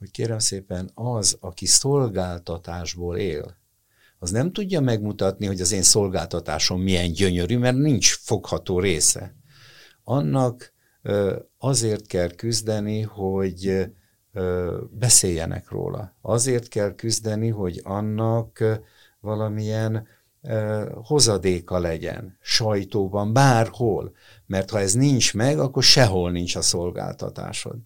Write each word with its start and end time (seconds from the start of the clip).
hogy 0.00 0.10
kérem 0.10 0.38
szépen 0.38 0.90
az, 0.94 1.36
aki 1.40 1.66
szolgáltatásból 1.66 3.16
él, 3.16 3.58
az 4.18 4.30
nem 4.30 4.52
tudja 4.52 4.80
megmutatni, 4.80 5.46
hogy 5.46 5.60
az 5.60 5.72
én 5.72 5.82
szolgáltatásom 5.82 6.80
milyen 6.80 7.12
gyönyörű, 7.12 7.58
mert 7.58 7.76
nincs 7.76 8.14
fogható 8.14 8.80
része. 8.80 9.34
Annak 10.04 10.72
azért 11.58 12.06
kell 12.06 12.30
küzdeni, 12.30 13.00
hogy 13.00 13.90
beszéljenek 14.90 15.70
róla. 15.70 16.16
Azért 16.20 16.68
kell 16.68 16.94
küzdeni, 16.94 17.48
hogy 17.48 17.80
annak 17.84 18.64
valamilyen 19.20 20.06
hozadéka 21.04 21.78
legyen, 21.78 22.38
sajtóban, 22.40 23.32
bárhol. 23.32 24.12
Mert 24.46 24.70
ha 24.70 24.80
ez 24.80 24.92
nincs 24.92 25.34
meg, 25.34 25.58
akkor 25.58 25.82
sehol 25.82 26.30
nincs 26.30 26.56
a 26.56 26.62
szolgáltatásod. 26.62 27.76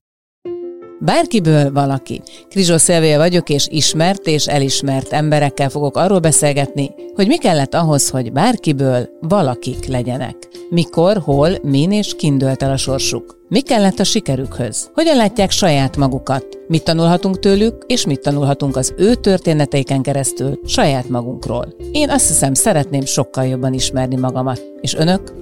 Bárkiből 1.05 1.73
valaki. 1.73 2.23
Krizsó 2.50 2.77
Szelvéje 2.77 3.16
vagyok, 3.16 3.48
és 3.48 3.66
ismert 3.71 4.26
és 4.26 4.46
elismert 4.46 5.13
emberekkel 5.13 5.68
fogok 5.68 5.96
arról 5.96 6.18
beszélgetni, 6.18 6.90
hogy 7.14 7.27
mi 7.27 7.39
kellett 7.39 7.75
ahhoz, 7.75 8.08
hogy 8.08 8.32
bárkiből 8.32 9.08
valakik 9.21 9.86
legyenek. 9.86 10.36
Mikor, 10.71 11.17
hol, 11.17 11.50
min 11.63 11.93
és 11.93 12.14
kindölt 12.17 12.63
el 12.63 12.71
a 12.71 12.77
sorsuk. 12.77 13.43
Mi 13.49 13.61
kellett 13.61 13.99
a 13.99 14.04
sikerükhöz? 14.04 14.90
Hogyan 14.94 15.17
látják 15.17 15.50
saját 15.50 15.96
magukat? 15.96 16.46
Mit 16.68 16.85
tanulhatunk 16.85 17.39
tőlük, 17.39 17.85
és 17.86 18.07
mit 18.07 18.21
tanulhatunk 18.21 18.77
az 18.77 18.94
ő 18.96 19.14
történeteiken 19.14 20.02
keresztül 20.02 20.61
saját 20.66 21.08
magunkról? 21.08 21.75
Én 21.93 22.11
azt 22.11 22.29
hiszem, 22.29 22.55
szeretném 22.55 23.05
sokkal 23.05 23.46
jobban 23.46 23.72
ismerni 23.72 24.16
magamat. 24.16 24.63
És 24.80 24.94
önök? 24.94 25.32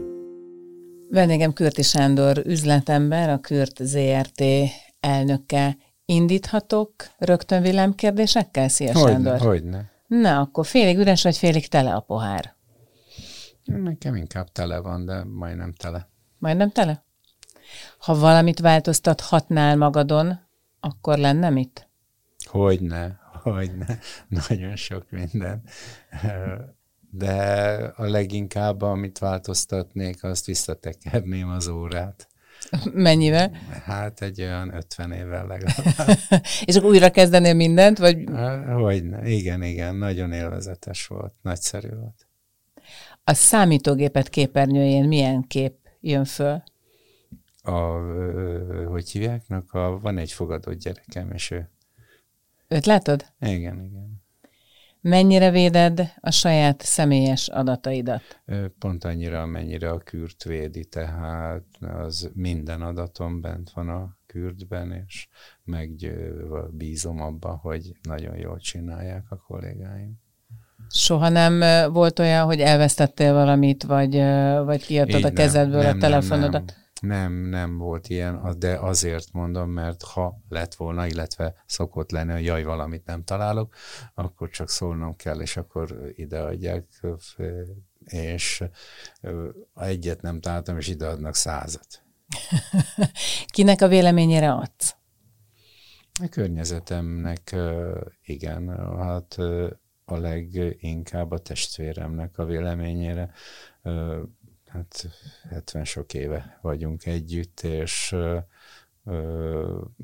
Vendégem 1.09 1.52
Kürti 1.52 1.83
Sándor 1.83 2.43
üzletember, 2.47 3.29
a 3.29 3.38
Kürt 3.38 3.80
ZRT 3.83 4.43
elnöke. 5.02 5.77
Indíthatok 6.05 6.92
rögtön 7.19 7.62
villámkérdésekkel? 7.62 8.69
Szia, 8.69 8.93
hogyne, 8.93 9.10
Sándor. 9.10 9.38
Hogyne. 9.38 9.91
Na, 10.06 10.41
akkor 10.41 10.66
félig 10.66 10.99
üres 10.99 11.23
vagy 11.23 11.37
félig 11.37 11.68
tele 11.68 11.95
a 11.95 12.01
pohár? 12.01 12.57
Nekem 13.65 14.16
inkább 14.16 14.52
tele 14.52 14.79
van, 14.79 15.04
de 15.04 15.24
majdnem 15.24 15.73
tele. 15.73 16.09
Majdnem 16.38 16.71
tele? 16.71 17.04
Ha 17.99 18.15
valamit 18.15 18.60
változtathatnál 18.60 19.77
magadon, 19.77 20.40
akkor 20.80 21.18
lenne 21.18 21.51
mit? 21.51 21.88
Hogyne, 22.45 23.21
hogyne. 23.43 23.99
Nagyon 24.49 24.77
sok 24.77 25.10
minden. 25.10 25.62
De 27.15 27.73
a 27.96 28.05
leginkább, 28.05 28.82
amit 28.82 29.18
változtatnék, 29.18 30.24
azt 30.24 30.46
visszatekerném 30.46 31.49
az 31.49 31.68
órát. 31.68 32.29
Mennyivel? 32.92 33.51
Hát 33.84 34.23
egy 34.23 34.40
olyan 34.40 34.74
50 34.74 35.12
évvel 35.12 35.46
legalább. 35.46 36.18
És 36.65 36.76
akkor 36.76 36.90
újra 36.90 37.10
kezdenél 37.10 37.54
mindent? 37.54 37.98
Vagy... 37.98 38.24
Hogy 38.73 39.04
igen, 39.24 39.62
igen, 39.62 39.96
nagyon 39.96 40.32
élvezetes 40.32 41.06
volt, 41.06 41.34
nagyszerű 41.43 41.88
volt. 41.88 42.26
A 43.24 43.34
számítógépet 43.34 44.28
képernyőjén 44.28 45.09
milyen 45.09 45.43
kép 45.43 45.74
jön 46.00 46.24
föl? 46.24 46.62
A, 47.62 47.78
hogy 48.87 49.10
hívják? 49.10 49.43
A, 49.68 49.98
van 50.00 50.18
egy 50.18 50.32
fogadott 50.32 50.78
gyerekem, 50.78 51.30
és 51.32 51.50
ő... 51.50 51.70
Őt 52.68 52.87
látod? 52.87 53.26
Igen, 53.40 53.84
igen. 53.84 54.21
Mennyire 55.03 55.51
véded 55.51 56.13
a 56.21 56.31
saját 56.31 56.81
személyes 56.83 57.49
adataidat? 57.49 58.23
Pont 58.79 59.05
annyira, 59.05 59.41
amennyire 59.41 59.91
a 59.91 59.99
kürt 59.99 60.45
védi, 60.45 60.85
tehát 60.85 61.65
az 61.81 62.31
minden 62.35 62.83
adatom 62.83 63.41
bent 63.41 63.71
van 63.71 63.89
a 63.89 64.17
kürtben, 64.27 65.05
és 65.06 65.28
megbízom 65.65 67.21
abba, 67.21 67.59
hogy 67.62 67.93
nagyon 68.03 68.37
jól 68.37 68.59
csinálják 68.59 69.25
a 69.28 69.37
kollégáim. 69.37 70.21
Soha 70.89 71.28
nem 71.28 71.61
volt 71.93 72.19
olyan, 72.19 72.45
hogy 72.45 72.61
elvesztettél 72.61 73.33
valamit, 73.33 73.83
vagy, 73.83 74.15
vagy 74.65 74.85
kiadtad 74.85 75.25
a 75.25 75.33
kezedből 75.33 75.83
nem, 75.83 75.97
a 75.97 76.01
telefonodat? 76.01 76.53
Nem, 76.53 76.65
nem. 76.65 76.81
Nem, 77.03 77.33
nem 77.33 77.79
volt 77.79 78.09
ilyen, 78.09 78.59
de 78.59 78.79
azért 78.79 79.33
mondom, 79.33 79.71
mert 79.71 80.03
ha 80.03 80.41
lett 80.49 80.75
volna, 80.75 81.07
illetve 81.07 81.55
szokott 81.67 82.11
lenni, 82.11 82.33
hogy 82.33 82.45
jaj, 82.45 82.63
valamit 82.63 83.07
nem 83.07 83.25
találok, 83.25 83.75
akkor 84.15 84.51
csak 84.51 84.69
szólnom 84.69 85.17
kell, 85.17 85.41
és 85.41 85.57
akkor 85.57 86.12
ideadják, 86.15 86.87
és 88.05 88.65
egyet 89.75 90.23
nem 90.23 90.41
találtam, 90.41 90.77
és 90.79 90.89
ideadnak 90.89 91.35
százat. 91.35 92.05
Kinek 93.53 93.81
a 93.81 93.89
véleményére 93.89 94.53
adsz? 94.53 94.97
A 96.23 96.29
környezetemnek 96.31 97.57
igen, 98.25 98.69
hát 98.99 99.37
a 100.05 100.17
leginkább 100.17 101.31
a 101.31 101.39
testvéremnek 101.39 102.39
a 102.39 102.45
véleményére 102.45 103.33
hát 104.72 105.09
70 105.49 105.84
sok 105.84 106.15
éve 106.15 106.59
vagyunk 106.62 107.06
együtt, 107.06 107.60
és 107.60 108.16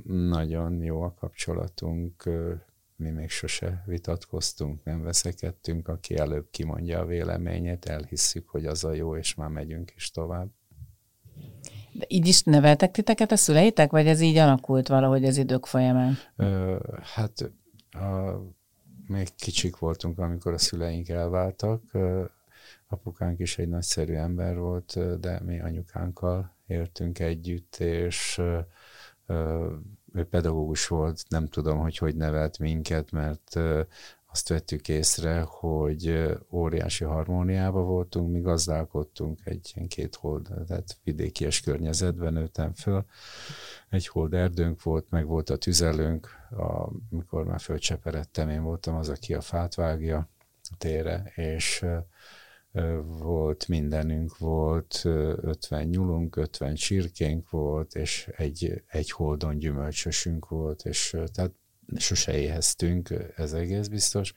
nagyon 0.05 0.83
jó 0.83 1.03
a 1.03 1.15
kapcsolatunk, 1.15 2.25
mi 2.97 3.11
még 3.11 3.31
sose 3.31 3.83
vitatkoztunk, 3.87 4.85
nem 4.85 5.03
veszekedtünk, 5.03 5.89
aki 5.89 6.17
előbb 6.17 6.47
kimondja 6.51 7.01
a 7.01 7.07
véleményét, 7.07 7.85
elhisszük, 7.85 8.49
hogy 8.49 8.67
az 8.67 8.85
a 8.85 8.93
jó, 8.93 9.17
és 9.17 9.35
már 9.35 9.49
megyünk 9.49 9.93
is 9.97 10.11
tovább. 10.11 10.49
De 11.93 12.05
így 12.09 12.27
is 12.27 12.43
neveltek 12.43 12.91
titeket 12.91 13.33
a 13.33 13.37
szüleitek, 13.37 13.91
vagy 13.91 14.07
ez 14.07 14.21
így 14.21 14.37
alakult 14.37 14.89
valahogy 14.89 15.25
az 15.25 15.37
idők 15.37 15.67
folyamán? 15.67 16.19
Ö, 16.37 16.77
hát 17.03 17.53
a, 17.91 18.39
még 19.07 19.29
kicsik 19.37 19.77
voltunk, 19.77 20.19
amikor 20.19 20.53
a 20.53 20.59
szüleink 20.59 21.09
elváltak, 21.09 21.83
Apukánk 22.89 23.39
is 23.39 23.59
egy 23.59 23.69
nagyszerű 23.69 24.15
ember 24.15 24.59
volt, 24.59 25.21
de 25.21 25.41
mi 25.41 25.61
anyukánkkal 25.61 26.55
éltünk 26.67 27.19
együtt, 27.19 27.77
és 27.77 28.41
ő 30.13 30.25
pedagógus 30.31 30.87
volt, 30.87 31.23
nem 31.29 31.47
tudom, 31.49 31.79
hogy 31.79 31.97
hogy 31.97 32.17
nevelt 32.17 32.59
minket, 32.59 33.11
mert 33.11 33.59
azt 34.31 34.49
vettük 34.49 34.89
észre, 34.89 35.41
hogy 35.41 36.29
óriási 36.51 37.05
harmóniában 37.05 37.87
voltunk, 37.87 38.33
mi 38.33 38.41
gazdálkodtunk 38.41 39.41
egy 39.45 39.73
ilyen 39.75 39.89
két 39.89 40.15
hold, 40.15 40.49
tehát 40.67 40.99
vidékies 41.05 41.61
környezetben 41.61 42.33
nőttem 42.33 42.73
föl. 42.73 43.05
Egy 43.89 44.09
hold 44.09 44.35
erdőnk 44.35 44.83
volt, 44.83 45.07
meg 45.11 45.27
volt 45.27 45.51
a 45.51 45.57
tüzelőnk, 45.57 46.29
amikor 47.11 47.45
már 47.45 47.61
fölcseperedtem, 47.61 48.49
én 48.49 48.63
voltam 48.63 48.97
az, 48.97 49.09
aki 49.09 49.35
a 49.35 49.41
fát 49.41 49.75
vágja 49.75 50.29
a 50.71 50.75
tére, 50.79 51.33
és 51.35 51.85
volt 53.19 53.69
mindenünk, 53.69 54.39
volt 54.39 55.01
50 55.05 55.85
nyulunk, 55.87 56.37
50 56.37 56.75
csirkénk 56.75 57.51
volt, 57.51 57.95
és 57.95 58.31
egy, 58.37 58.83
egy 58.87 59.11
holdon 59.11 59.59
gyümölcsösünk 59.59 60.49
volt, 60.49 60.85
és 60.85 61.17
tehát 61.33 61.53
sose 61.97 62.39
éheztünk, 62.39 63.15
ez 63.37 63.53
egész 63.53 63.87
biztos, 63.87 64.35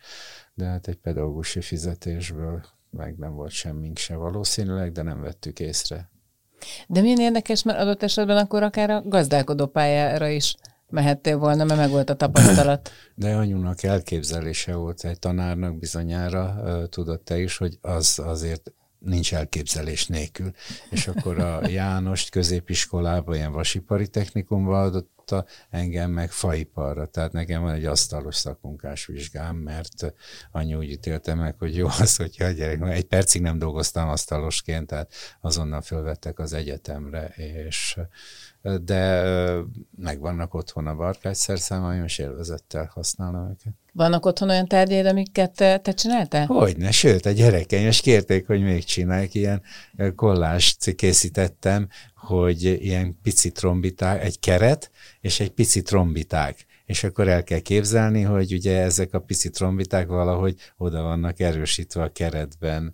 de 0.53 0.65
hát 0.65 0.87
egy 0.87 0.97
pedagógusi 0.97 1.61
fizetésből 1.61 2.63
meg 2.89 3.17
nem 3.17 3.33
volt 3.33 3.51
semmink 3.51 3.97
se 3.97 4.15
valószínűleg, 4.15 4.91
de 4.91 5.01
nem 5.01 5.21
vettük 5.21 5.59
észre. 5.59 6.09
De 6.87 7.01
milyen 7.01 7.19
érdekes, 7.19 7.63
mert 7.63 7.79
adott 7.79 8.03
esetben 8.03 8.37
akkor 8.37 8.63
akár 8.63 8.89
a 8.89 9.01
gazdálkodó 9.05 9.65
pályára 9.67 10.27
is 10.27 10.55
mehettél 10.91 11.37
volna, 11.37 11.63
mert 11.63 11.79
meg 11.79 11.89
volt 11.89 12.09
a 12.09 12.15
tapasztalat. 12.15 12.91
De 13.15 13.35
anyunak 13.35 13.83
elképzelése 13.83 14.75
volt 14.75 15.03
egy 15.03 15.19
tanárnak 15.19 15.77
bizonyára, 15.77 16.87
tudod 16.89 17.21
te 17.21 17.39
is, 17.39 17.57
hogy 17.57 17.77
az 17.81 18.19
azért 18.23 18.71
nincs 19.01 19.33
elképzelés 19.33 20.07
nélkül. 20.07 20.51
És 20.89 21.07
akkor 21.07 21.39
a 21.39 21.67
Jánost 21.67 22.29
középiskolában, 22.29 23.35
ilyen 23.35 23.51
vasipari 23.51 24.07
technikumban 24.07 24.83
adotta 24.83 25.45
engem 25.69 26.11
meg 26.11 26.31
faiparra. 26.31 27.05
Tehát 27.05 27.31
nekem 27.31 27.61
van 27.61 27.73
egy 27.73 27.85
asztalos 27.85 28.35
szakmunkás 28.35 29.05
vizsgám, 29.05 29.55
mert 29.55 30.13
anyu 30.51 30.77
úgy 30.77 30.89
ítélte 30.89 31.33
meg, 31.33 31.55
hogy 31.57 31.75
jó 31.75 31.87
az, 31.99 32.15
hogyha 32.15 32.45
a 32.45 32.51
gyerek, 32.51 32.81
egy 32.81 33.05
percig 33.05 33.41
nem 33.41 33.59
dolgoztam 33.59 34.09
asztalosként, 34.09 34.87
tehát 34.87 35.13
azonnal 35.41 35.81
fölvettek 35.81 36.39
az 36.39 36.53
egyetemre, 36.53 37.27
és 37.65 37.97
de 38.81 39.23
megvannak 39.97 40.53
otthon 40.53 40.87
a 40.87 40.95
barkácsszerszámaim, 40.95 42.03
és 42.03 42.17
élvezettel 42.17 42.91
használom 42.93 43.49
őket. 43.49 43.73
Vannak 43.93 44.25
otthon 44.25 44.49
olyan 44.49 44.67
tárgyaid, 44.67 45.05
amiket 45.05 45.51
te, 45.51 45.77
te 45.77 45.91
csináltál? 45.91 46.45
Hogyne, 46.45 46.91
sőt, 46.91 47.25
a 47.25 47.31
gyerekeim 47.31 47.87
és 47.87 48.01
kérték, 48.01 48.47
hogy 48.47 48.61
még 48.61 48.83
csinálják, 48.83 49.33
ilyen 49.33 49.61
kollást 50.15 50.95
készítettem, 50.95 51.87
hogy 52.15 52.63
ilyen 52.63 53.19
pici 53.23 53.51
trombiták, 53.51 54.23
egy 54.23 54.39
keret, 54.39 54.91
és 55.21 55.39
egy 55.39 55.51
pici 55.51 55.81
trombiták 55.81 56.65
és 56.91 57.03
akkor 57.03 57.27
el 57.27 57.43
kell 57.43 57.59
képzelni, 57.59 58.21
hogy 58.21 58.53
ugye 58.53 58.81
ezek 58.81 59.13
a 59.13 59.19
pici 59.19 59.49
trombiták 59.49 60.07
valahogy 60.07 60.55
oda 60.77 61.01
vannak 61.01 61.39
erősítve 61.39 62.03
a 62.03 62.11
keretben 62.11 62.93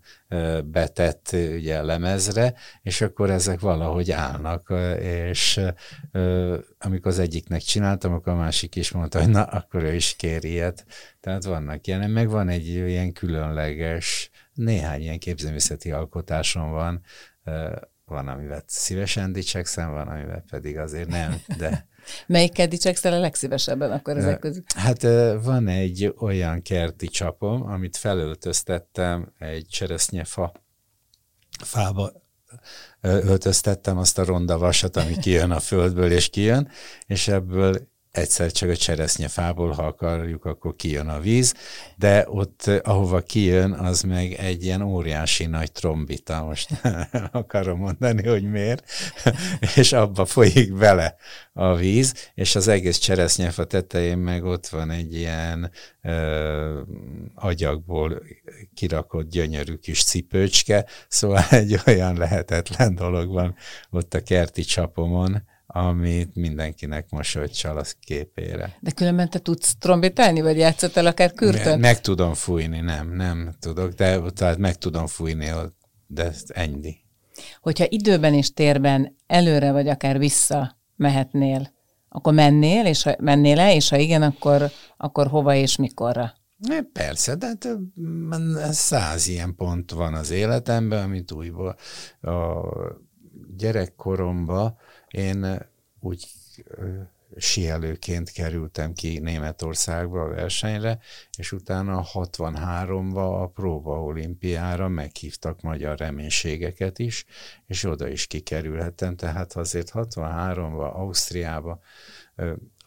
betett 0.66 1.30
ugye 1.32 1.82
lemezre, 1.82 2.54
és 2.82 3.02
akkor 3.02 3.30
ezek 3.30 3.60
valahogy 3.60 4.12
állnak, 4.12 4.74
és 5.02 5.62
amikor 6.80 7.12
az 7.12 7.20
egyiknek 7.20 7.62
csináltam, 7.62 8.14
akkor 8.14 8.34
a 8.34 8.36
másik 8.36 8.76
is 8.76 8.92
mondta, 8.92 9.20
hogy 9.20 9.30
na, 9.30 9.44
akkor 9.44 9.84
ő 9.84 9.94
is 9.94 10.16
kér 10.16 10.44
ilyet. 10.44 10.86
Tehát 11.20 11.44
vannak 11.44 11.88
ilyen, 11.88 12.12
meg 12.12 12.30
van 12.30 12.50
egy 12.50 12.68
ilyen 12.68 13.12
különleges, 13.12 14.30
néhány 14.54 15.02
ilyen 15.02 15.20
képzőművészeti 15.20 15.92
alkotásom 15.92 16.72
van, 16.72 17.02
van, 18.06 18.28
amivel 18.28 18.64
szívesen 18.66 19.32
dicsekszem, 19.32 19.92
van, 19.92 20.08
amivel 20.08 20.44
pedig 20.50 20.78
azért 20.78 21.10
nem, 21.10 21.36
de... 21.58 21.88
Melyikkel 22.28 22.68
dicsekszel 22.68 23.14
a 23.14 23.20
legszívesebben 23.20 23.92
akkor 23.92 24.18
ezek 24.18 24.40
közül? 24.40 24.64
Hát 24.76 25.02
van 25.44 25.68
egy 25.68 26.14
olyan 26.20 26.62
kerti 26.62 27.08
csapom, 27.08 27.64
amit 27.64 27.98
felöltöztettem 27.98 29.34
egy 29.40 29.66
cseresznyefa 29.70 30.52
fába, 31.64 32.12
öltöztettem 33.02 33.98
azt 33.98 34.18
a 34.18 34.26
ronda 34.26 34.58
vasat, 34.58 34.98
ami 34.98 35.18
kijön 35.18 35.52
a 35.52 35.60
földből 35.60 36.12
és 36.12 36.30
kijön, 36.30 36.70
és 37.06 37.28
ebből 37.28 37.88
egyszer 38.18 38.52
csak 38.52 38.70
a 38.70 38.76
cseresznyefából, 38.76 39.72
ha 39.72 39.84
akarjuk, 39.84 40.46
akkor 40.46 40.76
kijön 40.76 41.08
a 41.08 41.20
víz, 41.20 41.54
de 41.96 42.26
ott, 42.28 42.68
ahova 42.84 43.22
kijön, 43.22 43.72
az 43.72 44.02
meg 44.02 44.32
egy 44.32 44.64
ilyen 44.64 44.82
óriási 44.82 45.46
nagy 45.46 45.72
trombita, 45.72 46.44
most 46.44 46.70
akarom 47.32 47.80
mondani, 47.80 48.28
hogy 48.28 48.44
miért, 48.44 48.84
és 49.76 49.94
abba 49.94 50.26
folyik 50.26 50.74
bele 50.74 51.16
a 51.54 51.76
víz, 51.76 52.32
és 52.34 52.56
az 52.56 52.68
egész 52.68 52.98
cseresznyefa 52.98 53.66
tetején 53.66 54.18
meg 54.18 54.44
ott 54.44 54.68
van 54.68 54.92
egy 54.92 55.16
ilyen 55.16 55.72
ö, 56.02 56.82
agyagból 57.36 58.24
kirakott 58.74 59.30
gyönyörű 59.30 59.76
kis 59.76 60.04
cipőcske, 60.04 60.86
szóval 61.08 61.44
egy 61.60 61.80
olyan 61.86 62.18
lehetetlen 62.18 62.96
dolog 62.96 63.34
van 63.34 63.56
ott 63.90 64.14
a 64.14 64.22
kerti 64.22 64.62
csapomon, 64.62 65.44
amit 65.68 66.36
mindenkinek 66.36 67.10
mosolyt 67.10 67.58
csal 67.58 67.78
az 67.78 67.96
képére. 68.00 68.78
De 68.80 68.92
különben 68.92 69.30
te 69.30 69.40
tudsz 69.40 69.76
trombitálni, 69.80 70.42
vagy 70.42 70.58
játszottál 70.58 71.06
akár 71.06 71.34
kürtön? 71.34 71.80
Meg, 71.80 72.02
tudom 72.02 72.34
fújni, 72.34 72.80
nem, 72.80 73.16
nem 73.16 73.56
tudok, 73.60 73.92
de 73.92 74.20
tehát 74.20 74.58
meg 74.58 74.78
tudom 74.78 75.08
fújni, 75.08 75.52
de 76.08 76.34
ennyi. 76.48 76.96
Hogyha 77.62 77.86
időben 77.90 78.34
és 78.34 78.54
térben 78.54 79.16
előre 79.28 79.72
vagy 79.72 79.88
akár 79.88 80.18
vissza 80.18 80.78
mehetnél, 80.96 81.76
akkor 82.10 82.34
mennél, 82.34 82.86
és 82.86 83.04
ha 83.04 83.16
mennél 83.20 83.56
le, 83.56 83.76
és 83.76 83.90
ha 83.90 83.98
igen, 83.98 84.22
akkor, 84.22 84.72
akkor 84.98 85.28
hova 85.28 85.56
és 85.56 85.76
mikorra? 85.76 86.34
Persze, 86.94 87.36
de 87.36 87.54
több, 87.54 87.82
száz 88.72 89.28
ilyen 89.28 89.56
pont 89.56 89.92
van 89.92 90.14
az 90.14 90.32
életemben, 90.32 91.04
amit 91.04 91.32
újból 91.32 91.76
a 92.22 92.62
gyerekkoromban 93.58 94.78
én 95.18 95.66
úgy 96.00 96.28
sielőként 97.38 98.32
kerültem 98.32 98.94
ki 98.94 99.20
Németországba 99.20 100.22
a 100.22 100.28
versenyre, 100.28 101.00
és 101.38 101.52
utána 101.52 102.06
63-ba 102.14 103.42
a 103.42 103.48
próba 103.48 104.04
olimpiára 104.04 104.88
meghívtak 104.88 105.62
magyar 105.62 105.98
reménységeket 105.98 107.00
is, 107.00 107.26
és 107.66 107.84
oda 107.84 108.08
is 108.08 108.28
kikerülhettem, 108.28 109.16
tehát 109.16 109.54
azért 109.54 109.92
63-ba 109.94 110.94
Ausztriába 110.94 111.80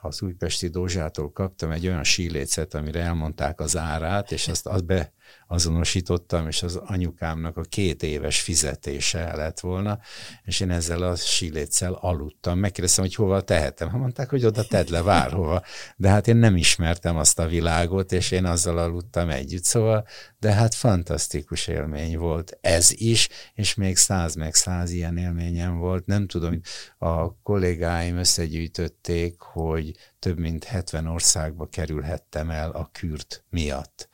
az 0.00 0.22
újpesti 0.22 0.68
Dózsától 0.68 1.32
kaptam 1.32 1.70
egy 1.70 1.86
olyan 1.86 2.04
sílécet, 2.04 2.74
amire 2.74 3.00
elmondták 3.00 3.60
az 3.60 3.76
árát, 3.76 4.32
és 4.32 4.48
azt, 4.48 4.66
azt 4.66 4.84
be 4.84 5.12
azonosítottam, 5.50 6.46
és 6.46 6.62
az 6.62 6.76
anyukámnak 6.76 7.56
a 7.56 7.62
két 7.62 8.02
éves 8.02 8.40
fizetése 8.40 9.36
lett 9.36 9.60
volna, 9.60 9.98
és 10.44 10.60
én 10.60 10.70
ezzel 10.70 11.02
a 11.02 11.16
síléccel 11.16 11.92
aludtam. 11.92 12.58
Megkérdeztem, 12.58 13.04
hogy 13.04 13.14
hova 13.14 13.40
tehetem. 13.40 13.88
Ha 13.90 13.96
mondták, 13.96 14.30
hogy 14.30 14.44
oda 14.44 14.64
tedd 14.64 14.90
le 14.90 15.02
várhova. 15.02 15.62
De 15.96 16.08
hát 16.08 16.28
én 16.28 16.36
nem 16.36 16.56
ismertem 16.56 17.16
azt 17.16 17.38
a 17.38 17.46
világot, 17.46 18.12
és 18.12 18.30
én 18.30 18.44
azzal 18.44 18.78
aludtam 18.78 19.30
együtt. 19.30 19.64
Szóval, 19.64 20.06
de 20.38 20.52
hát 20.52 20.74
fantasztikus 20.74 21.66
élmény 21.66 22.18
volt 22.18 22.58
ez 22.60 22.92
is, 22.92 23.28
és 23.54 23.74
még 23.74 23.96
száz 23.96 24.34
meg 24.34 24.54
száz 24.54 24.90
ilyen 24.90 25.16
élményem 25.16 25.78
volt. 25.78 26.06
Nem 26.06 26.26
tudom, 26.26 26.60
a 26.98 27.40
kollégáim 27.42 28.16
összegyűjtötték, 28.16 29.40
hogy 29.40 29.96
több 30.18 30.38
mint 30.38 30.64
70 30.64 31.06
országba 31.06 31.66
kerülhettem 31.66 32.50
el 32.50 32.70
a 32.70 32.88
kürt 32.92 33.44
miatt 33.48 34.08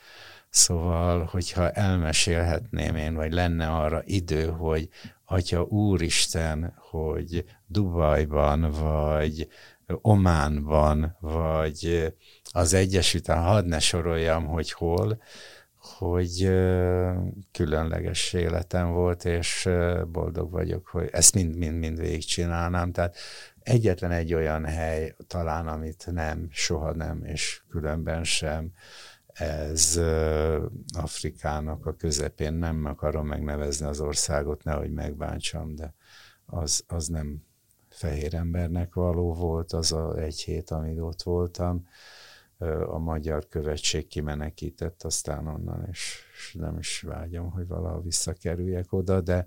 Szóval, 0.56 1.24
hogyha 1.24 1.70
elmesélhetném 1.70 2.96
én, 2.96 3.14
vagy 3.14 3.32
lenne 3.32 3.68
arra 3.68 4.02
idő, 4.04 4.46
hogy 4.46 4.88
Atya 5.24 5.62
Úristen, 5.62 6.74
hogy 6.76 7.44
Dubajban, 7.66 8.70
vagy 8.70 9.48
Ománban, 9.86 11.16
vagy 11.20 12.12
az 12.50 12.74
Egyesült 12.74 13.26
hadd 13.26 13.64
ne 13.64 13.78
soroljam, 13.78 14.46
hogy 14.46 14.72
hol, 14.72 15.22
hogy 15.78 16.50
különleges 17.52 18.32
életem 18.32 18.92
volt, 18.92 19.24
és 19.24 19.68
boldog 20.12 20.50
vagyok, 20.50 20.86
hogy 20.86 21.08
ezt 21.12 21.34
mind-mind-mind 21.34 21.98
végigcsinálnám. 21.98 22.92
Tehát 22.92 23.16
egyetlen 23.62 24.10
egy 24.10 24.34
olyan 24.34 24.64
hely 24.64 25.14
talán, 25.26 25.66
amit 25.66 26.06
nem, 26.10 26.48
soha 26.50 26.92
nem, 26.92 27.24
és 27.24 27.62
különben 27.70 28.24
sem 28.24 28.72
ez 29.38 30.00
Afrikának 30.98 31.86
a 31.86 31.96
közepén, 31.96 32.52
nem 32.52 32.84
akarom 32.84 33.26
megnevezni 33.26 33.86
az 33.86 34.00
országot, 34.00 34.64
nehogy 34.64 34.90
megbántsam, 34.90 35.74
de 35.74 35.94
az, 36.46 36.84
az 36.86 37.06
nem 37.06 37.42
fehér 37.88 38.34
embernek 38.34 38.94
való 38.94 39.34
volt, 39.34 39.72
az 39.72 39.92
a 39.92 40.18
egy 40.18 40.40
hét, 40.40 40.70
amíg 40.70 41.00
ott 41.00 41.22
voltam. 41.22 41.86
A 42.86 42.98
magyar 42.98 43.48
követség 43.48 44.06
kimenekített 44.06 45.02
aztán 45.02 45.46
onnan, 45.46 45.86
és 45.90 46.26
nem 46.52 46.78
is 46.78 47.00
vágyom, 47.00 47.50
hogy 47.50 47.66
valaha 47.66 48.00
visszakerüljek 48.00 48.92
oda, 48.92 49.20
de 49.20 49.46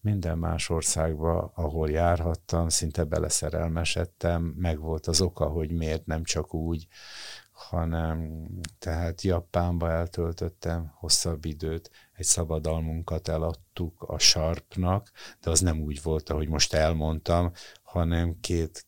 minden 0.00 0.38
más 0.38 0.70
országba, 0.70 1.52
ahol 1.54 1.90
járhattam, 1.90 2.68
szinte 2.68 3.04
beleszerelmesedtem, 3.04 4.42
meg 4.42 4.78
volt 4.78 5.06
az 5.06 5.20
oka, 5.20 5.46
hogy 5.46 5.72
miért 5.72 6.06
nem 6.06 6.24
csak 6.24 6.54
úgy, 6.54 6.86
hanem 7.58 8.48
tehát 8.78 9.22
Japánba 9.22 9.90
eltöltöttem 9.90 10.92
hosszabb 10.94 11.44
időt, 11.44 11.90
egy 12.12 12.24
szabadalmunkat 12.24 13.28
eladtuk 13.28 14.02
a 14.02 14.18
Sharpnak, 14.18 15.10
de 15.40 15.50
az 15.50 15.60
nem 15.60 15.80
úgy 15.80 16.02
volt, 16.02 16.30
ahogy 16.30 16.48
most 16.48 16.74
elmondtam, 16.74 17.52
hanem 17.82 18.40
két 18.40 18.86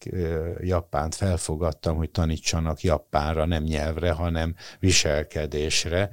japánt 0.61 1.14
felfogadtam, 1.14 1.96
hogy 1.96 2.11
tanítsanak 2.11 2.81
japánra, 2.81 3.44
nem 3.44 3.62
nyelvre, 3.62 4.12
hanem 4.12 4.55
viselkedésre, 4.78 6.11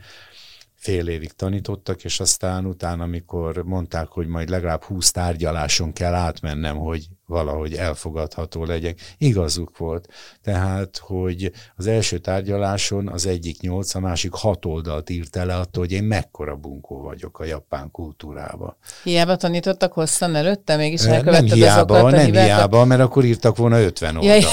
fél 0.77 1.07
évig 1.07 1.31
tanítottak, 1.31 2.03
és 2.03 2.19
aztán 2.19 2.65
utána, 2.65 3.03
amikor 3.03 3.63
mondták, 3.63 4.07
hogy 4.07 4.27
majd 4.27 4.49
legalább 4.49 4.83
húsz 4.83 5.11
tárgyaláson 5.11 5.93
kell 5.93 6.13
átmennem, 6.13 6.77
hogy 6.77 7.07
valahogy 7.25 7.73
elfogadható 7.73 8.65
legyek, 8.65 8.99
igazuk 9.17 9.77
volt. 9.77 10.07
Tehát, 10.41 10.97
hogy 10.97 11.51
az 11.75 11.87
első 11.87 12.17
tárgyaláson 12.17 13.07
az 13.07 13.25
egyik 13.25 13.61
nyolc, 13.61 13.95
a 13.95 13.99
másik 13.99 14.33
hat 14.33 14.65
oldalt 14.65 15.09
írt 15.09 15.35
le 15.35 15.55
attól, 15.55 15.83
hogy 15.83 15.91
én 15.91 16.03
mekkora 16.03 16.55
bunkó 16.55 17.01
vagyok 17.01 17.39
a 17.39 17.43
japán 17.43 17.91
kultúrába. 17.91 18.77
Hiába 19.03 19.35
tanítottak 19.35 19.93
hosszan 19.93 20.35
előtte, 20.35 20.75
mégis 20.75 21.01
Nem 21.01 21.45
hiába, 21.45 22.09
nem 22.09 22.31
hiába, 22.31 22.85
mert 22.85 23.01
akkor 23.01 23.23
írtak 23.23 23.57
volna 23.57 23.81
50 23.81 24.17
oldalt. 24.17 24.45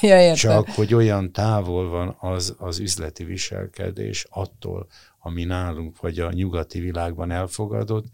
Ja, 0.00 0.18
ja, 0.20 0.34
Csak, 0.34 0.68
hogy 0.70 0.94
olyan 0.94 1.32
távol 1.32 1.88
van 1.88 2.16
az, 2.20 2.54
az 2.58 2.78
üzleti 2.78 3.24
viselkedés 3.24 4.26
attól, 4.30 4.86
ami 5.26 5.44
nálunk 5.44 6.00
vagy 6.00 6.18
a 6.18 6.32
nyugati 6.32 6.80
világban 6.80 7.30
elfogadott, 7.30 8.04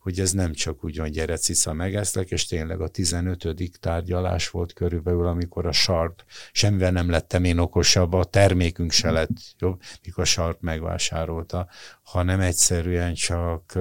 hogy 0.00 0.20
ez 0.20 0.32
nem 0.32 0.52
csak 0.52 0.84
úgy 0.84 0.98
van, 0.98 1.10
gyere 1.10 1.36
cica 1.36 1.72
megeszlek, 1.72 2.30
és 2.30 2.46
tényleg 2.46 2.80
a 2.80 2.88
15. 2.88 3.54
tárgyalás 3.80 4.50
volt 4.50 4.72
körülbelül, 4.72 5.26
amikor 5.26 5.66
a 5.66 5.72
Sharp, 5.72 6.24
semmivel 6.52 6.90
nem 6.90 7.10
lettem 7.10 7.44
én 7.44 7.58
okosabb, 7.58 8.12
a 8.12 8.24
termékünk 8.24 8.90
se 8.90 9.10
lett 9.10 9.30
jobb, 9.58 9.80
mikor 10.04 10.22
a 10.22 10.26
Sharp 10.26 10.60
megvásárolta, 10.60 11.68
hanem 12.02 12.40
egyszerűen 12.40 13.14
csak 13.14 13.78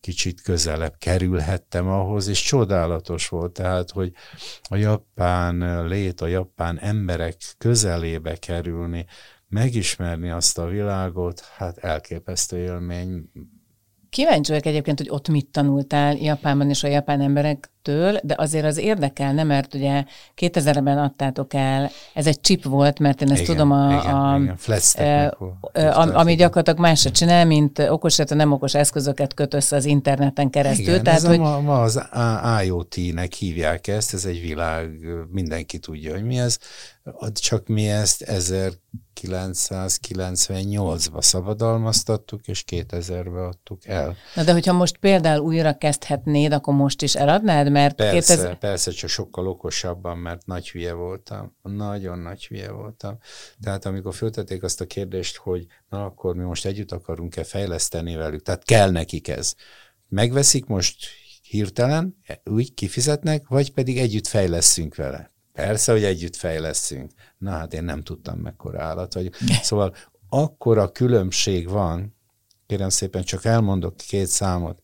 kicsit 0.00 0.42
közelebb 0.42 0.94
kerülhettem 0.98 1.88
ahhoz, 1.88 2.28
és 2.28 2.42
csodálatos 2.42 3.28
volt, 3.28 3.52
tehát, 3.52 3.90
hogy 3.90 4.12
a 4.62 4.76
japán 4.76 5.86
lét, 5.86 6.20
a 6.20 6.26
japán 6.26 6.78
emberek 6.78 7.36
közelébe 7.58 8.36
kerülni, 8.36 9.06
megismerni 9.52 10.30
azt 10.30 10.58
a 10.58 10.66
világot, 10.66 11.40
hát 11.56 11.78
elképesztő 11.78 12.56
élmény, 12.58 13.30
Kíváncsi 14.12 14.50
vagyok 14.50 14.66
egyébként, 14.66 14.98
hogy 14.98 15.08
ott 15.10 15.28
mit 15.28 15.46
tanultál 15.46 16.16
Japánban 16.16 16.68
és 16.68 16.82
a 16.82 16.88
japán 16.88 17.20
emberektől, 17.20 18.18
de 18.22 18.34
azért 18.38 18.64
az 18.64 18.76
érdekelne, 18.76 19.42
mert 19.42 19.74
ugye 19.74 20.04
2000-ben 20.36 20.98
adtátok 20.98 21.54
el, 21.54 21.90
ez 22.14 22.26
egy 22.26 22.40
chip 22.40 22.64
volt, 22.64 22.98
mert 22.98 23.22
én 23.22 23.30
ezt 23.30 23.40
igen, 23.40 23.54
tudom, 23.54 23.70
a, 23.70 24.00
igen, 24.00 24.14
a, 24.14 24.36
igen. 24.36 25.92
a, 25.92 26.18
ami 26.18 26.34
gyakorlatilag 26.34 26.78
más 26.78 27.00
se 27.00 27.10
csinál, 27.10 27.44
mint 27.44 27.78
okos, 27.78 28.16
illetve 28.16 28.36
nem 28.36 28.52
okos 28.52 28.74
eszközöket 28.74 29.34
köt 29.34 29.54
össze 29.54 29.76
az 29.76 29.84
interneten 29.84 30.50
keresztül. 30.50 30.86
Igen, 30.86 31.02
tehát, 31.02 31.18
ez 31.18 31.26
hogy... 31.26 31.38
ma, 31.38 31.60
ma 31.60 31.80
az 31.80 32.02
IoT-nek 32.64 33.32
hívják 33.32 33.86
ezt, 33.86 34.14
ez 34.14 34.24
egy 34.24 34.40
világ, 34.40 34.90
mindenki 35.30 35.78
tudja, 35.78 36.12
hogy 36.12 36.24
mi 36.24 36.38
ez, 36.38 36.58
csak 37.32 37.66
mi 37.66 37.88
ezt 37.88 38.24
1998-ba 38.26 41.22
szabadalmaztattuk, 41.22 42.46
és 42.46 42.64
2000-be 42.66 43.46
adtuk 43.46 43.86
el. 43.86 44.16
Na 44.34 44.44
de 44.44 44.52
hogyha 44.52 44.72
most 44.72 44.96
például 44.96 45.44
újra 45.44 45.78
kezdhetnéd, 45.78 46.52
akkor 46.52 46.74
most 46.74 47.02
is 47.02 47.14
eladnád? 47.14 47.70
Mert 47.70 47.94
persze, 47.94 48.34
2000... 48.34 48.58
persze, 48.58 48.90
csak 48.90 49.10
sokkal 49.10 49.48
okosabban, 49.48 50.18
mert 50.18 50.46
nagy 50.46 50.70
hülye 50.70 50.92
voltam. 50.92 51.56
Nagyon 51.62 52.18
nagy 52.18 52.46
hülye 52.46 52.70
voltam. 52.70 53.18
Tehát 53.62 53.86
amikor 53.86 54.14
föltették 54.14 54.62
azt 54.62 54.80
a 54.80 54.86
kérdést, 54.86 55.36
hogy 55.36 55.66
na 55.88 56.04
akkor 56.04 56.34
mi 56.34 56.42
most 56.42 56.66
együtt 56.66 56.92
akarunk-e 56.92 57.44
fejleszteni 57.44 58.14
velük, 58.14 58.42
tehát 58.42 58.64
kell 58.64 58.90
nekik 58.90 59.28
ez. 59.28 59.54
Megveszik 60.08 60.66
most 60.66 61.06
hirtelen, 61.42 62.16
úgy 62.44 62.74
kifizetnek, 62.74 63.48
vagy 63.48 63.72
pedig 63.72 63.98
együtt 63.98 64.26
fejleszünk 64.26 64.94
vele. 64.94 65.31
Persze, 65.52 65.92
hogy 65.92 66.04
együtt 66.04 66.36
fejleszünk. 66.36 67.10
Na 67.38 67.50
hát 67.50 67.74
én 67.74 67.84
nem 67.84 68.02
tudtam, 68.02 68.38
mekkora 68.38 68.82
állat 68.82 69.14
vagyok. 69.14 69.34
Szóval 69.62 69.94
akkora 70.28 70.92
különbség 70.92 71.68
van, 71.68 72.14
kérem 72.66 72.88
szépen 72.88 73.22
csak 73.22 73.44
elmondok 73.44 73.96
két 73.96 74.26
számot. 74.26 74.80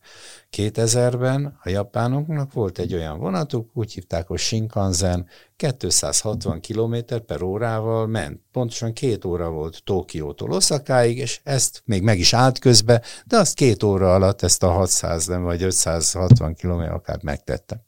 2000-ben 0.57 1.59
a 1.63 1.69
japánoknak 1.69 2.53
volt 2.53 2.79
egy 2.79 2.93
olyan 2.93 3.19
vonatuk, 3.19 3.69
úgy 3.73 3.93
hívták, 3.93 4.27
hogy 4.27 4.39
Shinkansen, 4.39 5.27
260 5.55 6.61
km 6.61 6.95
per 7.25 7.41
órával 7.41 8.07
ment. 8.07 8.41
Pontosan 8.51 8.93
két 8.93 9.25
óra 9.25 9.49
volt 9.49 9.83
Tokiótól 9.83 10.51
Oszakáig, 10.51 11.17
és 11.17 11.39
ezt 11.43 11.81
még 11.85 12.03
meg 12.03 12.19
is 12.19 12.33
állt 12.33 12.59
közbe, 12.59 13.01
de 13.25 13.37
azt 13.37 13.55
két 13.55 13.83
óra 13.83 14.13
alatt 14.13 14.41
ezt 14.41 14.63
a 14.63 14.71
600 14.71 15.25
nem, 15.25 15.43
vagy 15.43 15.63
560 15.63 16.55
km 16.55 16.81
akár 16.81 17.23
megtette. 17.23 17.87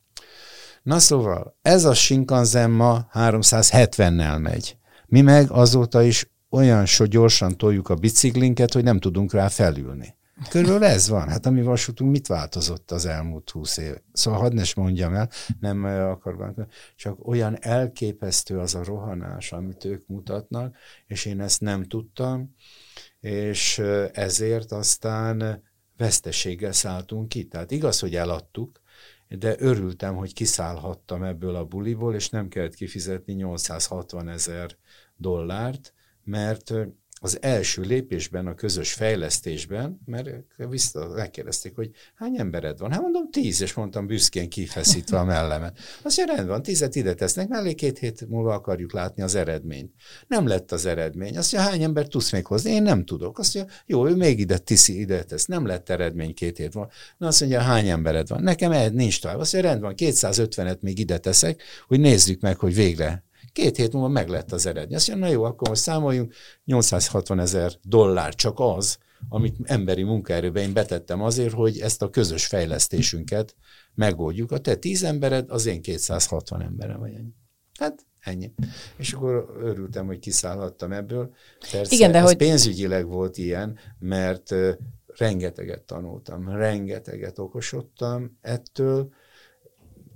Na 0.83 0.99
szóval, 0.99 1.57
ez 1.61 1.85
a 1.85 1.93
Shinkansen 1.93 2.71
ma 2.71 3.07
370-nel 3.13 4.41
megy. 4.41 4.77
Mi 5.07 5.21
meg 5.21 5.51
azóta 5.51 6.01
is 6.01 6.29
olyan 6.49 6.85
so 6.85 7.05
gyorsan 7.05 7.57
toljuk 7.57 7.89
a 7.89 7.95
biciklinket, 7.95 8.73
hogy 8.73 8.83
nem 8.83 8.99
tudunk 8.99 9.33
rá 9.33 9.47
felülni. 9.47 10.15
Körülbelül 10.49 10.83
ez 10.83 11.09
van. 11.09 11.27
Hát 11.27 11.45
a 11.45 11.49
mi 11.51 11.61
vasútunk 11.61 12.11
mit 12.11 12.27
változott 12.27 12.91
az 12.91 13.05
elmúlt 13.05 13.49
húsz 13.49 13.77
év? 13.77 13.95
Szóval 14.13 14.39
hadd 14.39 14.53
ne 14.53 14.63
mondjam 14.75 15.13
el, 15.13 15.29
nem 15.59 15.83
akarok, 15.83 16.65
csak 16.95 17.27
olyan 17.27 17.57
elképesztő 17.59 18.59
az 18.59 18.75
a 18.75 18.83
rohanás, 18.83 19.51
amit 19.51 19.85
ők 19.85 20.07
mutatnak, 20.07 20.75
és 21.07 21.25
én 21.25 21.41
ezt 21.41 21.61
nem 21.61 21.83
tudtam, 21.83 22.55
és 23.19 23.81
ezért 24.11 24.71
aztán 24.71 25.63
veszteséggel 25.97 26.71
szálltunk 26.71 27.29
ki. 27.29 27.43
Tehát 27.43 27.71
igaz, 27.71 27.99
hogy 27.99 28.15
eladtuk, 28.15 28.80
de 29.37 29.55
örültem, 29.59 30.15
hogy 30.15 30.33
kiszállhattam 30.33 31.23
ebből 31.23 31.55
a 31.55 31.65
buliból, 31.65 32.15
és 32.15 32.29
nem 32.29 32.47
kellett 32.47 32.73
kifizetni 32.73 33.33
860 33.33 34.29
ezer 34.29 34.77
dollárt, 35.15 35.93
mert 36.23 36.73
az 37.23 37.37
első 37.41 37.81
lépésben, 37.81 38.47
a 38.47 38.55
közös 38.55 38.93
fejlesztésben, 38.93 40.01
mert 40.05 40.29
vissza 40.55 41.07
megkérdezték, 41.07 41.75
hogy 41.75 41.91
hány 42.15 42.39
embered 42.39 42.79
van? 42.79 42.91
Hát 42.91 43.01
mondom, 43.01 43.31
tíz, 43.31 43.61
és 43.61 43.73
mondtam 43.73 44.07
büszkén 44.07 44.49
kifeszítve 44.49 45.19
a 45.19 45.23
mellemet. 45.23 45.77
Azt 46.03 46.17
mondja, 46.17 46.35
rendben 46.35 46.47
van, 46.47 46.61
tízet 46.61 46.95
ide 46.95 47.13
tesznek, 47.13 47.47
mellé 47.47 47.73
két 47.73 47.97
hét 47.97 48.29
múlva 48.29 48.53
akarjuk 48.53 48.93
látni 48.93 49.21
az 49.21 49.35
eredményt. 49.35 49.93
Nem 50.27 50.47
lett 50.47 50.71
az 50.71 50.85
eredmény. 50.85 51.37
Azt 51.37 51.51
mondja, 51.51 51.71
hány 51.71 51.83
ember 51.83 52.07
tudsz 52.07 52.31
még 52.31 52.45
hozni? 52.45 52.71
Én 52.71 52.83
nem 52.83 53.05
tudok. 53.05 53.39
Azt 53.39 53.53
mondja, 53.53 53.73
jó, 53.85 54.07
ő 54.07 54.15
még 54.15 54.39
ide 54.39 54.57
tiszi, 54.57 54.99
ide 54.99 55.23
tesz. 55.23 55.45
Nem 55.45 55.65
lett 55.65 55.89
eredmény 55.89 56.33
két 56.33 56.57
hét 56.57 56.73
van. 56.73 56.89
Na 57.17 57.27
azt 57.27 57.39
mondja, 57.39 57.59
hány 57.59 57.89
embered 57.89 58.27
van? 58.27 58.43
Nekem 58.43 58.93
nincs 58.93 59.21
tovább. 59.21 59.39
Azt 59.39 59.53
mondja, 59.53 59.71
rendben 59.71 59.93
van, 59.97 60.09
250-et 60.11 60.79
még 60.79 60.99
ide 60.99 61.17
teszek, 61.17 61.61
hogy 61.87 61.99
nézzük 61.99 62.41
meg, 62.41 62.57
hogy 62.57 62.75
végre 62.75 63.23
Két 63.53 63.75
hét 63.75 63.93
múlva 63.93 64.07
meg 64.07 64.27
lett 64.29 64.51
az 64.51 64.65
eredmény. 64.65 64.95
Azt 64.95 65.07
mondja, 65.07 65.25
na 65.25 65.33
jó, 65.33 65.43
akkor 65.43 65.69
most 65.69 65.81
számoljunk, 65.81 66.33
860 66.65 67.39
ezer 67.39 67.71
dollár 67.81 68.35
csak 68.35 68.59
az, 68.59 68.97
amit 69.29 69.55
emberi 69.63 70.03
munkaerőbe 70.03 70.61
én 70.61 70.73
betettem 70.73 71.21
azért, 71.21 71.53
hogy 71.53 71.79
ezt 71.79 72.01
a 72.01 72.09
közös 72.09 72.45
fejlesztésünket 72.45 73.55
megoldjuk. 73.93 74.51
A 74.51 74.57
te 74.57 74.75
tíz 74.75 75.03
embered, 75.03 75.49
az 75.49 75.65
én 75.65 75.81
260 75.81 76.61
emberem 76.61 76.99
vagy 76.99 77.13
ennyi. 77.13 77.33
Hát 77.79 78.05
ennyi. 78.19 78.53
És 78.97 79.13
akkor 79.13 79.55
örültem, 79.61 80.05
hogy 80.05 80.19
kiszállhattam 80.19 80.91
ebből. 80.91 81.33
Persze 81.71 81.95
Igen, 81.95 82.11
de 82.11 82.17
ez 82.17 82.23
hogy... 82.23 82.35
pénzügyileg 82.35 83.07
volt 83.07 83.37
ilyen, 83.37 83.77
mert 83.99 84.55
rengeteget 85.17 85.81
tanultam, 85.81 86.49
rengeteget 86.49 87.39
okosodtam 87.39 88.37
ettől, 88.41 89.13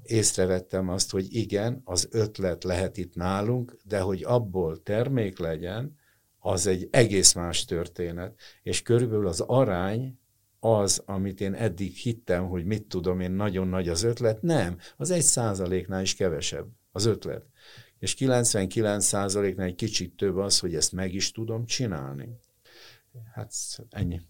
észrevettem 0.06 0.90
azt, 0.90 1.12
hogy 1.12 1.36
igen, 1.36 1.82
az 1.84 2.08
ötlet 2.12 2.64
lehet 2.64 2.98
itt 2.98 3.16
nálunk, 3.16 3.78
de 3.84 4.00
hogy 4.00 4.24
abból 4.24 4.84
termék 4.84 5.40
legyen, 5.40 5.96
az 6.40 6.68
egy 6.68 6.88
egész 6.92 7.34
más 7.34 7.66
történet. 7.66 8.40
És 8.64 8.82
körülbelül 8.82 9.28
az 9.28 9.40
arány 9.40 10.20
az, 10.60 11.02
amit 11.06 11.42
én 11.42 11.54
eddig 11.54 11.96
hittem, 11.96 12.48
hogy 12.48 12.66
mit 12.66 12.84
tudom 12.84 13.20
én, 13.20 13.32
nagyon 13.32 13.68
nagy 13.68 13.90
az 13.90 14.04
ötlet, 14.04 14.42
nem, 14.42 14.78
az 14.98 15.12
egy 15.12 15.22
százaléknál 15.22 16.02
is 16.02 16.16
kevesebb 16.16 16.68
az 16.92 17.06
ötlet. 17.06 17.46
És 18.00 18.14
99 18.14 19.06
százaléknál 19.06 19.68
egy 19.68 19.76
kicsit 19.76 20.16
több 20.16 20.38
az, 20.38 20.60
hogy 20.60 20.76
ezt 20.76 20.92
meg 20.92 21.14
is 21.14 21.32
tudom 21.32 21.66
csinálni. 21.66 22.30
Hát 23.34 23.52
ennyi. 23.90 24.22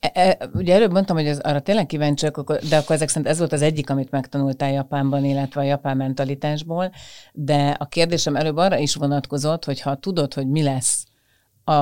E, 0.00 0.10
e, 0.14 0.50
ugye 0.52 0.74
előbb 0.74 0.92
mondtam, 0.92 1.16
hogy 1.16 1.26
ez, 1.26 1.38
arra 1.38 1.60
tényleg 1.60 1.86
kíváncsiak, 1.86 2.52
de 2.52 2.76
akkor 2.76 2.94
ezek 2.94 3.08
szerint 3.08 3.28
ez 3.28 3.38
volt 3.38 3.52
az 3.52 3.62
egyik, 3.62 3.90
amit 3.90 4.10
megtanultál 4.10 4.72
Japánban, 4.72 5.24
illetve 5.24 5.60
a 5.60 5.64
japán 5.64 5.96
mentalitásból, 5.96 6.92
de 7.32 7.76
a 7.78 7.86
kérdésem 7.86 8.36
előbb 8.36 8.56
arra 8.56 8.78
is 8.78 8.94
vonatkozott, 8.94 9.64
hogy 9.64 9.80
ha 9.80 9.96
tudod, 9.96 10.34
hogy 10.34 10.48
mi 10.48 10.62
lesz 10.62 11.06
a, 11.64 11.72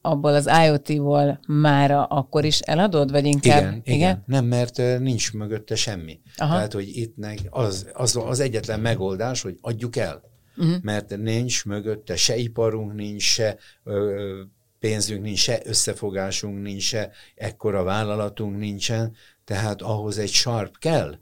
abból 0.00 0.34
az 0.34 0.50
IoT-ból 0.64 1.40
mára, 1.46 2.04
akkor 2.04 2.44
is 2.44 2.60
eladod, 2.60 3.10
vagy 3.10 3.24
inkább? 3.24 3.60
Igen, 3.60 3.80
igen. 3.84 3.96
igen? 3.96 4.22
Nem, 4.26 4.44
mert 4.44 4.76
nincs 4.98 5.32
mögötte 5.32 5.74
semmi. 5.74 6.20
Aha. 6.36 6.54
Tehát, 6.54 6.72
hogy 6.72 6.96
itt 6.96 7.16
az, 7.50 7.90
az, 7.92 8.16
az 8.16 8.40
egyetlen 8.40 8.80
megoldás, 8.80 9.42
hogy 9.42 9.58
adjuk 9.60 9.96
el. 9.96 10.22
Uh-huh. 10.56 10.82
Mert 10.82 11.16
nincs 11.16 11.64
mögötte 11.64 12.16
se 12.16 12.36
iparunk, 12.36 12.94
nincs 12.94 13.22
se 13.22 13.56
ö, 13.84 14.40
pénzünk 14.84 15.22
nincs, 15.22 15.38
se 15.38 15.60
összefogásunk 15.64 16.62
nincs, 16.62 16.82
se 16.82 17.12
ekkora 17.34 17.82
vállalatunk 17.82 18.56
nincsen, 18.58 19.14
tehát 19.44 19.82
ahhoz 19.82 20.18
egy 20.18 20.30
sarp 20.30 20.78
kell. 20.78 21.18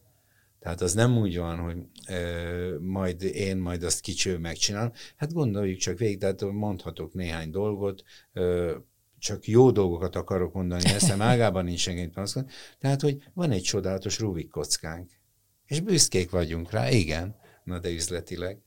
Tehát 0.59 0.81
az 0.81 0.95
nem 0.95 1.17
úgy 1.19 1.39
van, 1.39 1.59
hogy 1.59 1.77
e, 2.05 2.21
majd 2.81 3.23
én 3.23 3.57
majd 3.57 3.83
azt 3.83 4.01
kicső 4.01 4.39
megcsinálom. 4.39 4.93
Hát 5.17 5.33
gondoljuk 5.33 5.79
csak 5.79 5.99
végig, 5.99 6.19
tehát 6.19 6.41
mondhatok 6.53 7.15
néhány 7.15 7.51
dolgot, 7.51 8.03
e, 8.33 8.43
csak 9.19 9.47
jó 9.47 9.71
dolgokat 9.71 10.17
akarok 10.17 10.53
mondani, 10.53 10.85
ezt 10.85 11.11
ágában 11.11 11.65
nincs 11.65 11.81
senki 11.81 12.07
panaszkodni. 12.07 12.51
Tehát, 12.79 13.01
hogy 13.01 13.23
van 13.35 13.51
egy 13.51 13.63
csodálatos 13.63 14.19
Rubik 14.19 14.51
kockánk, 14.51 15.11
és 15.67 15.81
büszkék 15.81 16.31
vagyunk 16.31 16.71
rá, 16.71 16.91
igen, 16.91 17.37
na 17.65 17.79
de 17.79 17.91
üzletileg. 17.91 18.59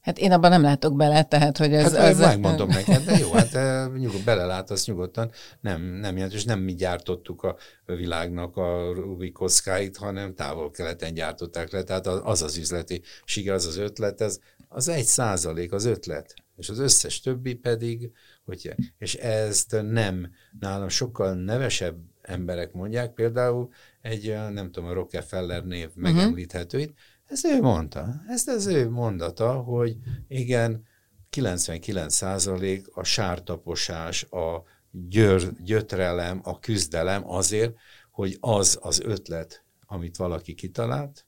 Hát 0.00 0.18
én 0.18 0.32
abban 0.32 0.50
nem 0.50 0.62
látok 0.62 0.96
bele, 0.96 1.22
tehát 1.22 1.56
hogy 1.56 1.74
ez... 1.74 1.96
Hát 1.96 2.10
az... 2.10 2.18
megmondom 2.18 2.68
neked, 2.68 3.04
de 3.04 3.18
jó, 3.18 3.32
hát 3.32 3.52
nyugod, 3.98 4.24
belelátasz 4.24 4.86
nyugodtan, 4.86 5.30
nem, 5.60 5.82
nem 5.82 6.16
jelentős, 6.16 6.44
nem 6.44 6.60
mi 6.60 6.74
gyártottuk 6.74 7.42
a 7.42 7.56
világnak 7.86 8.56
a 8.56 8.92
Rubik 8.92 9.32
kockáit, 9.32 9.96
hanem 9.96 10.34
távol-keleten 10.34 11.14
gyártották 11.14 11.70
le, 11.72 11.82
tehát 11.82 12.06
az 12.06 12.42
az 12.42 12.56
üzleti 12.56 13.02
siker, 13.24 13.54
az 13.54 13.66
az 13.66 13.76
ötlet, 13.76 14.20
ez 14.20 14.38
az 14.68 14.88
egy 14.88 15.04
százalék 15.04 15.72
az 15.72 15.84
ötlet, 15.84 16.34
és 16.56 16.68
az 16.68 16.78
összes 16.78 17.20
többi 17.20 17.54
pedig, 17.54 18.12
hogy, 18.44 18.74
és 18.98 19.14
ezt 19.14 19.76
nem, 19.90 20.30
nálam 20.60 20.88
sokkal 20.88 21.34
nevesebb 21.34 21.96
emberek 22.22 22.72
mondják, 22.72 23.12
például 23.12 23.68
egy, 24.00 24.36
nem 24.50 24.70
tudom, 24.70 24.88
a 24.88 24.92
Rockefeller 24.92 25.64
név 25.64 25.88
uh-huh. 25.88 26.02
megemlíthető 26.02 26.78
itt, 26.78 26.94
ezt 27.30 27.44
ő 27.44 27.60
mondta. 27.60 28.22
Ezt 28.28 28.48
az 28.48 28.66
ő 28.66 28.90
mondata, 28.90 29.52
hogy 29.52 29.96
igen, 30.28 30.88
99% 31.36 32.90
a 32.92 33.02
sártaposás, 33.02 34.24
a 34.24 34.62
györ, 34.90 35.52
gyötrelem, 35.62 36.40
a 36.42 36.58
küzdelem 36.58 37.30
azért, 37.30 37.74
hogy 38.10 38.36
az 38.40 38.78
az 38.82 39.00
ötlet, 39.00 39.64
amit 39.86 40.16
valaki 40.16 40.54
kitalált, 40.54 41.26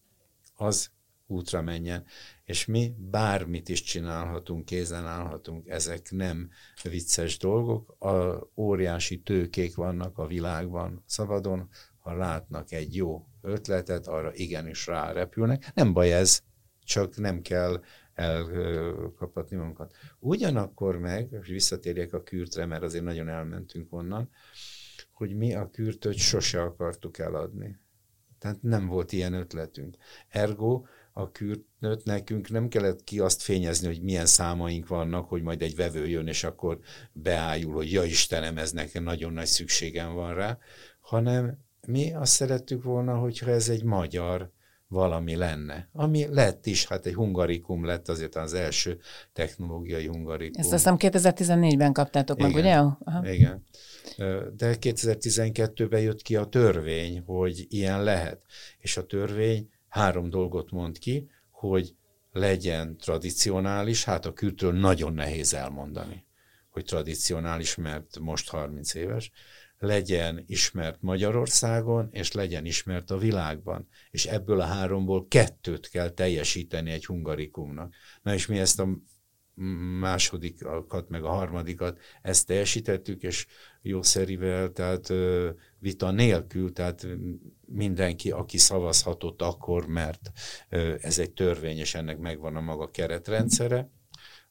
az 0.55 0.91
útra 1.27 1.63
menjen. 1.63 2.05
és 2.45 2.67
mi 2.67 2.95
bármit 2.99 3.69
is 3.69 3.83
csinálhatunk, 3.83 4.65
kézen 4.65 5.07
állhatunk, 5.07 5.69
ezek 5.69 6.11
nem 6.11 6.51
vicces 6.83 7.39
dolgok, 7.39 7.97
a 8.03 8.47
óriási 8.57 9.21
tőkék 9.21 9.75
vannak 9.75 10.19
a 10.19 10.27
világban 10.27 11.03
szabadon, 11.07 11.69
ha 11.99 12.17
látnak 12.17 12.73
egy 12.73 12.97
jó 12.97 13.27
ötletet, 13.43 14.07
arra 14.07 14.35
igenis 14.35 14.87
rárepülnek. 14.87 15.71
Nem 15.75 15.93
baj 15.93 16.13
ez, 16.13 16.43
csak 16.85 17.17
nem 17.17 17.43
kell 17.43 17.83
elkapatni 18.15 19.57
magunkat. 19.57 19.95
Ugyanakkor 20.19 20.99
meg, 20.99 21.29
és 21.43 21.49
visszatérjek 21.49 22.13
a 22.13 22.23
kürtre, 22.23 22.67
mert 22.67 22.83
azért 22.83 23.05
nagyon 23.05 23.29
elmentünk 23.29 23.93
onnan, 23.93 24.31
hogy 25.13 25.37
mi 25.37 25.55
a 25.55 25.71
kürtöt 25.71 26.17
sose 26.17 26.63
akartuk 26.63 27.19
eladni. 27.19 27.81
Tehát 28.39 28.63
nem 28.63 28.87
volt 28.87 29.13
ilyen 29.13 29.33
ötletünk. 29.33 29.97
Ergo 30.29 30.85
a 31.13 31.31
kürtnőt 31.31 32.05
nekünk 32.05 32.51
nem 32.51 32.69
kellett 32.69 33.05
ki 33.05 33.19
azt 33.19 33.43
fényezni, 33.43 33.87
hogy 33.87 34.03
milyen 34.03 34.27
számaink 34.27 34.89
vannak, 34.89 35.29
hogy 35.29 35.43
majd 35.43 35.63
egy 35.63 35.77
vevő 35.77 36.09
jön, 36.09 36.27
és 36.27 36.45
akkor 36.45 36.79
beállul, 37.13 37.73
hogy 37.73 37.93
ja 37.93 38.05
Istenem, 38.05 38.59
ez 38.59 38.73
nekem 38.73 39.03
nagyon 39.03 39.33
nagy 39.33 39.47
szükségem 39.47 40.13
van 40.13 40.35
rá, 40.35 40.59
hanem 41.01 41.62
mi 41.87 42.13
azt 42.13 42.33
szerettük 42.33 42.83
volna, 42.83 43.15
hogyha 43.15 43.51
ez 43.51 43.69
egy 43.69 43.85
magyar 43.85 44.51
valami 44.93 45.37
lenne. 45.37 45.89
Ami 45.93 46.27
lett 46.31 46.67
is, 46.67 46.87
hát 46.87 47.07
egy 47.07 47.15
hungarikum 47.15 47.85
lett 47.85 48.09
azért 48.09 48.37
az 48.37 48.55
első 48.55 49.01
technológiai 49.33 50.07
hungarikum. 50.07 50.61
Ezt 50.61 50.73
azt 50.73 50.99
hiszem 50.99 51.23
2014-ben 51.23 51.93
kaptátok 51.93 52.39
Igen. 52.39 52.51
meg, 52.51 52.61
ugye? 52.61 52.75
Aha. 52.75 53.31
Igen. 53.31 53.65
De 54.57 54.77
2012-ben 54.81 56.01
jött 56.01 56.23
ki 56.23 56.37
a 56.37 56.45
törvény, 56.45 57.23
hogy 57.27 57.67
ilyen 57.69 58.03
lehet. 58.03 58.43
És 58.79 58.97
a 58.97 59.07
törvény 59.07 59.71
három 59.89 60.31
dolgot 60.31 60.71
mond 60.71 60.99
ki, 60.99 61.31
hogy 61.51 61.95
legyen 62.33 62.97
tradicionális, 62.97 64.05
hát 64.05 64.27
a 64.27 64.33
kültről 64.33 64.73
nagyon 64.73 65.13
nehéz 65.13 65.55
elmondani, 65.55 66.27
hogy 66.71 66.85
tradicionális, 66.85 67.75
mert 67.75 68.19
most 68.19 68.49
30 68.49 68.95
éves, 68.95 69.31
legyen 69.83 70.45
ismert 70.47 71.01
Magyarországon, 71.01 72.09
és 72.13 72.33
legyen 72.33 72.65
ismert 72.65 73.11
a 73.11 73.19
világban. 73.19 73.89
És 74.11 74.27
ebből 74.27 74.61
a 74.61 74.65
háromból 74.65 75.27
kettőt 75.29 75.89
kell 75.89 76.09
teljesíteni 76.09 76.91
egy 76.91 77.07
hungarikumnak. 77.07 77.95
Na 78.23 78.35
és 78.35 78.47
mi 78.47 78.59
ezt 78.59 78.81
a 78.81 78.89
másodikat, 80.01 81.09
meg 81.09 81.25
a 81.25 81.31
harmadikat, 81.31 81.99
ezt 82.23 82.47
teljesítettük, 82.47 83.23
és 83.23 83.47
jószerivel, 83.83 84.73
tehát 84.73 85.13
vita 85.79 86.11
nélkül, 86.11 86.73
tehát 86.73 87.07
mindenki, 87.67 88.31
aki 88.31 88.59
szavazhatott 88.59 89.43
akkor, 89.43 89.87
mert 89.87 90.31
ez 91.01 91.19
egy 91.19 91.33
törvény, 91.33 91.79
és 91.79 91.95
ennek 91.95 92.19
megvan 92.19 92.57
a 92.57 92.61
maga 92.61 92.91
keretrendszere, 92.91 93.91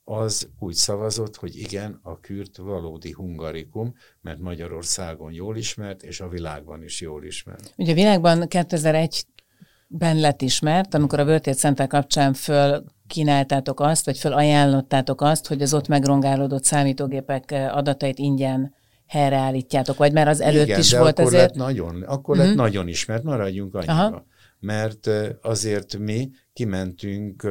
az 0.03 0.49
úgy 0.59 0.73
szavazott, 0.73 1.35
hogy 1.35 1.55
igen, 1.55 1.99
a 2.03 2.19
kürt 2.19 2.57
valódi 2.57 3.11
hungarikum, 3.11 3.93
mert 4.21 4.39
Magyarországon 4.39 5.31
jól 5.31 5.57
ismert, 5.57 6.03
és 6.03 6.21
a 6.21 6.27
világban 6.27 6.83
is 6.83 7.01
jól 7.01 7.23
ismert. 7.23 7.73
Ugye 7.77 7.91
a 7.91 7.95
világban 7.95 8.45
2001-ben 8.49 10.19
lett 10.19 10.41
ismert, 10.41 10.93
amikor 10.93 11.19
a 11.19 11.23
World 11.23 11.53
Center 11.53 11.87
kapcsán 11.87 12.33
föl 12.33 12.83
kínáltátok 13.07 13.79
azt, 13.79 14.05
vagy 14.05 14.19
ajánlottátok 14.23 15.21
azt, 15.21 15.47
hogy 15.47 15.61
az 15.61 15.73
ott 15.73 15.87
megrongálódott 15.87 16.63
számítógépek 16.63 17.51
adatait 17.71 18.19
ingyen 18.19 18.73
helyreállítjátok, 19.07 19.97
vagy 19.97 20.13
mert 20.13 20.27
az 20.27 20.41
előtt 20.41 20.65
Igen, 20.65 20.79
is 20.79 20.89
de 20.89 20.99
volt 20.99 21.19
akkor 21.19 21.33
azért? 21.33 21.55
Lett 21.55 21.65
nagyon, 21.67 22.01
akkor 22.03 22.35
uh-huh. 22.35 22.37
lett 22.37 22.47
mhm. 22.47 22.63
nagyon 22.63 22.87
ismert, 22.87 23.23
maradjunk 23.23 23.75
annyiba. 23.75 23.93
Aha. 23.93 24.25
Mert 24.59 25.09
azért 25.41 25.97
mi 25.97 26.29
kimentünk 26.53 27.47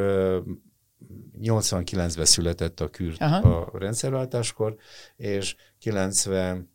89-ben 1.43 2.25
született 2.25 2.81
a 2.81 2.89
kürt 2.89 3.21
Aha. 3.21 3.49
a 3.49 3.79
rendszerváltáskor, 3.79 4.77
és 5.17 5.57
90 5.79 6.69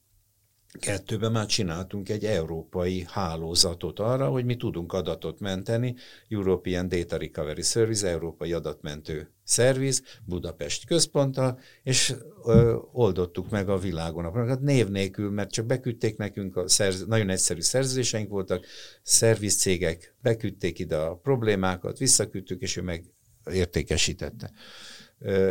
Kettőben 0.80 1.32
már 1.32 1.46
csináltunk 1.46 2.10
egy 2.10 2.25
európai 2.25 3.06
hálózatot 3.08 4.00
arra, 4.00 4.30
hogy 4.30 4.46
mi 4.46 4.56
tudunk 4.56 4.94
adatot 4.94 5.39
menteni, 5.39 5.96
European 6.30 6.88
Data 6.88 7.18
Recovery 7.18 7.62
Service, 7.62 8.08
európai 8.08 8.54
adatmentő 8.54 9.32
szerviz, 9.44 10.04
Budapest 10.25 10.86
központtal, 10.86 11.60
és 11.84 12.15
ö, 12.44 12.77
oldottuk 12.92 13.50
meg 13.50 13.70
a 13.70 13.77
világon. 13.77 14.48
Hát 14.48 14.62
név 14.62 14.88
nélkül, 14.88 15.30
mert 15.30 15.51
csak 15.51 15.65
beküldték 15.65 16.18
nekünk, 16.18 16.56
a 16.56 16.68
szerz, 16.68 17.06
nagyon 17.06 17.30
egyszerű 17.30 17.62
szerződéseink 17.62 18.30
voltak, 18.30 18.65
szervizcégek 19.04 20.15
beküldték 20.22 20.80
ide 20.80 20.98
a 20.98 21.15
problémákat, 21.15 21.98
visszaküldtük, 21.98 22.62
és 22.62 22.77
ő 22.77 22.82
meg 22.82 23.04
értékesítette. 23.52 24.52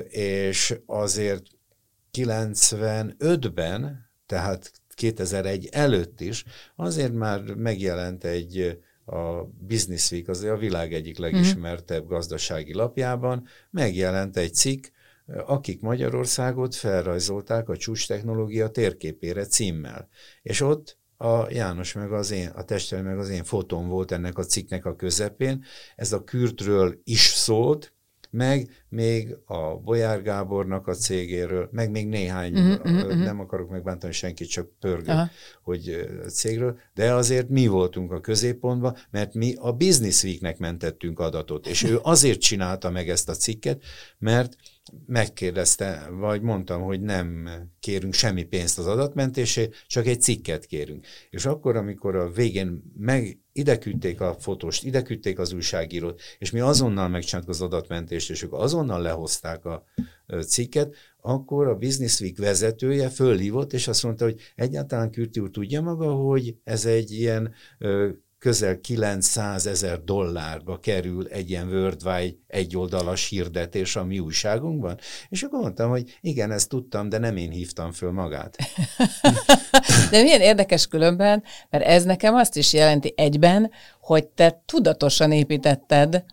És 0.08 0.74
azért 0.86 1.42
95-ben, 2.12 4.10
tehát 4.26 4.72
2001 4.94 5.68
előtt 5.72 6.20
is, 6.20 6.44
azért 6.76 7.12
már 7.12 7.40
megjelent 7.42 8.24
egy 8.24 8.78
a 9.04 9.44
Business 9.44 10.10
Week, 10.10 10.28
az 10.28 10.42
a 10.42 10.56
világ 10.56 10.94
egyik 10.94 11.18
legismertebb 11.18 12.06
gazdasági 12.06 12.74
lapjában, 12.74 13.46
megjelent 13.70 14.36
egy 14.36 14.54
cikk, 14.54 14.86
akik 15.26 15.80
Magyarországot 15.80 16.74
felrajzolták 16.74 17.68
a 17.68 17.76
csúcs 17.76 18.06
technológia 18.06 18.68
térképére 18.68 19.44
címmel. 19.44 20.08
És 20.42 20.60
ott 20.60 20.98
a 21.16 21.50
János 21.50 21.92
meg 21.92 22.12
az 22.12 22.30
én, 22.30 22.48
a 22.48 22.64
testvére 22.64 23.02
meg 23.02 23.18
az 23.18 23.28
én 23.28 23.44
fotón 23.44 23.88
volt 23.88 24.10
ennek 24.10 24.38
a 24.38 24.44
cikknek 24.44 24.84
a 24.84 24.96
közepén. 24.96 25.64
Ez 25.96 26.12
a 26.12 26.24
kürtről 26.24 27.00
is 27.04 27.20
szólt, 27.20 27.94
meg 28.34 28.70
még 28.88 29.36
a 29.44 29.76
Bolyár 29.76 30.22
Gábornak 30.22 30.86
a 30.86 30.94
cégéről, 30.94 31.68
meg 31.72 31.90
még 31.90 32.08
néhány, 32.08 32.52
uh-huh, 32.52 32.94
uh-huh. 32.94 33.16
nem 33.16 33.40
akarok 33.40 33.70
megbántani 33.70 34.12
senkit, 34.12 34.48
csak 34.48 34.68
pörgök, 34.80 35.14
uh-huh. 35.14 35.28
hogy 35.62 36.08
cégről, 36.28 36.78
de 36.94 37.12
azért 37.12 37.48
mi 37.48 37.66
voltunk 37.66 38.12
a 38.12 38.20
középpontban, 38.20 38.96
mert 39.10 39.34
mi 39.34 39.54
a 39.58 39.72
Business 39.72 40.22
Weeknek 40.22 40.58
mentettünk 40.58 41.18
adatot, 41.18 41.66
és 41.66 41.82
ő 41.82 41.98
azért 42.02 42.40
csinálta 42.40 42.90
meg 42.90 43.08
ezt 43.08 43.28
a 43.28 43.34
cikket, 43.34 43.82
mert 44.18 44.56
megkérdezte, 45.06 46.08
vagy 46.10 46.42
mondtam, 46.42 46.82
hogy 46.82 47.00
nem 47.00 47.48
kérünk 47.80 48.14
semmi 48.14 48.42
pénzt 48.42 48.78
az 48.78 48.86
adatmentésé, 48.86 49.68
csak 49.86 50.06
egy 50.06 50.20
cikket 50.20 50.66
kérünk. 50.66 51.06
És 51.30 51.46
akkor, 51.46 51.76
amikor 51.76 52.16
a 52.16 52.30
végén 52.30 52.82
meg 52.96 53.38
ide 53.52 53.78
a 54.18 54.32
fotóst, 54.32 54.84
ide 54.84 55.02
küldték 55.02 55.38
az 55.38 55.52
újságírót, 55.52 56.20
és 56.38 56.50
mi 56.50 56.60
azonnal 56.60 57.08
megcsináltuk 57.08 57.50
az 57.50 57.60
adatmentést, 57.60 58.30
és 58.30 58.42
ők 58.42 58.52
azonnal 58.52 59.00
lehozták 59.00 59.64
a 59.64 59.84
cikket, 60.46 60.94
akkor 61.20 61.66
a 61.66 61.76
Business 61.76 62.20
Week 62.20 62.38
vezetője 62.38 63.08
fölhívott, 63.08 63.72
és 63.72 63.88
azt 63.88 64.02
mondta, 64.02 64.24
hogy 64.24 64.40
egyáltalán 64.54 65.10
Kürti 65.10 65.40
úr 65.40 65.50
tudja 65.50 65.80
maga, 65.80 66.12
hogy 66.12 66.56
ez 66.64 66.86
egy 66.86 67.10
ilyen 67.10 67.54
közel 68.44 68.80
900 68.80 69.66
ezer 69.66 70.02
dollárba 70.02 70.78
kerül 70.78 71.26
egy 71.26 71.50
ilyen 71.50 71.68
worldwide 71.68 72.36
egyoldalas 72.46 73.28
hirdetés 73.28 73.96
a 73.96 74.04
mi 74.04 74.18
újságunkban? 74.18 74.98
És 75.28 75.42
akkor 75.42 75.60
mondtam, 75.60 75.90
hogy 75.90 76.18
igen, 76.20 76.50
ezt 76.50 76.68
tudtam, 76.68 77.08
de 77.08 77.18
nem 77.18 77.36
én 77.36 77.50
hívtam 77.50 77.92
föl 77.92 78.12
magát. 78.12 78.56
de 80.10 80.22
milyen 80.22 80.40
érdekes 80.40 80.86
különben, 80.86 81.42
mert 81.70 81.84
ez 81.84 82.04
nekem 82.04 82.34
azt 82.34 82.56
is 82.56 82.72
jelenti 82.72 83.12
egyben, 83.16 83.70
hogy 84.00 84.26
te 84.26 84.62
tudatosan 84.66 85.32
építetted 85.32 86.24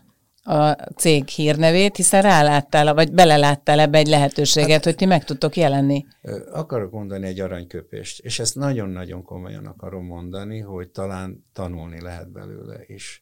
a 0.44 0.72
cég 0.72 1.28
hírnevét, 1.28 1.96
hiszen 1.96 2.22
ráláttál, 2.22 2.94
vagy 2.94 3.12
beleláttál 3.12 3.80
ebbe 3.80 3.98
egy 3.98 4.08
lehetőséget, 4.08 4.72
hát, 4.72 4.84
hogy 4.84 4.96
ti 4.96 5.06
meg 5.06 5.24
tudtok 5.24 5.56
jelenni. 5.56 6.06
Akarok 6.52 6.92
mondani 6.92 7.28
egy 7.28 7.40
aranyköpést, 7.40 8.20
és 8.20 8.40
ezt 8.40 8.56
nagyon-nagyon 8.56 9.24
komolyan 9.24 9.66
akarom 9.66 10.06
mondani, 10.06 10.60
hogy 10.60 10.90
talán 10.90 11.46
tanulni 11.54 12.02
lehet 12.02 12.32
belőle 12.32 12.84
is. 12.88 13.22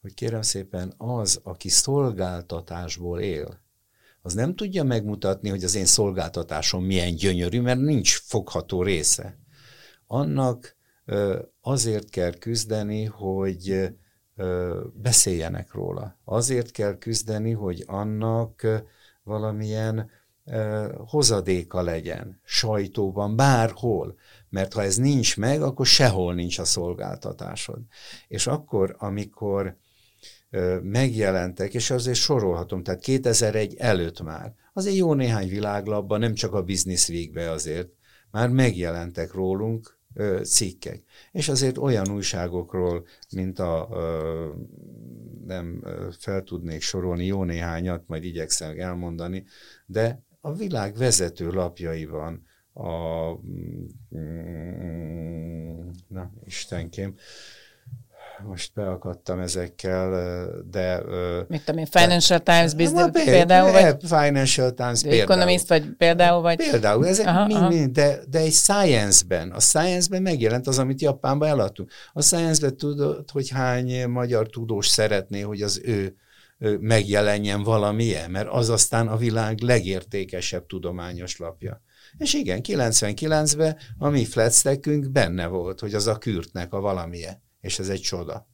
Hogy 0.00 0.14
kérem 0.14 0.42
szépen, 0.42 0.94
az, 0.96 1.40
aki 1.42 1.68
szolgáltatásból 1.68 3.20
él, 3.20 3.62
az 4.22 4.34
nem 4.34 4.54
tudja 4.54 4.82
megmutatni, 4.82 5.48
hogy 5.48 5.64
az 5.64 5.74
én 5.74 5.86
szolgáltatásom 5.86 6.84
milyen 6.84 7.14
gyönyörű, 7.14 7.60
mert 7.60 7.80
nincs 7.80 8.20
fogható 8.20 8.82
része. 8.82 9.38
Annak 10.06 10.76
azért 11.60 12.10
kell 12.10 12.32
küzdeni, 12.32 13.04
hogy 13.04 13.88
beszéljenek 14.92 15.72
róla. 15.72 16.18
Azért 16.24 16.70
kell 16.70 16.98
küzdeni, 16.98 17.52
hogy 17.52 17.84
annak 17.86 18.66
valamilyen 19.22 20.10
hozadéka 21.06 21.82
legyen, 21.82 22.40
sajtóban, 22.44 23.36
bárhol. 23.36 24.14
Mert 24.48 24.72
ha 24.72 24.82
ez 24.82 24.96
nincs 24.96 25.36
meg, 25.36 25.62
akkor 25.62 25.86
sehol 25.86 26.34
nincs 26.34 26.58
a 26.58 26.64
szolgáltatásod. 26.64 27.78
És 28.28 28.46
akkor, 28.46 28.96
amikor 28.98 29.76
megjelentek, 30.82 31.74
és 31.74 31.90
azért 31.90 32.18
sorolhatom, 32.18 32.82
tehát 32.82 33.00
2001 33.00 33.74
előtt 33.78 34.22
már, 34.22 34.54
azért 34.72 34.96
jó 34.96 35.14
néhány 35.14 35.48
világlapban, 35.48 36.20
nem 36.20 36.34
csak 36.34 36.54
a 36.54 36.62
Business 36.62 37.08
Weekbe 37.08 37.50
azért, 37.50 37.88
már 38.30 38.48
megjelentek 38.48 39.32
rólunk 39.32 39.98
cikkek. 40.42 41.02
És 41.32 41.48
azért 41.48 41.78
olyan 41.78 42.10
újságokról, 42.10 43.06
mint 43.32 43.58
a, 43.58 43.88
nem 45.46 45.82
fel 46.18 46.42
tudnék 46.42 46.80
sorolni 46.80 47.26
jó 47.26 47.44
néhányat, 47.44 48.04
majd 48.06 48.24
igyekszem 48.24 48.78
elmondani, 48.78 49.44
de 49.86 50.22
a 50.40 50.52
világ 50.52 50.96
vezető 50.96 51.50
lapjaiban 51.50 52.42
a, 52.72 53.30
mm, 54.16 55.90
na 56.08 56.32
Istenkém, 56.44 57.14
most 58.42 58.72
beakadtam 58.74 59.40
ezekkel, 59.40 60.10
de... 60.70 61.02
Mit 61.48 61.64
tudom 61.64 61.80
én, 61.80 61.86
Financial 61.86 62.38
de, 62.38 62.52
Times 62.52 62.74
Business 62.74 63.10
például, 63.12 63.24
például, 63.24 63.72
vagy? 63.72 63.96
Financial 64.00 64.72
Times 64.72 65.02
például. 65.02 65.22
Economist, 65.22 65.68
vagy 65.68 65.84
például, 65.96 66.42
vagy... 66.42 66.56
Például, 66.56 67.06
ezek 67.06 67.26
aha, 67.26 67.46
mind, 67.46 67.58
aha. 67.58 67.68
mind, 67.68 67.90
de, 67.90 68.18
de 68.28 68.38
egy 68.38 68.52
Science-ben, 68.52 69.50
a 69.50 69.60
Science-ben 69.60 70.22
megjelent 70.22 70.66
az, 70.66 70.78
amit 70.78 71.00
Japánban 71.00 71.48
eladtunk. 71.48 71.90
A 72.12 72.22
Science-ben 72.22 72.76
tudod, 72.76 73.30
hogy 73.30 73.48
hány 73.48 74.08
magyar 74.08 74.48
tudós 74.48 74.88
szeretné, 74.88 75.40
hogy 75.40 75.62
az 75.62 75.80
ő 75.84 76.16
megjelenjen 76.80 77.62
valamilyen, 77.62 78.30
mert 78.30 78.48
az 78.48 78.68
aztán 78.68 79.08
a 79.08 79.16
világ 79.16 79.60
legértékesebb 79.60 80.66
tudományos 80.66 81.38
lapja. 81.38 81.82
És 82.18 82.34
igen, 82.34 82.60
99-ben 82.62 83.76
a 83.98 84.08
mi 84.08 84.24
flatstackünk 84.24 85.10
benne 85.10 85.46
volt, 85.46 85.80
hogy 85.80 85.94
az 85.94 86.06
a 86.06 86.18
kürtnek 86.18 86.72
a 86.72 86.80
valamilyen 86.80 87.43
és 87.64 87.78
ez 87.78 87.88
egy 87.88 88.00
csoda. 88.00 88.46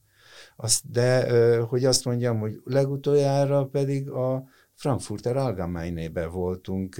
Azt, 0.55 0.91
de 0.91 1.59
hogy 1.59 1.85
azt 1.85 2.05
mondjam, 2.05 2.39
hogy 2.39 2.61
legutoljára 2.63 3.65
pedig 3.65 4.09
a 4.09 4.43
Frankfurter 4.73 5.37
allgemeine 5.37 6.27
voltunk 6.27 6.95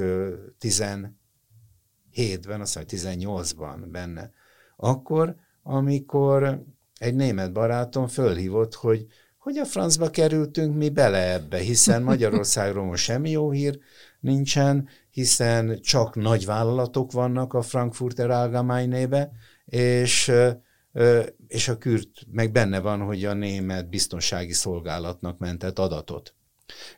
17-ben, 0.59 2.61
azt 2.61 2.75
mondja, 2.75 2.97
18-ban 2.97 3.87
benne. 3.91 4.31
Akkor, 4.75 5.35
amikor 5.63 6.63
egy 6.97 7.15
német 7.15 7.53
barátom 7.53 8.07
fölhívott, 8.07 8.73
hogy 8.73 9.05
hogy 9.37 9.57
a 9.57 9.65
francba 9.65 10.09
kerültünk 10.09 10.75
mi 10.75 10.89
bele 10.89 11.33
ebbe, 11.33 11.57
hiszen 11.57 12.03
Magyarországról 12.11 12.85
most 12.85 13.03
semmi 13.03 13.29
jó 13.29 13.51
hír 13.51 13.79
nincsen, 14.19 14.87
hiszen 15.09 15.79
csak 15.81 16.15
nagy 16.15 16.45
vállalatok 16.45 17.11
vannak 17.11 17.53
a 17.53 17.61
Frankfurter 17.61 18.29
Allgemeine-be, 18.29 19.31
és 19.65 20.31
és 21.47 21.67
a 21.67 21.77
kürt 21.77 22.09
meg 22.31 22.51
benne 22.51 22.79
van, 22.79 22.99
hogy 22.99 23.25
a 23.25 23.33
német 23.33 23.89
biztonsági 23.89 24.53
szolgálatnak 24.53 25.37
mentett 25.37 25.79
adatot. 25.79 26.33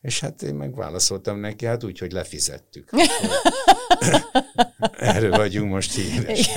És 0.01 0.19
hát 0.19 0.41
én 0.41 0.55
megválaszoltam 0.55 1.39
neki, 1.39 1.65
hát 1.65 1.83
úgy, 1.83 1.99
hogy 1.99 2.11
lefizettük. 2.11 2.89
Erről 4.97 5.31
vagyunk 5.31 5.71
most 5.71 5.95
híres. 5.95 6.49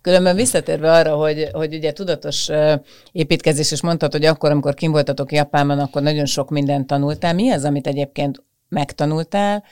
Különben 0.00 0.36
visszatérve 0.36 0.92
arra, 0.92 1.14
hogy, 1.14 1.48
hogy 1.52 1.74
ugye 1.74 1.92
tudatos 1.92 2.48
építkezés, 3.12 3.72
és 3.72 3.82
mondtad, 3.82 4.12
hogy 4.12 4.24
akkor, 4.24 4.50
amikor 4.50 4.74
kim 4.74 4.90
voltatok 4.90 5.32
Japánban, 5.32 5.78
akkor 5.78 6.02
nagyon 6.02 6.26
sok 6.26 6.50
mindent 6.50 6.86
tanultál. 6.86 7.34
Mi 7.34 7.50
az, 7.50 7.64
amit 7.64 7.86
egyébként 7.86 8.42
megtanultál, 8.68 9.64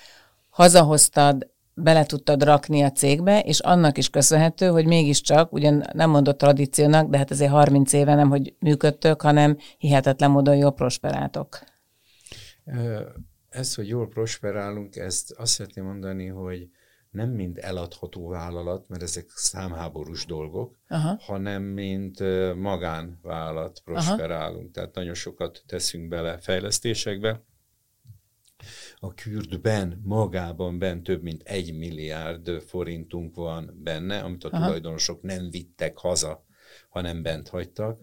hazahoztad, 0.49 1.51
bele 1.83 2.05
tudtad 2.05 2.43
rakni 2.43 2.83
a 2.83 2.91
cégbe, 2.91 3.41
és 3.41 3.61
annak 3.61 3.99
is 3.99 4.11
köszönhető, 4.11 4.67
hogy 4.69 4.87
mégiscsak, 4.87 5.53
ugyan 5.53 5.85
nem 5.93 6.11
mondott 6.11 6.39
tradíciónak, 6.39 7.11
de 7.11 7.19
hát 7.19 7.31
azért 7.31 7.51
30 7.51 7.93
éve 7.93 8.15
nem, 8.15 8.29
hogy 8.29 8.55
működtök, 8.59 9.23
hanem 9.23 9.57
hihetetlen 9.79 10.31
módon 10.31 10.57
jól 10.57 10.73
prosperáltok. 10.73 11.59
Ez, 13.49 13.75
hogy 13.75 13.89
jól 13.89 14.09
prosperálunk, 14.09 14.97
ezt 14.97 15.33
azt 15.33 15.53
szeretném 15.53 15.85
mondani, 15.85 16.27
hogy 16.27 16.69
nem 17.11 17.31
mint 17.31 17.59
eladható 17.59 18.29
vállalat, 18.29 18.89
mert 18.89 19.03
ezek 19.03 19.27
számháborús 19.29 20.27
dolgok, 20.27 20.77
Aha. 20.89 21.17
hanem 21.21 21.63
mint 21.63 22.19
magánvállalat 22.57 23.81
prosperálunk. 23.85 24.63
Aha. 24.63 24.71
Tehát 24.73 24.95
nagyon 24.95 25.15
sokat 25.15 25.63
teszünk 25.67 26.09
bele 26.09 26.39
fejlesztésekbe, 26.39 27.43
a 28.97 29.15
kürdben, 29.15 30.01
magában 30.05 30.79
ben 30.79 31.03
több 31.03 31.23
mint 31.23 31.43
egy 31.43 31.77
milliárd 31.77 32.63
forintunk 32.67 33.35
van 33.35 33.81
benne, 33.83 34.21
amit 34.21 34.45
a 34.45 34.49
Aha. 34.49 34.65
tulajdonosok 34.65 35.23
nem 35.23 35.51
vittek 35.51 35.99
haza, 35.99 36.45
hanem 36.89 37.23
bent 37.23 37.49
hagytak. 37.49 37.99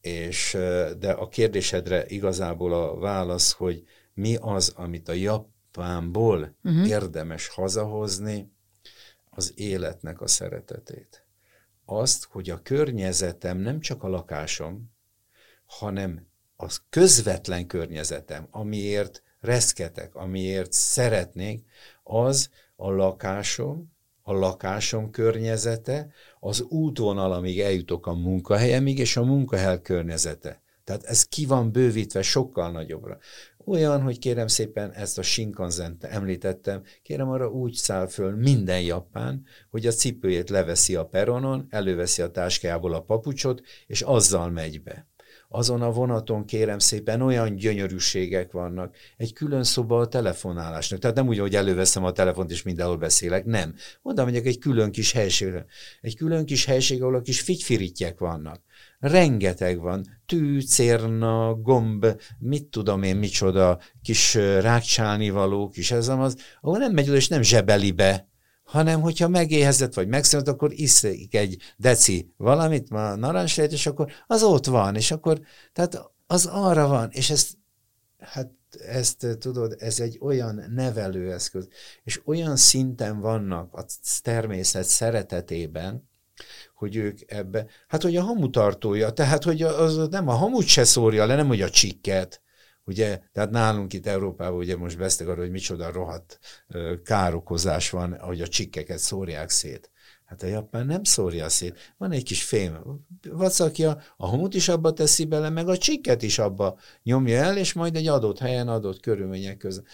És, 0.00 0.52
de 0.98 1.12
a 1.12 1.28
kérdésedre 1.28 2.06
igazából 2.06 2.72
a 2.72 2.98
válasz, 2.98 3.52
hogy 3.52 3.84
mi 4.14 4.36
az, 4.36 4.72
amit 4.76 5.08
a 5.08 5.12
Japánból 5.12 6.56
uh-huh. 6.62 6.88
érdemes 6.88 7.48
hazahozni, 7.48 8.52
az 9.30 9.52
életnek 9.56 10.20
a 10.20 10.26
szeretetét. 10.26 11.26
Azt, 11.84 12.24
hogy 12.24 12.50
a 12.50 12.62
környezetem 12.62 13.58
nem 13.58 13.80
csak 13.80 14.02
a 14.02 14.08
lakásom, 14.08 14.92
hanem 15.66 16.29
az 16.60 16.80
közvetlen 16.90 17.66
környezetem, 17.66 18.46
amiért 18.50 19.22
reszketek, 19.40 20.14
amiért 20.14 20.72
szeretnék, 20.72 21.64
az 22.02 22.50
a 22.76 22.90
lakásom, 22.90 23.92
a 24.22 24.32
lakásom 24.32 25.10
környezete, 25.10 26.10
az 26.40 26.60
útvonal, 26.60 27.32
amíg 27.32 27.60
eljutok 27.60 28.06
a 28.06 28.14
munkahelyemig, 28.14 28.98
és 28.98 29.16
a 29.16 29.24
munkahely 29.24 29.82
környezete. 29.82 30.62
Tehát 30.84 31.04
ez 31.04 31.24
ki 31.24 31.46
van 31.46 31.72
bővítve 31.72 32.22
sokkal 32.22 32.70
nagyobbra. 32.70 33.18
Olyan, 33.64 34.02
hogy 34.02 34.18
kérem 34.18 34.46
szépen 34.46 34.92
ezt 34.92 35.18
a 35.18 35.22
shinkansen 35.22 35.96
említettem, 36.00 36.82
kérem 37.02 37.28
arra 37.28 37.50
úgy 37.50 37.74
száll 37.74 38.06
föl 38.06 38.36
minden 38.36 38.80
japán, 38.80 39.44
hogy 39.70 39.86
a 39.86 39.92
cipőjét 39.92 40.50
leveszi 40.50 40.96
a 40.96 41.06
peronon, 41.06 41.66
előveszi 41.70 42.22
a 42.22 42.30
táskájából 42.30 42.94
a 42.94 43.02
papucsot, 43.02 43.62
és 43.86 44.02
azzal 44.02 44.50
megy 44.50 44.82
be 44.82 45.09
azon 45.52 45.82
a 45.82 45.90
vonaton 45.90 46.44
kérem 46.44 46.78
szépen 46.78 47.20
olyan 47.20 47.56
gyönyörűségek 47.56 48.52
vannak. 48.52 48.94
Egy 49.16 49.32
külön 49.32 49.64
szoba 49.64 50.00
a 50.00 50.08
telefonálásnak. 50.08 50.98
Tehát 50.98 51.16
nem 51.16 51.28
úgy, 51.28 51.38
hogy 51.38 51.56
előveszem 51.56 52.04
a 52.04 52.12
telefont 52.12 52.50
és 52.50 52.62
mindenhol 52.62 52.96
beszélek, 52.96 53.44
nem. 53.44 53.74
Oda 54.02 54.24
megyek 54.24 54.46
egy 54.46 54.58
külön 54.58 54.90
kis 54.90 55.12
helységre. 55.12 55.66
Egy 56.00 56.16
külön 56.16 56.44
kis 56.44 56.64
helység, 56.64 57.02
ahol 57.02 57.14
a 57.14 57.20
kis 57.20 57.40
figyfirittyek 57.40 58.18
vannak. 58.18 58.60
Rengeteg 58.98 59.80
van. 59.80 60.06
Tű, 60.26 60.60
cérna, 60.60 61.54
gomb, 61.54 62.06
mit 62.38 62.64
tudom 62.64 63.02
én, 63.02 63.16
micsoda, 63.16 63.78
kis 64.02 64.34
rákcsálni 64.34 65.30
való, 65.30 65.68
kis 65.68 65.90
ez 65.90 66.08
az, 66.08 66.36
ahol 66.60 66.78
nem 66.78 66.92
megy 66.92 67.08
oda 67.08 67.16
és 67.16 67.28
nem 67.28 67.42
zsebeli 67.42 67.92
be, 67.92 68.29
hanem 68.70 69.00
hogyha 69.00 69.28
megéhezett 69.28 69.94
vagy 69.94 70.08
megszűnt, 70.08 70.48
akkor 70.48 70.72
iszik 70.72 71.34
egy 71.34 71.62
deci 71.76 72.34
valamit, 72.36 72.90
ma 72.90 73.14
narancslét, 73.14 73.72
és 73.72 73.86
akkor 73.86 74.12
az 74.26 74.42
ott 74.42 74.66
van, 74.66 74.96
és 74.96 75.10
akkor, 75.10 75.40
tehát 75.72 76.10
az 76.26 76.46
arra 76.46 76.86
van, 76.88 77.08
és 77.12 77.30
ezt, 77.30 77.58
hát 78.18 78.50
ezt 78.86 79.26
tudod, 79.38 79.76
ez 79.78 80.00
egy 80.00 80.18
olyan 80.20 80.64
nevelőeszköz, 80.74 81.68
és 82.02 82.20
olyan 82.24 82.56
szinten 82.56 83.20
vannak 83.20 83.74
a 83.74 83.84
természet 84.22 84.84
szeretetében, 84.84 86.08
hogy 86.74 86.96
ők 86.96 87.18
ebbe, 87.26 87.66
hát 87.88 88.02
hogy 88.02 88.16
a 88.16 88.22
hamutartója, 88.22 89.10
tehát 89.10 89.44
hogy 89.44 89.62
az 89.62 90.08
nem 90.10 90.28
a 90.28 90.32
hamut 90.32 90.66
se 90.66 90.84
szórja 90.84 91.26
le, 91.26 91.34
nem 91.34 91.46
hogy 91.46 91.62
a 91.62 91.70
csikket, 91.70 92.40
Ugye, 92.90 93.20
tehát 93.32 93.50
nálunk 93.50 93.92
itt 93.92 94.06
Európában 94.06 94.58
ugye 94.58 94.76
most 94.76 94.98
beszéltek 94.98 95.28
arról, 95.28 95.44
hogy 95.44 95.52
micsoda 95.52 95.92
rohadt 95.92 96.38
károkozás 97.04 97.90
van, 97.90 98.18
hogy 98.18 98.40
a 98.40 98.48
csikkeket 98.48 98.98
szórják 98.98 99.50
szét. 99.50 99.90
Hát 100.24 100.42
a 100.42 100.46
japán 100.46 100.86
nem 100.86 101.04
szórja 101.04 101.48
szét. 101.48 101.94
Van 101.98 102.12
egy 102.12 102.22
kis 102.22 102.42
fém 102.42 102.78
vacakja, 103.28 104.02
a 104.16 104.26
homut 104.26 104.54
is 104.54 104.68
abba 104.68 104.92
teszi 104.92 105.24
bele, 105.24 105.50
meg 105.50 105.68
a 105.68 105.76
csikket 105.76 106.22
is 106.22 106.38
abba 106.38 106.78
nyomja 107.02 107.42
el, 107.42 107.56
és 107.56 107.72
majd 107.72 107.96
egy 107.96 108.06
adott 108.06 108.38
helyen, 108.38 108.68
adott 108.68 109.00
körülmények 109.00 109.56
között 109.56 109.86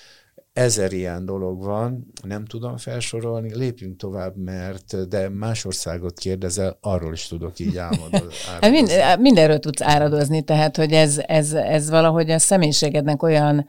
ezer 0.57 0.93
ilyen 0.93 1.25
dolog 1.25 1.65
van, 1.65 2.07
nem 2.23 2.45
tudom 2.45 2.77
felsorolni, 2.77 3.57
lépjünk 3.57 3.97
tovább, 3.97 4.37
mert 4.37 5.09
de 5.09 5.29
más 5.29 5.65
országot 5.65 6.19
kérdezel, 6.19 6.79
arról 6.81 7.13
is 7.13 7.27
tudok 7.27 7.59
így 7.59 7.77
álmodozni. 7.77 8.29
Hát 8.61 8.71
mind, 8.71 8.91
mindenről 9.19 9.59
tudsz 9.59 9.83
áradozni, 9.83 10.43
tehát 10.43 10.77
hogy 10.77 10.93
ez, 10.93 11.19
ez, 11.27 11.53
ez 11.53 11.91
valahogy 11.91 12.31
a 12.31 12.39
személyiségednek 12.39 13.23
olyan 13.23 13.69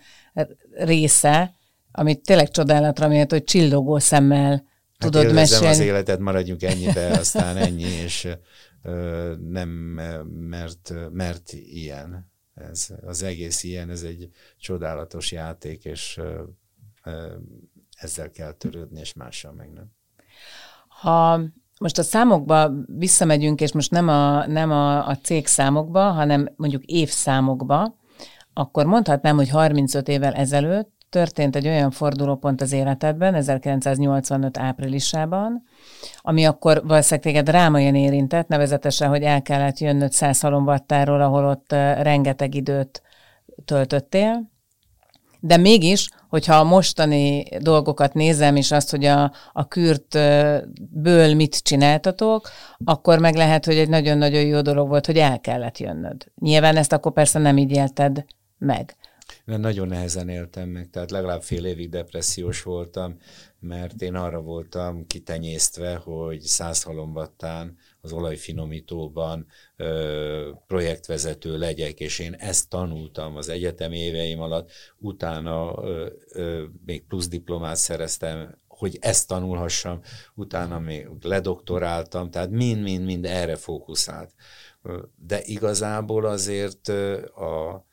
része, 0.71 1.53
amit 1.91 2.21
tényleg 2.21 2.49
csodálatra 2.49 3.07
miatt, 3.07 3.31
hogy 3.31 3.43
csillogó 3.43 3.99
szemmel 3.99 4.49
hát 4.51 4.65
tudod 4.97 5.33
mesélni. 5.33 5.67
az 5.67 5.79
életet, 5.79 6.19
maradjunk 6.19 6.63
ennyibe, 6.63 7.07
aztán 7.07 7.57
ennyi, 7.57 7.83
és 8.03 8.27
ö, 8.83 9.33
nem, 9.49 9.69
mert, 10.49 10.93
mert 11.11 11.53
ilyen. 11.53 12.31
Ez, 12.71 12.87
az 13.05 13.23
egész 13.23 13.63
ilyen, 13.63 13.89
ez 13.89 14.01
egy 14.01 14.29
csodálatos 14.57 15.31
játék, 15.31 15.85
és 15.85 16.19
ezzel 17.97 18.31
kell 18.31 18.51
törődni, 18.51 18.99
és 18.99 19.13
mással 19.13 19.51
meg 19.51 19.71
nem. 19.73 19.85
Ha 20.87 21.39
most 21.79 21.97
a 21.97 22.03
számokba 22.03 22.71
visszamegyünk, 22.85 23.61
és 23.61 23.71
most 23.71 23.91
nem 23.91 24.07
a, 24.07 24.47
nem 24.47 24.71
a, 24.71 25.07
a 25.07 25.17
cég 25.17 25.47
számokba, 25.47 26.11
hanem 26.11 26.49
mondjuk 26.55 26.83
évszámokba, 26.83 27.95
akkor 28.53 28.85
mondhatnám, 28.85 29.35
hogy 29.35 29.49
35 29.49 30.07
évvel 30.07 30.33
ezelőtt 30.33 30.95
történt 31.09 31.55
egy 31.55 31.67
olyan 31.67 31.91
fordulópont 31.91 32.61
az 32.61 32.71
életedben, 32.71 33.33
1985 33.33 34.57
áprilisában, 34.57 35.63
ami 36.21 36.45
akkor 36.45 36.81
valószínűleg 36.85 37.25
téged 37.25 37.45
drámaian 37.45 37.95
érintett, 37.95 38.47
nevezetesen, 38.47 39.09
hogy 39.09 39.23
el 39.23 39.41
kellett 39.41 39.77
jönnöd 39.77 40.11
százhalomvattáról, 40.11 41.21
ahol 41.21 41.45
ott 41.45 41.71
rengeteg 42.01 42.55
időt 42.55 43.01
töltöttél, 43.65 44.51
de 45.39 45.57
mégis, 45.57 46.09
hogyha 46.29 46.55
a 46.55 46.63
mostani 46.63 47.43
dolgokat 47.59 48.13
nézem, 48.13 48.55
és 48.55 48.71
azt, 48.71 48.89
hogy 48.89 49.05
a, 49.05 49.31
a 49.53 49.67
kürtből 49.67 51.35
mit 51.35 51.63
csináltatok, 51.63 52.49
akkor 52.83 53.19
meg 53.19 53.35
lehet, 53.35 53.65
hogy 53.65 53.77
egy 53.77 53.89
nagyon-nagyon 53.89 54.45
jó 54.45 54.61
dolog 54.61 54.87
volt, 54.87 55.05
hogy 55.05 55.17
el 55.17 55.39
kellett 55.39 55.77
jönnöd. 55.77 56.31
Nyilván 56.39 56.75
ezt 56.75 56.93
akkor 56.93 57.13
persze 57.13 57.39
nem 57.39 57.57
így 57.57 57.71
élted 57.71 58.25
meg. 58.57 58.95
Mert 59.45 59.61
nagyon 59.61 59.87
nehezen 59.87 60.29
éltem 60.29 60.69
meg, 60.69 60.89
tehát 60.89 61.11
legalább 61.11 61.41
fél 61.41 61.65
évig 61.65 61.89
depressziós 61.89 62.63
voltam, 62.63 63.17
mert 63.59 64.01
én 64.01 64.15
arra 64.15 64.41
voltam 64.41 65.07
kitenyésztve, 65.07 65.95
hogy 65.95 66.41
száz 66.41 66.83
halombattán 66.83 67.77
az 68.07 68.13
olajfinomítóban 68.13 69.45
ö, 69.75 70.51
projektvezető 70.67 71.57
legyek, 71.57 71.99
és 71.99 72.19
én 72.19 72.33
ezt 72.33 72.69
tanultam 72.69 73.35
az 73.35 73.49
egyetem 73.49 73.91
éveim 73.91 74.41
alatt, 74.41 74.71
utána 74.97 75.83
ö, 75.83 76.09
ö, 76.33 76.63
még 76.85 77.03
plusz 77.03 77.27
diplomát 77.27 77.75
szereztem, 77.75 78.57
hogy 78.67 78.97
ezt 79.01 79.27
tanulhassam, 79.27 79.99
utána 80.35 80.79
még 80.79 81.07
ledoktoráltam, 81.21 82.29
tehát 82.29 82.49
mind-mind-mind 82.49 83.25
erre 83.25 83.55
fókuszált. 83.55 84.33
De 85.15 85.41
igazából 85.43 86.25
azért 86.25 86.87
a, 87.35 87.85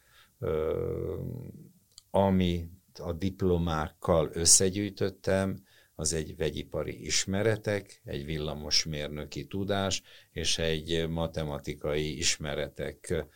ami 2.11 2.69
a 3.01 3.13
diplomákkal 3.13 4.31
összegyűjtöttem, 4.33 5.64
az 5.95 6.13
egy 6.13 6.37
vegyipari 6.37 7.05
ismeretek, 7.05 8.01
egy 8.05 8.25
villamosmérnöki 8.25 9.47
tudás, 9.47 10.03
és 10.31 10.59
egy 10.59 11.09
matematikai 11.09 12.17
ismeretek, 12.17 13.27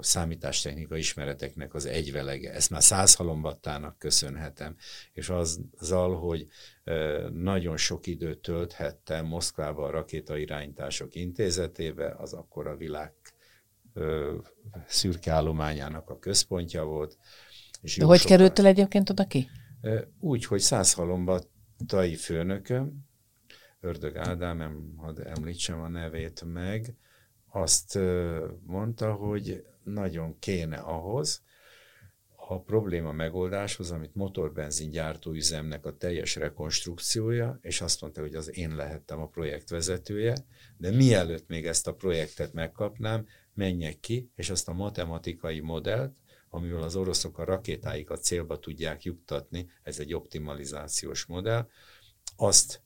számítástechnikai 0.00 0.98
ismereteknek 0.98 1.74
az 1.74 1.86
egyvelege. 1.86 2.52
Ezt 2.52 2.70
már 2.70 2.82
száz 2.82 3.14
halombattának 3.14 3.98
köszönhetem, 3.98 4.76
és 5.12 5.28
azzal, 5.28 6.16
hogy 6.16 6.46
nagyon 7.32 7.76
sok 7.76 8.06
időt 8.06 8.38
tölthettem 8.38 9.26
Moszkvába 9.26 9.84
a 9.84 9.90
rakétairányítások 9.90 11.14
intézetébe, 11.14 12.14
az 12.18 12.32
akkor 12.32 12.66
a 12.66 12.76
világ 12.76 13.12
szürke 14.86 15.32
állományának 15.32 16.10
a 16.10 16.18
központja 16.18 16.84
volt. 16.84 17.18
És 17.80 17.96
De 17.96 18.04
hogy 18.04 18.24
kerültél 18.24 18.66
egyébként 18.66 19.10
oda 19.10 19.26
ki? 19.26 19.48
Úgy, 20.20 20.44
hogy 20.44 20.60
száz 20.60 20.92
halombattai 21.78 22.14
főnököm, 22.16 23.06
Ördög 23.80 24.16
Ádám, 24.16 24.94
hadd 24.96 25.20
említsem 25.20 25.80
a 25.80 25.88
nevét 25.88 26.44
meg, 26.44 26.94
azt 27.50 27.98
mondta, 28.66 29.12
hogy 29.12 29.64
nagyon 29.84 30.38
kéne 30.38 30.76
ahhoz, 30.76 31.42
a 32.50 32.60
probléma 32.60 33.12
megoldáshoz, 33.12 33.90
amit 33.90 34.14
motorbenzin 34.14 34.90
gyártóüzemnek 34.90 35.86
a 35.86 35.96
teljes 35.96 36.36
rekonstrukciója, 36.36 37.58
és 37.62 37.80
azt 37.80 38.00
mondta, 38.00 38.20
hogy 38.20 38.34
az 38.34 38.56
én 38.56 38.76
lehettem 38.76 39.20
a 39.20 39.26
projektvezetője, 39.26 40.34
de 40.76 40.90
mielőtt 40.90 41.48
még 41.48 41.66
ezt 41.66 41.86
a 41.86 41.94
projektet 41.94 42.52
megkapnám, 42.52 43.26
menjek 43.54 44.00
ki, 44.00 44.30
és 44.34 44.50
azt 44.50 44.68
a 44.68 44.72
matematikai 44.72 45.60
modellt, 45.60 46.14
amivel 46.50 46.82
az 46.82 46.96
oroszok 46.96 47.38
a 47.38 47.44
rakétáikat 47.44 48.22
célba 48.22 48.58
tudják 48.58 49.02
juttatni, 49.02 49.70
ez 49.82 49.98
egy 49.98 50.14
optimalizációs 50.14 51.24
modell, 51.24 51.66
azt 52.36 52.82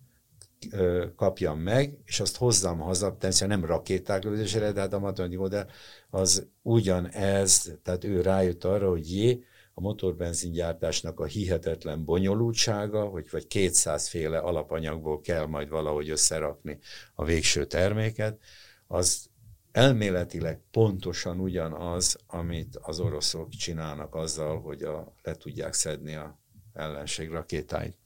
kapjam 1.17 1.59
meg, 1.59 1.99
és 2.05 2.21
azt 2.21 2.37
hozzam 2.37 2.79
haza, 2.79 3.07
természetesen 3.07 3.49
nem 3.49 3.65
rakéták 3.65 4.25
lövésére, 4.25 4.73
de 4.73 4.81
hát 4.81 4.93
a 4.93 4.99
matematikai 4.99 5.43
modell 5.43 5.69
az 6.11 6.49
ugyanez, 6.63 7.79
tehát 7.83 8.05
ő 8.05 8.21
rájött 8.21 8.65
arra, 8.65 8.89
hogy 8.89 9.11
jé, 9.11 9.45
a 9.75 9.81
motorbenzingyártásnak 9.81 11.21
a 11.21 11.25
hihetetlen 11.25 12.05
bonyolultsága, 12.05 13.05
hogy 13.05 13.27
vagy 13.31 13.47
200 13.47 14.09
féle 14.09 14.39
alapanyagból 14.39 15.21
kell 15.21 15.47
majd 15.47 15.69
valahogy 15.69 16.11
összerakni 16.11 16.79
a 17.15 17.25
végső 17.25 17.67
terméket, 17.67 18.39
az 18.87 19.31
elméletileg 19.73 20.61
pontosan 20.71 21.41
ugyanaz, 21.41 22.19
amit 22.27 22.77
az 22.77 23.01
oroszok 23.01 23.49
csinálnak 23.49 24.15
azzal, 24.15 24.61
hogy 24.61 24.83
a, 24.83 25.15
le 25.23 25.35
tudják 25.35 25.73
szedni 25.73 26.15
a 26.15 26.41
ellenség 26.73 27.31
rakétáit. 27.31 27.99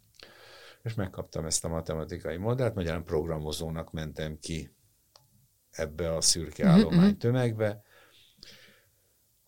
És 0.82 0.94
megkaptam 0.94 1.44
ezt 1.44 1.64
a 1.64 1.68
matematikai 1.68 2.36
modellt, 2.36 2.74
magyarán 2.74 3.04
programozónak 3.04 3.92
mentem 3.92 4.38
ki 4.38 4.74
ebbe 5.70 6.14
a 6.14 6.20
szürke 6.20 6.64
mhm, 6.64 6.72
állomány 6.72 7.08
mhm. 7.08 7.18
tömegbe, 7.18 7.82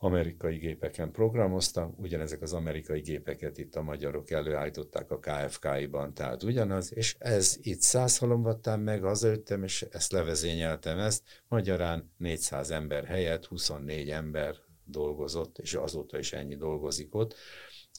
amerikai 0.00 0.56
gépeken 0.56 1.11
programoztam, 1.11 1.94
ugyanezek 1.96 2.42
az 2.42 2.52
amerikai 2.52 3.00
gépeket 3.00 3.58
itt 3.58 3.74
a 3.74 3.82
magyarok 3.82 4.30
előállították 4.30 5.11
a 5.11 5.18
KFK-ban, 5.18 6.14
tehát 6.14 6.42
ugyanaz, 6.42 6.94
és 6.94 7.16
ez 7.18 7.56
itt 7.61 7.80
száz 7.80 8.18
halombattán 8.18 8.80
meg, 8.80 9.02
hazajöttem, 9.02 9.62
és 9.62 9.82
ezt 9.82 10.12
levezényeltem 10.12 10.98
ezt, 10.98 11.22
magyarán 11.48 12.12
400 12.16 12.70
ember 12.70 13.04
helyett 13.04 13.46
24 13.46 14.11
ember 14.11 14.54
dolgozott, 14.84 15.58
és 15.58 15.74
azóta 15.74 16.18
is 16.18 16.32
ennyi 16.32 16.56
dolgozik 16.56 17.14
ott. 17.14 17.34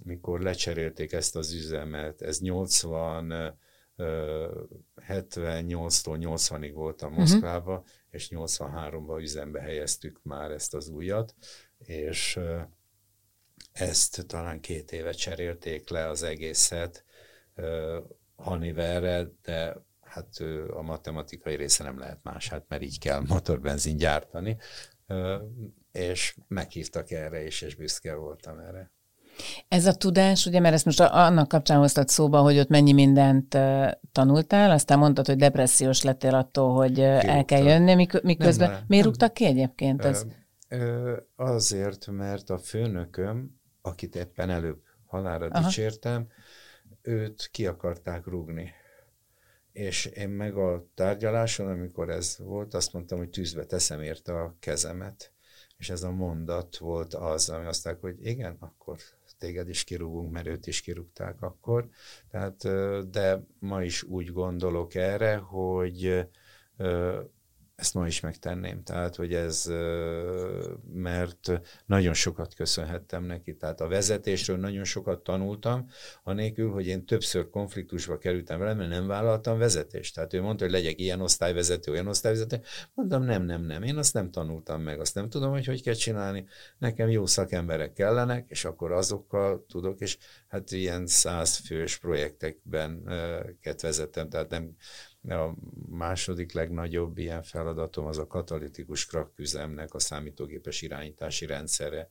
Mikor 0.03 0.41
lecserélték 0.41 1.11
ezt 1.11 1.35
az 1.35 1.53
üzemet, 1.53 2.21
ez 2.21 2.39
80 2.39 3.57
78-tól 5.07 6.17
80-ig 6.19 6.71
voltam. 6.73 7.13
Moszkvába, 7.13 7.71
uh-huh. 7.71 7.87
és 8.09 8.31
83-ban 8.35 9.21
üzembe 9.21 9.59
helyeztük 9.61 10.19
már 10.23 10.51
ezt 10.51 10.73
az 10.73 10.89
újat, 10.89 11.35
és 11.85 12.39
ezt 13.71 14.25
talán 14.27 14.59
két 14.59 14.91
éve 14.91 15.11
cserélték 15.11 15.89
le 15.89 16.07
az 16.07 16.23
egészet 16.23 17.03
Haniverre, 18.35 19.27
de 19.43 19.75
hát 20.01 20.27
a 20.69 20.81
matematikai 20.81 21.55
része 21.55 21.83
nem 21.83 21.99
lehet 21.99 22.19
más, 22.23 22.49
hát 22.49 22.65
mert 22.67 22.81
így 22.81 22.99
kell 22.99 23.23
motorbenzin 23.27 23.97
gyártani, 23.97 24.57
és 25.91 26.35
meghívtak 26.47 27.11
erre 27.11 27.45
is, 27.45 27.61
és 27.61 27.75
büszke 27.75 28.15
voltam 28.15 28.59
erre. 28.59 28.91
Ez 29.67 29.85
a 29.85 29.93
tudás, 29.93 30.45
ugye, 30.45 30.59
mert 30.59 30.73
ezt 30.73 30.85
most 30.85 30.99
annak 30.99 31.47
kapcsán 31.47 31.77
hoztad 31.77 32.07
szóba, 32.07 32.41
hogy 32.41 32.59
ott 32.59 32.67
mennyi 32.67 32.93
mindent 32.93 33.57
tanultál, 34.11 34.71
aztán 34.71 34.99
mondtad, 34.99 35.25
hogy 35.25 35.35
depressziós 35.35 36.01
lettél 36.01 36.35
attól, 36.35 36.73
hogy 36.73 36.93
Kirúgtak. 36.93 37.23
el 37.23 37.45
kell 37.45 37.63
jönni, 37.63 38.07
miközben. 38.23 38.69
Nem, 38.69 38.83
Miért 38.87 39.05
rúgtak 39.05 39.33
ki 39.33 39.45
egyébként? 39.45 40.05
Ez? 40.05 40.25
Azért, 41.35 42.07
mert 42.07 42.49
a 42.49 42.57
főnököm, 42.57 43.61
akit 43.81 44.15
éppen 44.15 44.49
előbb 44.49 44.81
halára 45.05 45.45
Aha. 45.45 45.65
dicsértem, 45.65 46.27
őt 47.01 47.49
ki 47.51 47.67
akarták 47.67 48.25
rúgni. 48.25 48.71
És 49.71 50.05
én 50.05 50.29
meg 50.29 50.55
a 50.55 50.87
tárgyaláson, 50.95 51.67
amikor 51.67 52.09
ez 52.09 52.37
volt, 52.37 52.73
azt 52.73 52.93
mondtam, 52.93 53.17
hogy 53.17 53.29
tűzbe 53.29 53.65
teszem 53.65 54.01
érte 54.01 54.33
a 54.33 54.55
kezemet. 54.59 55.33
És 55.77 55.89
ez 55.89 56.03
a 56.03 56.11
mondat 56.11 56.77
volt 56.77 57.13
az, 57.13 57.49
ami 57.49 57.65
azt 57.65 57.85
mondták, 57.85 58.03
hogy 58.03 58.25
igen, 58.25 58.57
akkor 58.59 58.97
téged 59.37 59.69
is 59.69 59.83
kirúgunk, 59.83 60.31
mert 60.31 60.47
őt 60.47 60.67
is 60.67 60.81
kirúgták 60.81 61.41
akkor. 61.41 61.89
Tehát, 62.29 62.57
de 63.09 63.43
ma 63.59 63.83
is 63.83 64.03
úgy 64.03 64.31
gondolok 64.31 64.95
erre, 64.95 65.35
hogy 65.35 66.27
ezt 67.79 67.93
ma 67.93 68.07
is 68.07 68.19
megtenném. 68.19 68.83
Tehát, 68.83 69.15
hogy 69.15 69.33
ez, 69.33 69.71
mert 70.93 71.61
nagyon 71.85 72.13
sokat 72.13 72.53
köszönhettem 72.53 73.23
neki. 73.23 73.55
Tehát 73.55 73.81
a 73.81 73.87
vezetésről 73.87 74.57
nagyon 74.57 74.83
sokat 74.83 75.23
tanultam, 75.23 75.89
anélkül, 76.23 76.71
hogy 76.71 76.87
én 76.87 77.05
többször 77.05 77.49
konfliktusba 77.49 78.17
kerültem 78.17 78.59
vele, 78.59 78.73
mert 78.73 78.89
nem 78.89 79.07
vállaltam 79.07 79.57
vezetést. 79.57 80.15
Tehát 80.15 80.33
ő 80.33 80.41
mondta, 80.41 80.63
hogy 80.63 80.73
legyek 80.73 80.99
ilyen 80.99 81.21
osztályvezető, 81.21 81.91
olyan 81.91 82.07
osztályvezető. 82.07 82.61
Mondtam, 82.93 83.23
nem, 83.23 83.43
nem, 83.43 83.61
nem. 83.61 83.83
Én 83.83 83.97
azt 83.97 84.13
nem 84.13 84.31
tanultam 84.31 84.81
meg, 84.81 84.99
azt 84.99 85.15
nem 85.15 85.29
tudom, 85.29 85.51
hogy 85.51 85.65
hogy 85.65 85.83
kell 85.83 85.93
csinálni. 85.93 86.45
Nekem 86.77 87.09
jó 87.09 87.25
szakemberek 87.25 87.93
kellenek, 87.93 88.49
és 88.49 88.65
akkor 88.65 88.91
azokkal 88.91 89.65
tudok, 89.69 89.99
és 89.99 90.17
hát 90.47 90.71
ilyen 90.71 91.07
százfős 91.07 91.97
projektekben 91.97 93.03
vezettem, 93.81 94.29
tehát 94.29 94.49
nem 94.49 94.75
a 95.27 95.53
második 95.89 96.51
legnagyobb 96.51 97.17
ilyen 97.17 97.43
feladatom 97.43 98.05
az 98.05 98.17
a 98.17 98.27
katalitikus 98.27 99.05
krakküzemnek 99.05 99.93
a 99.93 99.99
számítógépes 99.99 100.81
irányítási 100.81 101.45
rendszere. 101.45 102.09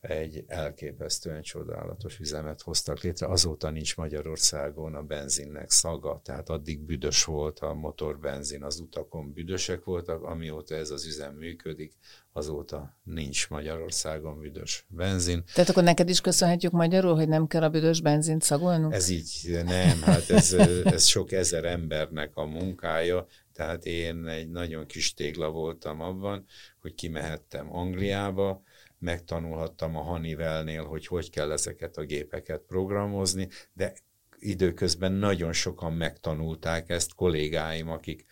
egy 0.00 0.44
elképesztően 0.46 1.42
csodálatos 1.42 2.18
üzemet 2.18 2.62
hoztak 2.62 3.00
létre. 3.00 3.26
Azóta 3.26 3.70
nincs 3.70 3.96
Magyarországon 3.96 4.94
a 4.94 5.02
benzinnek 5.02 5.70
szaga, 5.70 6.20
tehát 6.24 6.48
addig 6.48 6.80
büdös 6.80 7.24
volt 7.24 7.58
a 7.58 7.74
motorbenzin, 7.74 8.62
az 8.62 8.80
utakon 8.80 9.32
büdösek 9.32 9.84
voltak, 9.84 10.22
amióta 10.22 10.74
ez 10.74 10.90
az 10.90 11.06
üzem 11.06 11.34
működik, 11.34 11.92
azóta 12.32 12.96
nincs 13.02 13.48
Magyarországon 13.48 14.40
büdös 14.40 14.84
benzin. 14.88 15.44
Tehát 15.54 15.70
akkor 15.70 15.82
neked 15.82 16.08
is 16.08 16.20
köszönhetjük 16.20 16.72
magyarul, 16.72 17.14
hogy 17.14 17.28
nem 17.28 17.46
kell 17.46 17.62
a 17.62 17.70
büdös 17.70 18.00
benzint 18.00 18.42
szagolnunk? 18.42 18.94
Ez 18.94 19.08
így 19.08 19.60
nem, 19.64 20.02
hát 20.02 20.30
ez, 20.30 20.52
ez 20.84 21.04
sok 21.04 21.32
ezer 21.32 21.64
embernek 21.64 22.36
a 22.36 22.44
munkája, 22.44 23.26
tehát 23.52 23.84
én 23.84 24.26
egy 24.26 24.50
nagyon 24.50 24.86
kis 24.86 25.14
tégla 25.14 25.50
voltam 25.50 26.00
abban, 26.00 26.44
hogy 26.80 26.94
kimehettem 26.94 27.76
Angliába, 27.76 28.62
megtanulhattam 29.00 29.96
a 29.96 30.00
Honeywellnél, 30.00 30.84
hogy 30.84 31.06
hogy 31.06 31.30
kell 31.30 31.52
ezeket 31.52 31.96
a 31.96 32.04
gépeket 32.04 32.60
programozni, 32.60 33.48
de 33.72 33.92
időközben 34.38 35.12
nagyon 35.12 35.52
sokan 35.52 35.92
megtanulták 35.92 36.88
ezt, 36.88 37.14
kollégáim, 37.14 37.88
akik 37.88 38.24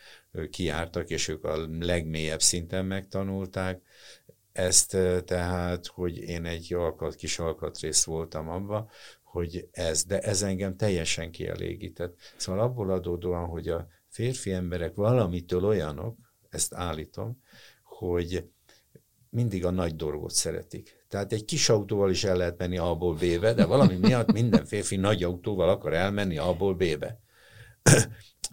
kiártak, 0.51 1.11
és 1.11 1.29
ők 1.29 1.45
a 1.45 1.67
legmélyebb 1.79 2.41
szinten 2.41 2.85
megtanulták 2.85 3.83
ezt, 4.53 4.97
tehát, 5.25 5.87
hogy 5.87 6.19
én 6.19 6.45
egy 6.45 6.75
alkat, 6.75 7.15
kis 7.15 7.39
alkatrész 7.39 8.05
voltam 8.05 8.49
abba, 8.49 8.91
hogy 9.23 9.69
ez, 9.71 10.05
de 10.05 10.21
ez 10.21 10.43
engem 10.43 10.77
teljesen 10.77 11.31
kielégített. 11.31 12.19
Szóval 12.37 12.63
abból 12.63 12.91
adódóan, 12.91 13.47
hogy 13.47 13.69
a 13.69 13.89
férfi 14.09 14.53
emberek 14.53 14.95
valamitől 14.95 15.65
olyanok, 15.65 16.17
ezt 16.51 16.75
állítom, 16.75 17.43
hogy 17.83 18.51
mindig 19.31 19.65
a 19.65 19.71
nagy 19.71 19.97
dolgot 19.97 20.31
szeretik. 20.31 21.05
Tehát 21.09 21.33
egy 21.33 21.45
kis 21.45 21.69
autóval 21.69 22.11
is 22.11 22.25
el 22.25 22.37
lehet 22.37 22.59
menni 22.59 22.79
A-ból 22.79 23.15
B-be, 23.15 23.55
de 23.55 23.65
valami 23.65 23.95
miatt 23.97 24.33
minden 24.33 24.65
férfi 24.65 24.97
nagy 24.97 25.23
autóval 25.23 25.69
akar 25.69 25.95
elmenni 25.95 26.39
A-ból 26.39 26.75
B-be. 26.75 27.21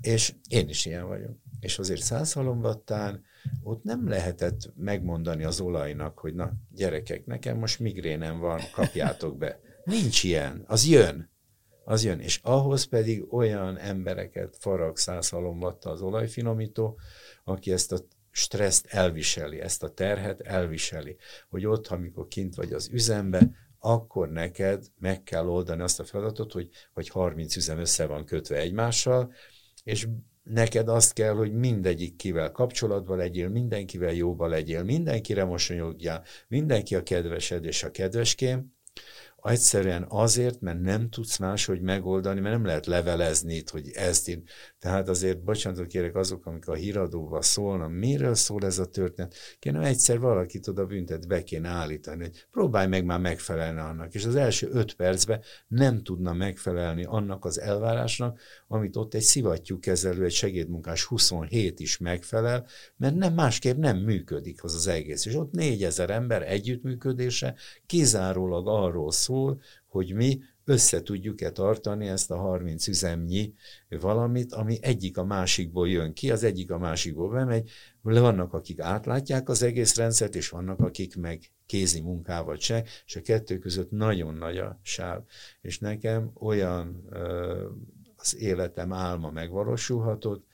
és 0.02 0.34
én 0.50 0.70
is 0.70 0.86
ilyen 0.86 1.08
vagyok. 1.08 1.38
És 1.60 1.80
azért 1.80 2.02
százhalombattán 2.02 3.24
ott 3.64 3.84
nem 3.84 4.08
lehetett 4.08 4.74
megmondani 4.76 5.44
az 5.44 5.60
olajnak, 5.60 6.20
hogy 6.20 6.34
na 6.34 6.52
gyerekek, 6.72 7.26
nekem 7.26 7.58
most 7.58 7.80
migrénem 7.80 8.40
van, 8.40 8.60
kapjátok 8.74 9.38
be. 9.38 9.60
Nincs 9.84 10.24
ilyen, 10.24 10.64
az 10.68 10.88
jön. 10.88 11.34
Az 11.84 12.04
jön. 12.04 12.20
És 12.20 12.40
ahhoz 12.44 12.84
pedig 12.84 13.34
olyan 13.34 13.78
embereket 13.78 14.58
farag 14.60 14.98
százhalombatta 14.98 15.90
az 15.90 16.02
olajfinomító, 16.02 17.00
aki 17.44 17.72
ezt 17.72 17.92
a 17.92 17.98
stresszt 18.36 18.86
elviseli, 18.86 19.60
ezt 19.60 19.84
a 19.84 19.94
terhet 19.94 20.42
elviseli, 20.42 21.18
hogy 21.50 21.66
ott, 21.66 21.88
amikor 21.88 22.28
kint 22.28 22.56
vagy 22.56 22.74
az 22.74 22.90
üzembe, 22.92 23.50
akkor 23.80 24.30
neked 24.30 24.86
meg 25.00 25.24
kell 25.24 25.48
oldani 25.48 25.82
azt 25.82 26.00
a 26.00 26.04
feladatot, 26.04 26.52
hogy, 26.52 26.70
hogy 26.94 27.10
30 27.10 27.56
üzem 27.56 27.80
össze 27.80 28.06
van 28.06 28.26
kötve 28.26 28.58
egymással, 28.58 29.34
és 29.84 30.08
neked 30.44 30.88
azt 30.88 31.14
kell, 31.14 31.34
hogy 31.34 31.54
mindegyik 31.54 32.16
kivel 32.16 32.52
kapcsolatban 32.52 33.18
legyél, 33.18 33.50
mindenkivel 33.50 34.14
jóba 34.14 34.48
legyél, 34.48 34.84
mindenkire 34.84 35.44
mosolyogjál, 35.44 36.24
mindenki 36.48 36.96
a 36.96 37.04
kedvesed 37.04 37.66
és 37.66 37.84
a 37.84 37.92
kedveském, 37.92 38.75
Egyszerűen 39.46 40.06
azért, 40.10 40.62
mert 40.62 40.82
nem 40.82 41.10
tudsz 41.10 41.38
máshogy 41.38 41.82
megoldani, 41.82 42.40
mert 42.40 42.56
nem 42.56 42.66
lehet 42.66 42.86
levelezni 42.86 43.54
itt, 43.54 43.70
hogy 43.70 43.90
ezt 43.94 44.28
én. 44.28 44.44
Tehát 44.80 45.10
azért, 45.10 45.44
bocsánatot 45.44 45.88
kérek 45.88 46.16
azok, 46.16 46.46
amik 46.46 46.68
a 46.68 46.74
híradóval 46.74 47.42
szólnak, 47.42 47.92
miről 47.92 48.36
szól 48.36 48.66
ez 48.66 48.80
a 48.80 48.86
történet. 48.86 49.36
Kéne 49.60 49.80
egyszer 49.80 50.20
valakit 50.20 50.68
oda 50.68 50.86
büntet, 50.86 51.28
be 51.28 51.44
kéne 51.44 51.70
állítani, 51.70 52.24
hogy 52.24 52.46
próbálj 52.52 52.88
meg 52.88 53.06
már 53.06 53.20
megfelelni 53.20 53.80
annak. 53.80 54.14
És 54.14 54.26
az 54.26 54.36
első 54.36 54.70
öt 54.72 54.94
percben 54.94 55.42
nem 55.68 56.04
tudna 56.04 56.34
megfelelni 56.34 57.04
annak 57.04 57.46
az 57.46 57.60
elvárásnak, 57.60 58.40
amit 58.68 58.96
ott 58.96 59.14
egy 59.14 59.22
szivattyú 59.22 59.80
kezelő, 59.80 60.24
egy 60.24 60.32
segédmunkás 60.32 61.04
27 61.04 61.80
is 61.80 61.98
megfelel, 61.98 62.68
mert 62.98 63.16
nem 63.16 63.34
másképp 63.34 63.78
nem 63.78 63.98
működik 63.98 64.64
az 64.64 64.74
az 64.74 64.88
egész. 64.88 65.26
És 65.26 65.36
ott 65.36 65.52
négyezer 65.52 66.10
ember 66.10 66.52
együttműködése 66.52 67.56
kizárólag 67.86 68.68
arról 68.68 69.12
szól, 69.12 69.34
szól, 69.36 69.62
hogy 69.88 70.14
mi 70.14 70.40
össze 70.66 71.02
tudjuk-e 71.02 71.52
tartani 71.52 72.08
ezt 72.08 72.32
a 72.32 72.38
30 72.38 72.88
üzemnyi 72.88 73.54
valamit, 73.90 74.54
ami 74.54 74.78
egyik 74.82 75.18
a 75.18 75.26
másikból 75.26 75.90
jön 75.90 76.14
ki, 76.14 76.32
az 76.32 76.44
egyik 76.44 76.72
a 76.72 76.78
másikból 76.78 77.30
bemegy. 77.30 77.70
Vannak, 78.02 78.54
akik 78.54 78.80
átlátják 78.80 79.50
az 79.50 79.64
egész 79.64 79.96
rendszert, 79.96 80.36
és 80.36 80.50
vannak, 80.50 80.80
akik 80.80 81.16
meg 81.16 81.52
kézi 81.66 82.02
munkával 82.02 82.58
se, 82.58 82.84
és 83.06 83.16
a 83.16 83.22
kettő 83.22 83.58
között 83.58 83.92
nagyon 83.92 84.34
nagy 84.34 84.58
a 84.58 84.80
sáv. 84.82 85.22
És 85.62 85.80
nekem 85.80 86.32
olyan 86.34 87.10
az 88.16 88.36
életem 88.38 88.94
álma 88.94 89.32
megvalósulhatott, 89.32 90.46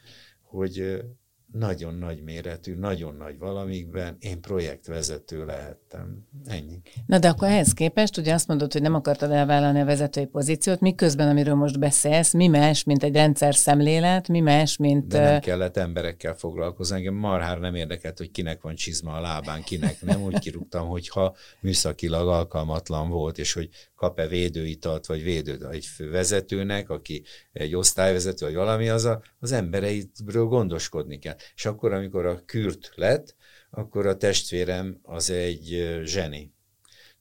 hogy 0.41 1.03
nagyon 1.51 1.95
nagy 1.95 2.23
méretű, 2.23 2.75
nagyon 2.75 3.15
nagy 3.15 3.37
valamikben 3.37 4.15
én 4.19 4.41
projektvezető 4.41 5.45
lehettem. 5.45 6.27
Ennyi. 6.45 6.81
Na 7.05 7.19
de 7.19 7.27
akkor 7.27 7.47
ehhez 7.47 7.73
képest, 7.73 8.17
ugye 8.17 8.33
azt 8.33 8.47
mondod, 8.47 8.71
hogy 8.71 8.81
nem 8.81 8.93
akartad 8.93 9.31
elvállalni 9.31 9.79
a 9.79 9.85
vezetői 9.85 10.25
pozíciót, 10.25 10.79
miközben, 10.79 11.27
amiről 11.27 11.55
most 11.55 11.79
beszélsz, 11.79 12.33
mi 12.33 12.47
más, 12.47 12.83
mint 12.83 13.03
egy 13.03 13.15
rendszer 13.15 13.55
szemlélet, 13.55 14.27
mi 14.27 14.39
más, 14.39 14.77
mint... 14.77 15.07
De 15.07 15.29
nem 15.29 15.39
kellett 15.39 15.77
emberekkel 15.77 16.33
foglalkozni, 16.33 16.95
engem 16.95 17.13
marhár 17.13 17.59
nem 17.59 17.75
érdekelt, 17.75 18.17
hogy 18.17 18.31
kinek 18.31 18.61
van 18.61 18.75
csizma 18.75 19.13
a 19.13 19.21
lábán, 19.21 19.61
kinek 19.63 20.01
nem. 20.01 20.21
Úgy 20.21 20.39
kirúgtam, 20.39 20.87
hogyha 20.87 21.35
műszakilag 21.61 22.27
alkalmatlan 22.27 23.09
volt, 23.09 23.37
és 23.37 23.53
hogy 23.53 23.69
kap-e 23.95 24.27
védőitalt, 24.27 25.05
vagy 25.05 25.23
védőt 25.23 25.63
egy 25.63 25.87
vezetőnek, 26.11 26.89
aki 26.89 27.23
egy 27.51 27.75
osztályvezető, 27.75 28.45
vagy 28.45 28.55
valami, 28.55 28.89
az 28.89 29.05
a, 29.05 29.21
az 29.39 29.51
embereitről 29.51 30.45
gondoskodni 30.45 31.19
kell. 31.19 31.35
És 31.55 31.65
akkor, 31.65 31.93
amikor 31.93 32.25
a 32.25 32.45
kürt 32.45 32.91
lett, 32.95 33.35
akkor 33.69 34.07
a 34.07 34.17
testvérem 34.17 34.99
az 35.03 35.29
egy 35.29 35.99
zseni. 36.03 36.53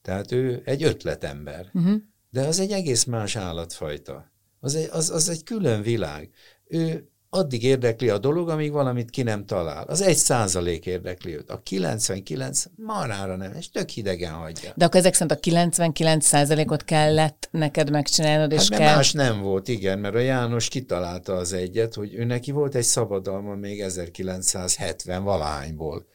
Tehát 0.01 0.31
ő 0.31 0.61
egy 0.65 0.83
ötletember. 0.83 1.69
Uh-huh. 1.73 2.01
De 2.29 2.41
az 2.41 2.59
egy 2.59 2.71
egész 2.71 3.03
más 3.03 3.35
állatfajta. 3.35 4.31
Az 4.59 4.75
egy, 4.75 4.89
az, 4.91 5.09
az 5.09 5.29
egy 5.29 5.43
külön 5.43 5.81
világ. 5.81 6.29
Ő 6.67 7.10
addig 7.33 7.63
érdekli 7.63 8.09
a 8.09 8.17
dolog, 8.17 8.49
amíg 8.49 8.71
valamit 8.71 9.09
ki 9.09 9.23
nem 9.23 9.45
talál. 9.45 9.83
Az 9.87 10.01
egy 10.01 10.17
százalék 10.17 10.85
érdekli 10.85 11.35
őt. 11.35 11.49
A 11.49 11.61
99 11.63 12.63
marára 12.75 13.35
nem, 13.35 13.53
és 13.53 13.69
tök 13.69 13.89
hidegen 13.89 14.33
hagyja. 14.33 14.71
De 14.75 14.85
akkor 14.85 14.99
ezek 14.99 15.13
szerint 15.13 15.31
a 15.31 15.39
99 15.39 16.25
százalékot 16.25 16.83
kellett 16.83 17.47
neked 17.51 17.89
megcsinálnod, 17.89 18.51
és 18.51 18.69
hát, 18.69 18.79
kell... 18.79 18.95
más 18.95 19.11
nem 19.11 19.41
volt, 19.41 19.67
igen, 19.67 19.99
mert 19.99 20.15
a 20.15 20.19
János 20.19 20.67
kitalálta 20.67 21.33
az 21.33 21.53
egyet, 21.53 21.93
hogy 21.93 22.13
ő 22.13 22.23
neki 22.23 22.51
volt 22.51 22.75
egy 22.75 22.83
szabadalma 22.83 23.55
még 23.55 23.81
1970 23.81 25.23
valahányból. 25.23 26.05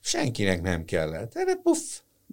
Senkinek 0.00 0.62
nem 0.62 0.84
kellett. 0.84 1.32
Erre 1.34 1.54
puff, 1.54 1.80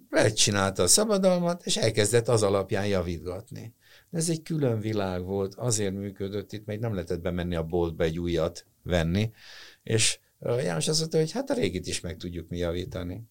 megcsinálta 0.08 0.82
a 0.82 0.86
szabadalmat, 0.86 1.66
és 1.66 1.76
elkezdett 1.76 2.28
az 2.28 2.42
alapján 2.42 2.86
javítgatni. 2.86 3.74
Ez 4.14 4.28
egy 4.28 4.42
külön 4.42 4.80
világ 4.80 5.24
volt, 5.24 5.54
azért 5.54 5.94
működött 5.94 6.52
itt, 6.52 6.66
mert 6.66 6.80
nem 6.80 6.94
lehetett 6.94 7.20
bemenni 7.20 7.54
a 7.54 7.62
boltba 7.62 8.04
egy 8.04 8.18
újat 8.18 8.66
venni, 8.82 9.30
és 9.82 10.18
János 10.38 10.88
azt 10.88 10.98
mondta, 10.98 11.18
hogy 11.18 11.32
hát 11.32 11.50
a 11.50 11.54
régit 11.54 11.86
is 11.86 12.00
meg 12.00 12.16
tudjuk 12.16 12.48
mi 12.48 12.58
javítani. 12.58 13.22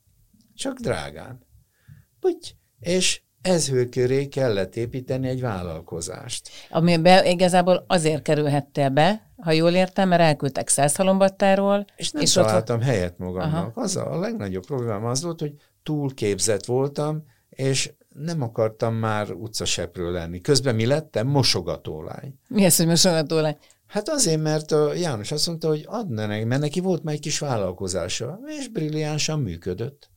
Csak 0.55 0.79
drágán. 0.79 1.45
Úgy. 2.21 2.55
És 2.79 3.21
ez 3.41 3.71
köré 3.89 4.27
kellett 4.27 4.75
építeni 4.75 5.27
egy 5.27 5.41
vállalkozást. 5.41 6.49
Amiben 6.69 7.25
igazából 7.25 7.85
azért 7.87 8.21
kerülhettél 8.21 8.89
be, 8.89 9.31
ha 9.37 9.51
jól 9.51 9.71
értem, 9.71 10.09
mert 10.09 10.21
elküldtek 10.21 10.67
Százhalombattáról. 10.67 11.85
És 11.95 12.11
nem 12.11 12.21
és 12.21 12.33
találtam 12.33 12.77
ott... 12.77 12.83
helyet 12.83 13.17
magamnak. 13.17 13.77
Az 13.77 13.95
a, 13.95 14.13
a 14.13 14.19
legnagyobb 14.19 14.65
problémám 14.65 15.05
az 15.05 15.23
volt, 15.23 15.39
hogy 15.39 15.53
túlképzett 15.83 16.65
voltam, 16.65 17.23
és 17.55 17.93
nem 18.09 18.41
akartam 18.41 18.95
már 18.95 19.31
utcasepről 19.31 20.11
lenni. 20.11 20.41
Közben 20.41 20.75
mi 20.75 20.85
lettem? 20.85 21.27
Mosogatólány. 21.27 22.39
Mi 22.47 22.63
ez, 22.63 22.77
hogy 22.77 22.87
mosogatólány? 22.87 23.57
Hát 23.87 24.09
azért, 24.09 24.41
mert 24.41 24.71
a 24.71 24.93
János 24.93 25.31
azt 25.31 25.47
mondta, 25.47 25.67
hogy 25.67 25.83
adna 25.87 26.25
neki, 26.25 26.43
mert 26.43 26.61
neki 26.61 26.79
volt 26.79 27.03
már 27.03 27.13
egy 27.13 27.19
kis 27.19 27.39
vállalkozása, 27.39 28.39
és 28.59 28.67
brilliánsan 28.67 29.39
működött. 29.39 30.09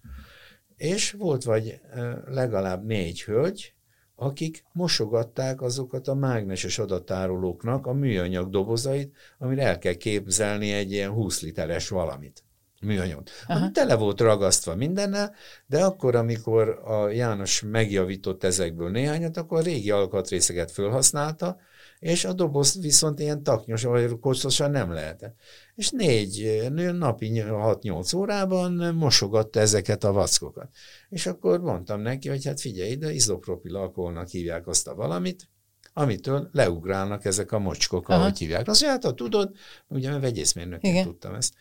És 0.77 1.12
volt 1.12 1.44
vagy 1.44 1.81
legalább 2.27 2.85
négy 2.85 3.22
hölgy, 3.22 3.75
akik 4.14 4.64
mosogatták 4.72 5.62
azokat 5.62 6.09
a 6.09 6.14
mágneses 6.14 6.79
adattárolóknak 6.79 7.87
a 7.87 7.92
műanyag 7.92 8.51
dobozait, 8.51 9.16
amire 9.38 9.62
el 9.62 9.79
kell 9.79 9.94
képzelni 9.94 10.72
egy 10.72 10.92
ilyen 10.92 11.11
20 11.11 11.40
literes 11.40 11.88
valamit 11.88 12.46
műanyag. 12.87 13.22
Ami 13.46 13.70
tele 13.70 13.94
volt 13.94 14.20
ragasztva 14.20 14.75
mindennel, 14.75 15.35
de 15.66 15.85
akkor, 15.85 16.14
amikor 16.14 16.68
a 16.68 17.09
János 17.09 17.62
megjavított 17.70 18.44
ezekből 18.44 18.90
néhányat, 18.90 19.37
akkor 19.37 19.59
a 19.59 19.62
régi 19.62 19.90
alkatrészeket 19.90 20.70
felhasználta, 20.70 21.57
és 21.99 22.25
a 22.25 22.33
doboz 22.33 22.81
viszont 22.81 23.20
ilyen 23.20 23.42
taknyos, 23.42 23.83
vagy 23.83 24.18
kocsosan 24.20 24.70
nem 24.70 24.92
lehetett. 24.92 25.35
És 25.75 25.90
négy 25.90 26.66
napi 26.92 27.31
6-8 27.35 28.16
órában 28.16 28.94
mosogatta 28.94 29.61
ezeket 29.61 30.05
a 30.05 30.12
vackokat. 30.12 30.68
És 31.09 31.27
akkor 31.27 31.61
mondtam 31.61 32.01
neki, 32.01 32.29
hogy 32.29 32.44
hát 32.44 32.61
figyelj 32.61 32.90
ide, 32.90 33.13
izopropil 33.13 33.77
alkoholnak 33.77 34.29
hívják 34.29 34.67
azt 34.67 34.88
a 34.88 34.94
valamit, 34.94 35.48
amitől 35.92 36.48
leugrálnak 36.52 37.25
ezek 37.25 37.52
a 37.52 37.58
mocskok, 37.58 38.08
Aha. 38.08 38.21
ahogy 38.21 38.38
hívják. 38.38 38.69
Azt 38.69 38.83
mondja, 38.83 38.88
hát 38.88 39.11
ha 39.11 39.15
tudod, 39.15 39.50
ugye 39.88 40.11
mert 40.11 40.23
vegyészmérnökként 40.23 41.06
tudtam 41.06 41.35
ezt, 41.35 41.54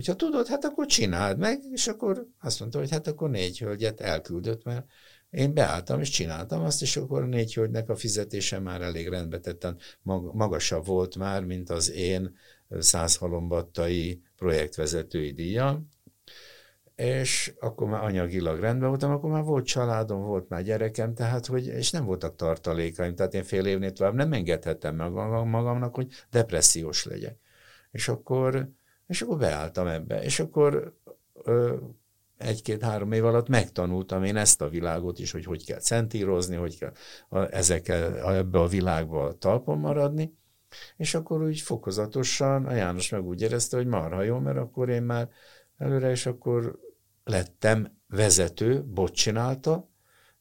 hogyha 0.00 0.16
tudod, 0.16 0.46
hát 0.46 0.64
akkor 0.64 0.86
csináld 0.86 1.38
meg, 1.38 1.60
és 1.72 1.86
akkor 1.86 2.26
azt 2.40 2.60
mondta, 2.60 2.78
hogy 2.78 2.90
hát 2.90 3.06
akkor 3.06 3.30
négy 3.30 3.58
hölgyet 3.58 4.00
elküldött, 4.00 4.64
mert 4.64 4.86
én 5.30 5.54
beálltam 5.54 6.00
és 6.00 6.08
csináltam 6.08 6.62
azt, 6.62 6.82
és 6.82 6.96
akkor 6.96 7.22
a 7.22 7.26
négy 7.26 7.54
hölgynek 7.54 7.88
a 7.88 7.96
fizetése 7.96 8.58
már 8.58 8.80
elég 8.80 9.08
rendbe 9.08 9.38
tettem, 9.38 9.76
magasabb 10.32 10.86
volt 10.86 11.16
már, 11.16 11.44
mint 11.44 11.70
az 11.70 11.90
én 11.90 12.36
százhalombattai 12.78 14.22
projektvezetői 14.36 15.32
díjam, 15.32 15.88
és 16.94 17.54
akkor 17.60 17.88
már 17.88 18.04
anyagilag 18.04 18.60
rendben 18.60 18.88
voltam, 18.88 19.10
akkor 19.10 19.30
már 19.30 19.42
volt 19.42 19.66
családom, 19.66 20.22
volt 20.22 20.48
már 20.48 20.62
gyerekem, 20.62 21.14
tehát, 21.14 21.46
hogy, 21.46 21.66
és 21.66 21.90
nem 21.90 22.04
voltak 22.04 22.36
tartalékaim, 22.36 23.14
tehát 23.14 23.34
én 23.34 23.42
fél 23.44 23.66
évnél 23.66 23.92
tovább 23.92 24.14
nem 24.14 24.32
engedhettem 24.32 24.96
meg 24.96 25.10
magamnak, 25.44 25.94
hogy 25.94 26.08
depressziós 26.30 27.04
legyek. 27.04 27.38
És 27.90 28.08
akkor, 28.08 28.68
és 29.10 29.22
akkor 29.22 29.38
beálltam 29.38 29.86
ebbe, 29.86 30.22
és 30.22 30.40
akkor 30.40 30.94
egy-két-három 32.38 33.12
év 33.12 33.24
alatt 33.24 33.48
megtanultam 33.48 34.24
én 34.24 34.36
ezt 34.36 34.60
a 34.60 34.68
világot 34.68 35.18
is, 35.18 35.30
hogy 35.30 35.44
hogy 35.44 35.64
kell 35.64 35.78
centírozni, 35.78 36.56
hogy 36.56 36.78
kell 36.78 36.92
a, 37.28 37.54
ezekkel 37.54 38.34
ebbe 38.34 38.58
a 38.58 38.66
világba 38.66 39.38
talpon 39.38 39.78
maradni, 39.78 40.34
és 40.96 41.14
akkor 41.14 41.42
úgy 41.42 41.60
fokozatosan 41.60 42.66
a 42.66 42.72
János 42.72 43.08
meg 43.08 43.24
úgy 43.24 43.42
érezte, 43.42 43.76
hogy 43.76 43.86
marha 43.86 44.22
jó, 44.22 44.38
mert 44.38 44.58
akkor 44.58 44.88
én 44.88 45.02
már 45.02 45.28
előre, 45.78 46.10
és 46.10 46.26
akkor 46.26 46.78
lettem 47.24 47.98
vezető, 48.08 48.84
bot 48.84 49.14
csinálta, 49.14 49.88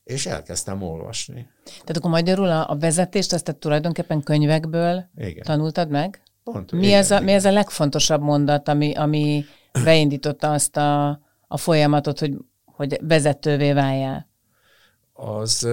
és 0.04 0.26
elkezdtem 0.26 0.82
olvasni. 0.82 1.50
Tehát 1.64 1.98
akkor 1.98 2.10
magyarul 2.12 2.50
a, 2.50 2.70
a 2.70 2.78
vezetést, 2.78 3.34
azt 3.34 3.46
te 3.46 3.54
tulajdonképpen 3.54 4.22
könyvekből 4.24 5.10
igen. 5.16 5.44
tanultad 5.44 5.90
meg? 5.90 6.22
Pont, 6.52 6.72
mi, 6.72 6.86
igen, 6.86 7.00
ez 7.00 7.12
a, 7.12 7.20
mi 7.20 7.32
ez 7.32 7.46
a 7.46 7.52
legfontosabb 7.52 8.22
mondat, 8.22 8.68
ami, 8.68 8.94
ami 8.94 9.46
beindította 9.84 10.52
azt 10.52 10.78
a, 10.78 11.10
a 11.48 11.58
folyamatot, 11.58 12.20
hogy, 12.20 12.38
hogy 12.66 13.00
vezetővé 13.02 13.74
váljál? 13.74 14.28
Az, 15.14 15.68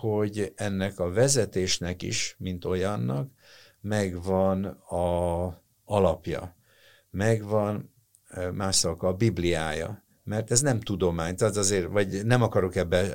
hogy 0.00 0.52
ennek 0.56 0.98
a 0.98 1.10
vezetésnek 1.10 2.02
is, 2.02 2.36
mint 2.38 2.64
olyannak, 2.64 3.28
megvan 3.80 4.64
a 4.88 5.62
alapja, 5.84 6.56
megvan 7.10 7.92
más 8.52 8.84
a 8.84 9.12
Bibliája, 9.12 10.04
mert 10.24 10.50
ez 10.50 10.60
nem 10.60 10.80
tudomány, 10.80 11.36
tehát 11.36 11.56
azért, 11.56 11.86
vagy 11.86 12.24
nem 12.24 12.42
akarok 12.42 12.76
ebbe 12.76 13.06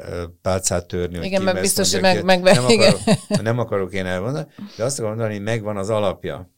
pálcát 0.41 0.87
törni, 0.87 1.15
hogy 1.15 1.25
igen, 1.25 1.41
mert 1.41 1.61
biztos, 1.61 1.91
hogy 1.91 2.01
meg, 2.01 2.23
meg, 2.23 2.41
nem, 2.41 2.65
akarok, 2.65 2.99
nem 3.41 3.59
akarok 3.59 3.93
én 3.93 4.05
elmondani, 4.05 4.47
de 4.77 4.83
azt 4.83 4.99
akarom 4.99 5.17
mondani, 5.17 5.37
hogy 5.37 5.45
megvan 5.45 5.77
az 5.77 5.89
alapja. 5.89 6.49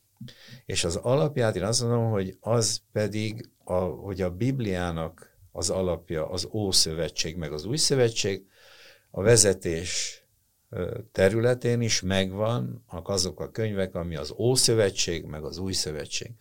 És 0.65 0.83
az 0.83 0.95
alapját 0.95 1.55
én 1.55 1.63
azt 1.63 1.81
mondom, 1.81 2.09
hogy 2.09 2.37
az 2.39 2.81
pedig, 2.91 3.49
a, 3.63 3.73
hogy 3.73 4.21
a 4.21 4.29
Bibliának 4.29 5.37
az 5.51 5.69
alapja 5.69 6.29
az 6.29 6.47
Ószövetség, 6.51 7.35
meg 7.35 7.51
az 7.51 7.65
Új 7.65 7.77
Szövetség, 7.77 8.45
a 9.11 9.21
vezetés 9.21 10.21
területén 11.11 11.81
is 11.81 12.01
megvan 12.01 12.83
azok 12.87 13.39
a 13.39 13.51
könyvek, 13.51 13.95
ami 13.95 14.15
az 14.15 14.33
Ószövetség, 14.37 15.23
meg 15.23 15.43
az 15.43 15.57
Új 15.57 15.73
Szövetség. 15.73 16.31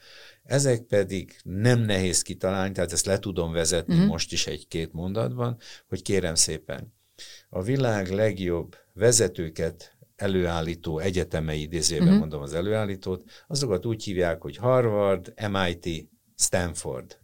Ezek 0.45 0.83
pedig 0.83 1.41
nem 1.43 1.79
nehéz 1.81 2.23
kitalálni, 2.23 2.73
tehát 2.73 2.93
ezt 2.93 3.07
le 3.07 3.19
tudom 3.19 3.53
vezetni 3.53 3.95
uh-huh. 3.95 4.09
most 4.09 4.33
is 4.33 4.47
egy-két 4.47 4.93
mondatban, 4.93 5.57
hogy 5.89 6.03
kérem 6.03 6.35
szépen, 6.35 6.93
a 7.49 7.63
világ 7.63 8.11
legjobb 8.11 8.77
vezetőket 8.93 9.97
előállító 10.21 10.99
egyetemei, 10.99 11.61
idézőben 11.61 12.05
uh-huh. 12.07 12.21
mondom 12.21 12.43
az 12.43 12.55
előállítót, 12.55 13.25
azokat 13.47 13.87
úgy 13.87 14.05
hívják, 14.05 14.41
hogy 14.43 14.57
Harvard, 14.57 15.35
MIT, 15.51 16.09
Stanford. 16.37 17.19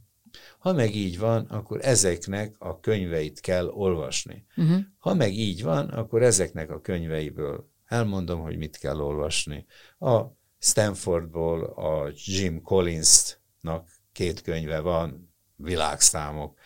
Ha 0.59 0.73
meg 0.73 0.95
így 0.95 1.19
van, 1.19 1.45
akkor 1.45 1.81
ezeknek 1.83 2.55
a 2.59 2.81
könyveit 2.81 3.41
kell 3.41 3.67
olvasni. 3.67 4.47
Uh-huh. 4.57 4.79
Ha 4.99 5.15
meg 5.15 5.33
így 5.33 5.63
van, 5.63 5.89
akkor 5.89 6.23
ezeknek 6.23 6.71
a 6.71 6.81
könyveiből 6.81 7.69
elmondom, 7.85 8.41
hogy 8.41 8.57
mit 8.57 8.77
kell 8.77 9.01
olvasni. 9.01 9.67
A 9.99 10.23
Stanfordból 10.59 11.65
a 11.65 12.13
Jim 12.25 12.63
Collinsnak 12.63 13.89
két 14.13 14.41
könyve 14.41 14.81
van, 14.81 15.35
világszámok. 15.57 16.59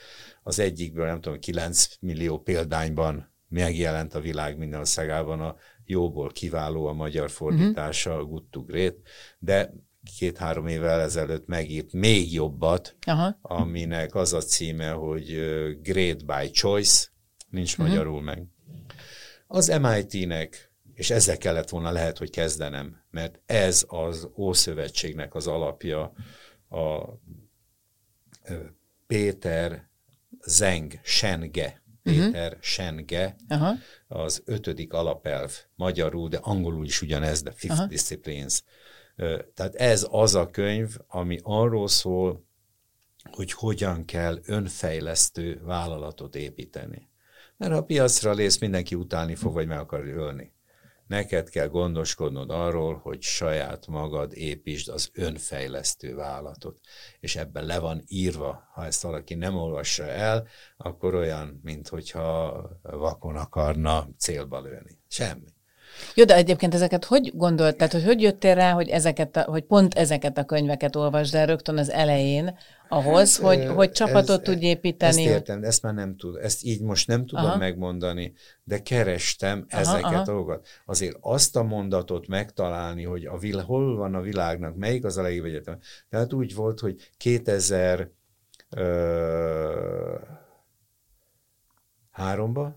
Az 0.42 0.58
egyikből 0.58 1.06
nem 1.06 1.20
tudom, 1.20 1.38
9 1.38 1.88
millió 2.00 2.38
példányban 2.38 3.30
megjelent 3.48 4.14
a 4.14 4.20
világ 4.20 4.58
minden 4.58 4.78
országában 4.78 5.40
a 5.40 5.56
jóból 5.90 6.30
kiváló 6.30 6.86
a 6.86 6.92
magyar 6.92 7.30
fordítása, 7.30 8.10
uh-huh. 8.10 8.26
a 8.26 8.28
Good 8.28 8.44
to 8.50 8.62
Great, 8.62 8.96
de 9.38 9.72
két-három 10.18 10.66
évvel 10.66 11.00
ezelőtt 11.00 11.46
megírt 11.46 11.92
még 11.92 12.32
jobbat, 12.32 12.96
Aha. 13.06 13.38
aminek 13.42 14.14
az 14.14 14.32
a 14.32 14.40
címe, 14.40 14.90
hogy 14.90 15.26
Great 15.82 16.26
by 16.26 16.50
Choice, 16.50 17.08
nincs 17.48 17.72
uh-huh. 17.72 17.88
magyarul 17.88 18.22
meg. 18.22 18.46
Az 19.46 19.78
MIT-nek, 19.80 20.72
és 20.94 21.10
ezzel 21.10 21.38
kellett 21.38 21.68
volna 21.68 21.90
lehet, 21.90 22.18
hogy 22.18 22.30
kezdenem, 22.30 23.04
mert 23.10 23.40
ez 23.46 23.84
az 23.88 24.28
Ószövetségnek 24.36 25.34
az 25.34 25.46
alapja, 25.46 26.12
a 26.68 27.04
Péter 29.06 29.88
Zeng 30.46 31.00
Senge, 31.02 31.66
mhm. 31.66 31.79
Péter 32.02 32.46
uh-huh. 32.46 32.62
Senge, 32.62 33.36
Aha. 33.48 33.74
az 34.08 34.42
ötödik 34.44 34.92
alapelv, 34.92 35.52
magyarul, 35.74 36.28
de 36.28 36.36
angolul 36.36 36.84
is 36.84 37.02
ugyanez, 37.02 37.42
de 37.42 37.52
Fifth 37.52 37.78
Aha. 37.78 37.86
Disciplines. 37.86 38.62
Tehát 39.54 39.74
ez 39.74 40.06
az 40.10 40.34
a 40.34 40.50
könyv, 40.50 40.96
ami 41.06 41.38
arról 41.42 41.88
szól, 41.88 42.44
hogy 43.30 43.52
hogyan 43.52 44.04
kell 44.04 44.38
önfejlesztő 44.44 45.60
vállalatot 45.64 46.34
építeni. 46.36 47.08
Mert 47.56 47.72
ha 47.72 47.78
a 47.78 47.84
piacra 47.84 48.32
lész, 48.32 48.58
mindenki 48.58 48.94
utálni 48.94 49.34
fog, 49.34 49.52
vagy 49.52 49.66
meg 49.66 49.78
akar 49.78 50.06
ölni. 50.06 50.52
Neked 51.10 51.48
kell 51.48 51.68
gondoskodnod 51.68 52.50
arról, 52.50 52.98
hogy 52.98 53.22
saját 53.22 53.86
magad 53.86 54.32
építsd 54.32 54.88
az 54.88 55.10
önfejlesztő 55.12 56.14
vállalatot. 56.14 56.80
És 57.20 57.36
ebben 57.36 57.64
le 57.64 57.78
van 57.78 58.02
írva, 58.06 58.68
ha 58.72 58.84
ezt 58.84 59.02
valaki 59.02 59.34
nem 59.34 59.56
olvassa 59.56 60.04
el, 60.04 60.46
akkor 60.76 61.14
olyan, 61.14 61.60
mint 61.62 61.88
hogyha 61.88 62.62
vakon 62.82 63.36
akarna 63.36 64.08
célba 64.18 64.60
lőni. 64.60 64.98
Semmi. 65.08 65.59
Jó, 66.14 66.24
de 66.24 66.34
egyébként 66.34 66.74
ezeket 66.74 67.04
hogy 67.04 67.32
gondolt, 67.34 67.76
tehát 67.76 67.92
hogy 67.92 68.04
hogy 68.04 68.22
jöttél 68.22 68.54
rá, 68.54 68.72
hogy, 68.72 68.88
ezeket 68.88 69.36
a, 69.36 69.42
hogy 69.42 69.62
pont 69.62 69.94
ezeket 69.94 70.38
a 70.38 70.44
könyveket 70.44 70.96
olvasd 70.96 71.34
el 71.34 71.46
rögtön 71.46 71.78
az 71.78 71.90
elején, 71.90 72.58
ahhoz, 72.88 73.38
hát, 73.38 73.46
hogy, 73.46 73.66
hogy 73.66 73.90
csapatot 73.90 74.40
ez, 74.40 74.54
tudj 74.54 74.66
építeni? 74.66 75.24
Ezt 75.24 75.34
értem, 75.34 75.62
ezt 75.62 75.82
már 75.82 75.94
nem 75.94 76.16
tud, 76.16 76.36
ezt 76.36 76.64
így 76.64 76.82
most 76.82 77.06
nem 77.06 77.26
tudom 77.26 77.44
aha. 77.44 77.56
megmondani, 77.56 78.32
de 78.64 78.82
kerestem 78.82 79.66
aha, 79.68 79.80
ezeket 79.80 80.04
aha. 80.04 80.20
a 80.20 80.24
dolgokat. 80.24 80.66
Azért 80.86 81.16
azt 81.20 81.56
a 81.56 81.62
mondatot 81.62 82.26
megtalálni, 82.26 83.04
hogy 83.04 83.24
a 83.24 83.38
vil, 83.38 83.60
hol 83.60 83.96
van 83.96 84.14
a 84.14 84.20
világnak, 84.20 84.76
melyik 84.76 85.04
az 85.04 85.16
a 85.16 85.22
legjobb 85.22 85.44
egyetem. 85.44 85.78
Tehát 86.08 86.32
úgy 86.32 86.54
volt, 86.54 86.80
hogy 86.80 87.10
2000 87.16 88.10
ö, 88.70 90.14
háromba 92.10 92.76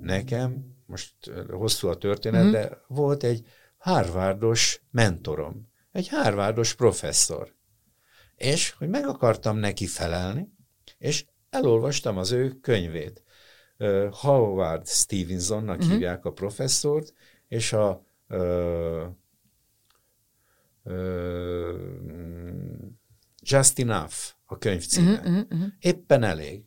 nekem 0.00 0.67
most 0.88 1.14
hosszú 1.48 1.88
a 1.88 1.96
történet, 1.96 2.42
mm-hmm. 2.42 2.52
de 2.52 2.82
volt 2.86 3.22
egy 3.22 3.46
Harvardos 3.76 4.82
mentorom, 4.90 5.68
egy 5.92 6.08
Harvardos 6.08 6.74
professzor. 6.74 7.54
És, 8.34 8.70
hogy 8.70 8.88
meg 8.88 9.06
akartam 9.06 9.56
neki 9.56 9.86
felelni, 9.86 10.52
és 10.98 11.26
elolvastam 11.50 12.18
az 12.18 12.32
ő 12.32 12.58
könyvét. 12.60 13.22
Uh, 13.78 14.12
Howard 14.12 14.86
Stevensonnak 14.86 15.78
mm-hmm. 15.78 15.90
hívják 15.90 16.24
a 16.24 16.32
professzort, 16.32 17.12
és 17.48 17.72
a 17.72 18.06
uh, 18.28 19.06
uh, 20.82 21.72
Just 23.40 23.78
Enough 23.78 24.14
a 24.44 24.58
könyv 24.58 24.86
címe. 24.86 25.22
Mm-hmm. 25.28 25.66
Éppen 25.78 26.22
elég. 26.22 26.64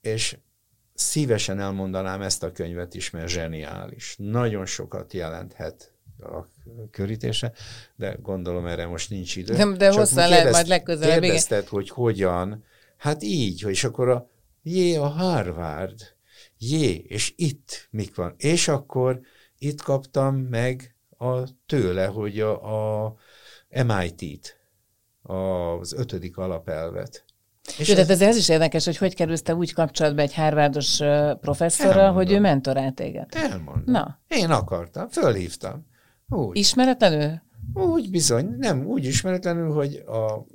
És 0.00 0.38
szívesen 1.00 1.60
elmondanám 1.60 2.22
ezt 2.22 2.42
a 2.42 2.52
könyvet 2.52 2.94
is, 2.94 3.10
mert 3.10 3.28
zseniális. 3.28 4.14
Nagyon 4.18 4.66
sokat 4.66 5.12
jelenthet 5.12 5.92
a 6.18 6.46
körítése, 6.90 7.52
de 7.96 8.16
gondolom 8.22 8.66
erre 8.66 8.86
most 8.86 9.10
nincs 9.10 9.36
idő. 9.36 9.56
Nem, 9.56 9.78
de 9.78 9.92
hosszan 9.92 10.28
lehet 10.28 10.52
majd 10.52 10.66
legközelebb. 10.66 11.20
Kérdezted, 11.20 11.66
hogy 11.66 11.88
hogyan, 11.88 12.64
hát 12.96 13.22
így, 13.22 13.60
hogy 13.60 13.72
és 13.72 13.84
akkor 13.84 14.08
a 14.08 14.30
jé, 14.62 14.96
a 14.96 15.06
Harvard, 15.06 16.14
jé, 16.58 16.94
és 17.08 17.32
itt 17.36 17.88
mik 17.90 18.14
van. 18.14 18.34
És 18.36 18.68
akkor 18.68 19.20
itt 19.58 19.82
kaptam 19.82 20.36
meg 20.36 20.94
a 21.18 21.48
tőle, 21.66 22.06
hogy 22.06 22.40
a, 22.40 23.04
a 23.04 23.16
MIT-t, 23.68 24.58
az 25.22 25.92
ötödik 25.92 26.36
alapelvet. 26.36 27.24
És 27.78 27.88
Jó, 27.88 27.94
ez... 27.96 28.06
tehát 28.06 28.22
ez 28.22 28.36
is 28.36 28.48
érdekes, 28.48 28.84
hogy 28.84 28.96
hogy 28.96 29.14
kerülsz 29.14 29.42
te 29.42 29.54
úgy 29.54 29.72
kapcsolatba 29.72 30.20
egy 30.22 30.34
Harvardos 30.34 30.96
professzorral, 31.40 31.98
Elmondom. 31.98 32.14
hogy 32.14 32.32
ő 32.32 32.40
mentorált 32.40 32.94
téged. 32.94 33.34
Elmondom. 33.34 33.82
Na. 33.86 34.20
Én 34.28 34.50
akartam, 34.50 35.08
fölhívtam. 35.08 35.86
Úgy. 36.28 36.56
Ismeretlenül? 36.56 37.40
Úgy 37.74 38.10
bizony, 38.10 38.56
nem, 38.58 38.86
úgy 38.86 39.04
ismeretlenül, 39.04 39.72
hogy 39.72 39.94
a, 39.94 40.46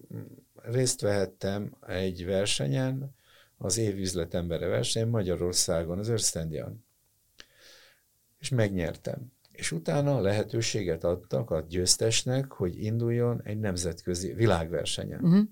részt 0.71 1.01
vehettem 1.01 1.75
egy 1.87 2.25
versenyen, 2.25 3.15
az 3.57 3.77
év 3.77 3.97
üzletembere 3.97 4.67
verseny 4.67 5.07
Magyarországon, 5.07 5.99
az 5.99 6.09
Ernst 6.09 6.39
És 8.39 8.49
megnyertem. 8.49 9.33
És 9.51 9.71
utána 9.71 10.21
lehetőséget 10.21 11.03
adtak 11.03 11.51
a 11.51 11.65
győztesnek, 11.69 12.51
hogy 12.51 12.83
induljon 12.83 13.41
egy 13.43 13.59
nemzetközi 13.59 14.33
világversenyen. 14.33 15.23
Uh-huh. 15.23 15.43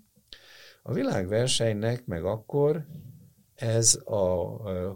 A 0.86 0.94
világversenynek 0.94 2.06
meg 2.06 2.24
akkor 2.24 2.86
ez 3.56 4.00
a 4.06 4.24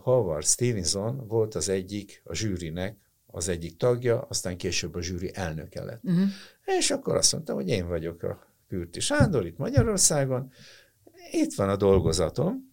Howard 0.01 0.45
Stevenson 0.45 1.27
volt 1.27 1.55
az 1.55 1.69
egyik, 1.69 2.21
a 2.23 2.35
zsűrinek 2.35 2.97
az 3.25 3.47
egyik 3.47 3.77
tagja, 3.77 4.21
aztán 4.21 4.57
később 4.57 4.95
a 4.95 5.01
zsűri 5.01 5.31
elnöke 5.33 5.83
lett. 5.83 6.03
Uh-huh. 6.03 6.27
És 6.65 6.91
akkor 6.91 7.15
azt 7.15 7.33
mondtam, 7.33 7.55
hogy 7.55 7.67
én 7.67 7.88
vagyok 7.88 8.23
a 8.23 8.47
Kürti 8.67 8.99
Sándor 8.99 9.45
itt 9.45 9.57
Magyarországon, 9.57 10.51
itt 11.31 11.53
van 11.53 11.69
a 11.69 11.75
dolgozatom, 11.75 12.69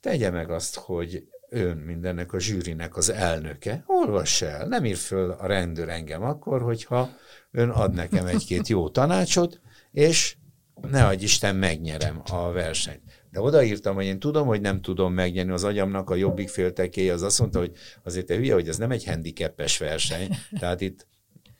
tegye 0.00 0.30
meg 0.30 0.50
azt, 0.50 0.76
hogy 0.76 1.28
ön 1.48 1.76
mindennek 1.76 2.32
a 2.32 2.38
zsűrinek 2.38 2.96
az 2.96 3.10
elnöke, 3.10 3.84
olvass 3.86 4.42
el, 4.42 4.66
nem 4.66 4.84
ír 4.84 4.96
föl 4.96 5.30
a 5.30 5.46
rendőr 5.46 5.88
engem 5.88 6.22
akkor, 6.22 6.62
hogyha 6.62 7.10
ön 7.50 7.70
ad 7.70 7.94
nekem 7.94 8.26
egy-két 8.26 8.68
jó 8.68 8.88
tanácsot, 8.88 9.60
és 9.90 10.36
ne 10.82 11.06
adj 11.06 11.22
Isten, 11.22 11.56
megnyerem 11.56 12.22
a 12.30 12.50
versenyt. 12.50 13.02
De 13.30 13.40
odaírtam, 13.40 13.94
hogy 13.94 14.04
én 14.04 14.18
tudom, 14.18 14.46
hogy 14.46 14.60
nem 14.60 14.80
tudom 14.80 15.12
megnyerni 15.12 15.52
az 15.52 15.64
agyamnak, 15.64 16.10
a 16.10 16.14
jobbik 16.14 16.48
féltekéje 16.48 17.12
az 17.12 17.22
azt 17.22 17.38
mondta, 17.38 17.58
hogy 17.58 17.72
azért 18.04 18.26
te 18.26 18.36
hülye, 18.36 18.54
hogy 18.54 18.68
ez 18.68 18.76
nem 18.76 18.90
egy 18.90 19.04
handicapes 19.04 19.78
verseny. 19.78 20.28
Tehát 20.60 20.80
itt 20.80 21.06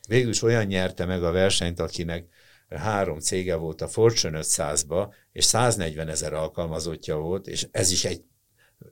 végül 0.08 0.30
is 0.30 0.42
olyan 0.42 0.64
nyerte 0.64 1.04
meg 1.04 1.24
a 1.24 1.30
versenyt, 1.30 1.80
akinek 1.80 2.26
három 2.68 3.18
cége 3.18 3.54
volt 3.54 3.80
a 3.80 3.88
Fortune 3.88 4.38
500-ba, 4.42 5.14
és 5.32 5.44
140 5.44 6.08
ezer 6.08 6.32
alkalmazottja 6.32 7.16
volt, 7.16 7.46
és 7.46 7.68
ez 7.70 7.90
is 7.90 8.04
egy 8.04 8.24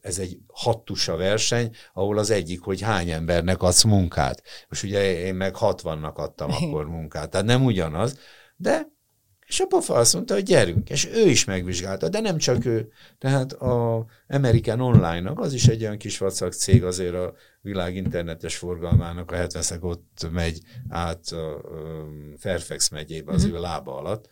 ez 0.00 0.18
egy 0.18 0.38
hattusa 0.52 1.16
verseny, 1.16 1.74
ahol 1.92 2.18
az 2.18 2.30
egyik, 2.30 2.60
hogy 2.60 2.80
hány 2.80 3.10
embernek 3.10 3.62
adsz 3.62 3.82
munkát. 3.82 4.42
Most 4.68 4.82
ugye 4.82 5.18
én 5.18 5.34
meg 5.34 5.54
60-nak 5.58 6.14
adtam 6.14 6.50
akkor 6.50 6.86
munkát, 6.86 7.30
tehát 7.30 7.46
nem 7.46 7.64
ugyanaz, 7.64 8.18
de 8.56 8.93
és 9.46 9.60
a 9.60 9.66
pofa 9.66 9.94
azt 9.94 10.14
mondta, 10.14 10.34
hogy 10.34 10.42
gyerünk, 10.42 10.90
és 10.90 11.08
ő 11.14 11.28
is 11.28 11.44
megvizsgálta, 11.44 12.08
de 12.08 12.20
nem 12.20 12.38
csak 12.38 12.64
ő. 12.64 12.88
Tehát 13.18 13.52
a 13.52 14.06
American 14.28 14.80
Online-nak, 14.80 15.40
az 15.40 15.52
is 15.52 15.68
egy 15.68 15.82
olyan 15.82 15.98
kis 15.98 16.18
vacak 16.18 16.52
cég, 16.52 16.84
azért 16.84 17.14
a 17.14 17.34
világ 17.60 17.96
internetes 17.96 18.56
forgalmának 18.56 19.30
a 19.30 19.34
70 19.34 19.78
ott 19.80 20.28
megy 20.32 20.60
át 20.88 21.28
a 21.28 21.60
Fairfax 22.38 22.88
megyébe 22.88 23.32
az 23.32 23.44
mhm. 23.44 23.54
ő 23.54 23.60
lába 23.60 23.98
alatt. 23.98 24.28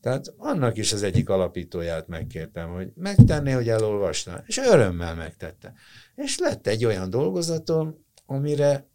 Tehát 0.00 0.34
annak 0.36 0.76
is 0.76 0.92
az 0.92 1.02
egyik 1.02 1.28
alapítóját 1.28 2.08
megkértem, 2.08 2.68
hogy 2.68 2.88
megtenné, 2.94 3.52
hogy 3.52 3.68
elolvasná, 3.68 4.42
és 4.46 4.58
örömmel 4.58 5.14
megtette. 5.14 5.72
És 6.14 6.38
lett 6.38 6.66
egy 6.66 6.84
olyan 6.84 7.10
dolgozatom, 7.10 8.04
amire 8.26 8.88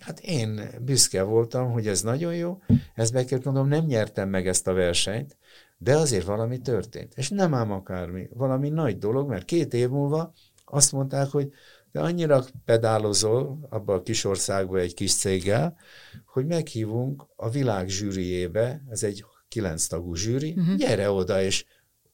Hát 0.00 0.20
én 0.20 0.60
büszke 0.80 1.22
voltam, 1.22 1.72
hogy 1.72 1.86
ez 1.86 2.02
nagyon 2.02 2.34
jó, 2.34 2.58
ezt 2.94 3.12
be 3.12 3.24
kell 3.24 3.40
mondom, 3.44 3.68
nem 3.68 3.84
nyertem 3.84 4.28
meg 4.28 4.46
ezt 4.48 4.66
a 4.66 4.72
versenyt, 4.72 5.36
de 5.78 5.96
azért 5.96 6.24
valami 6.24 6.58
történt. 6.58 7.12
És 7.16 7.28
nem 7.28 7.54
ám 7.54 7.72
akármi, 7.72 8.28
valami 8.34 8.68
nagy 8.68 8.98
dolog, 8.98 9.28
mert 9.28 9.44
két 9.44 9.74
év 9.74 9.88
múlva 9.88 10.32
azt 10.64 10.92
mondták, 10.92 11.28
hogy 11.28 11.52
de 11.92 12.00
annyira 12.00 12.44
pedálozol 12.64 13.66
abba 13.70 13.94
a 13.94 14.02
kis 14.02 14.24
országba 14.24 14.78
egy 14.78 14.94
kis 14.94 15.14
céggel, 15.14 15.76
hogy 16.26 16.46
meghívunk 16.46 17.26
a 17.36 17.50
világ 17.50 17.88
zsűriébe, 17.88 18.82
ez 18.90 19.02
egy 19.02 19.24
kilenc 19.48 19.86
tagú 19.86 20.14
zsűri, 20.14 20.54
uh-huh. 20.56 20.76
gyere 20.76 21.10
oda, 21.10 21.42
és 21.42 21.64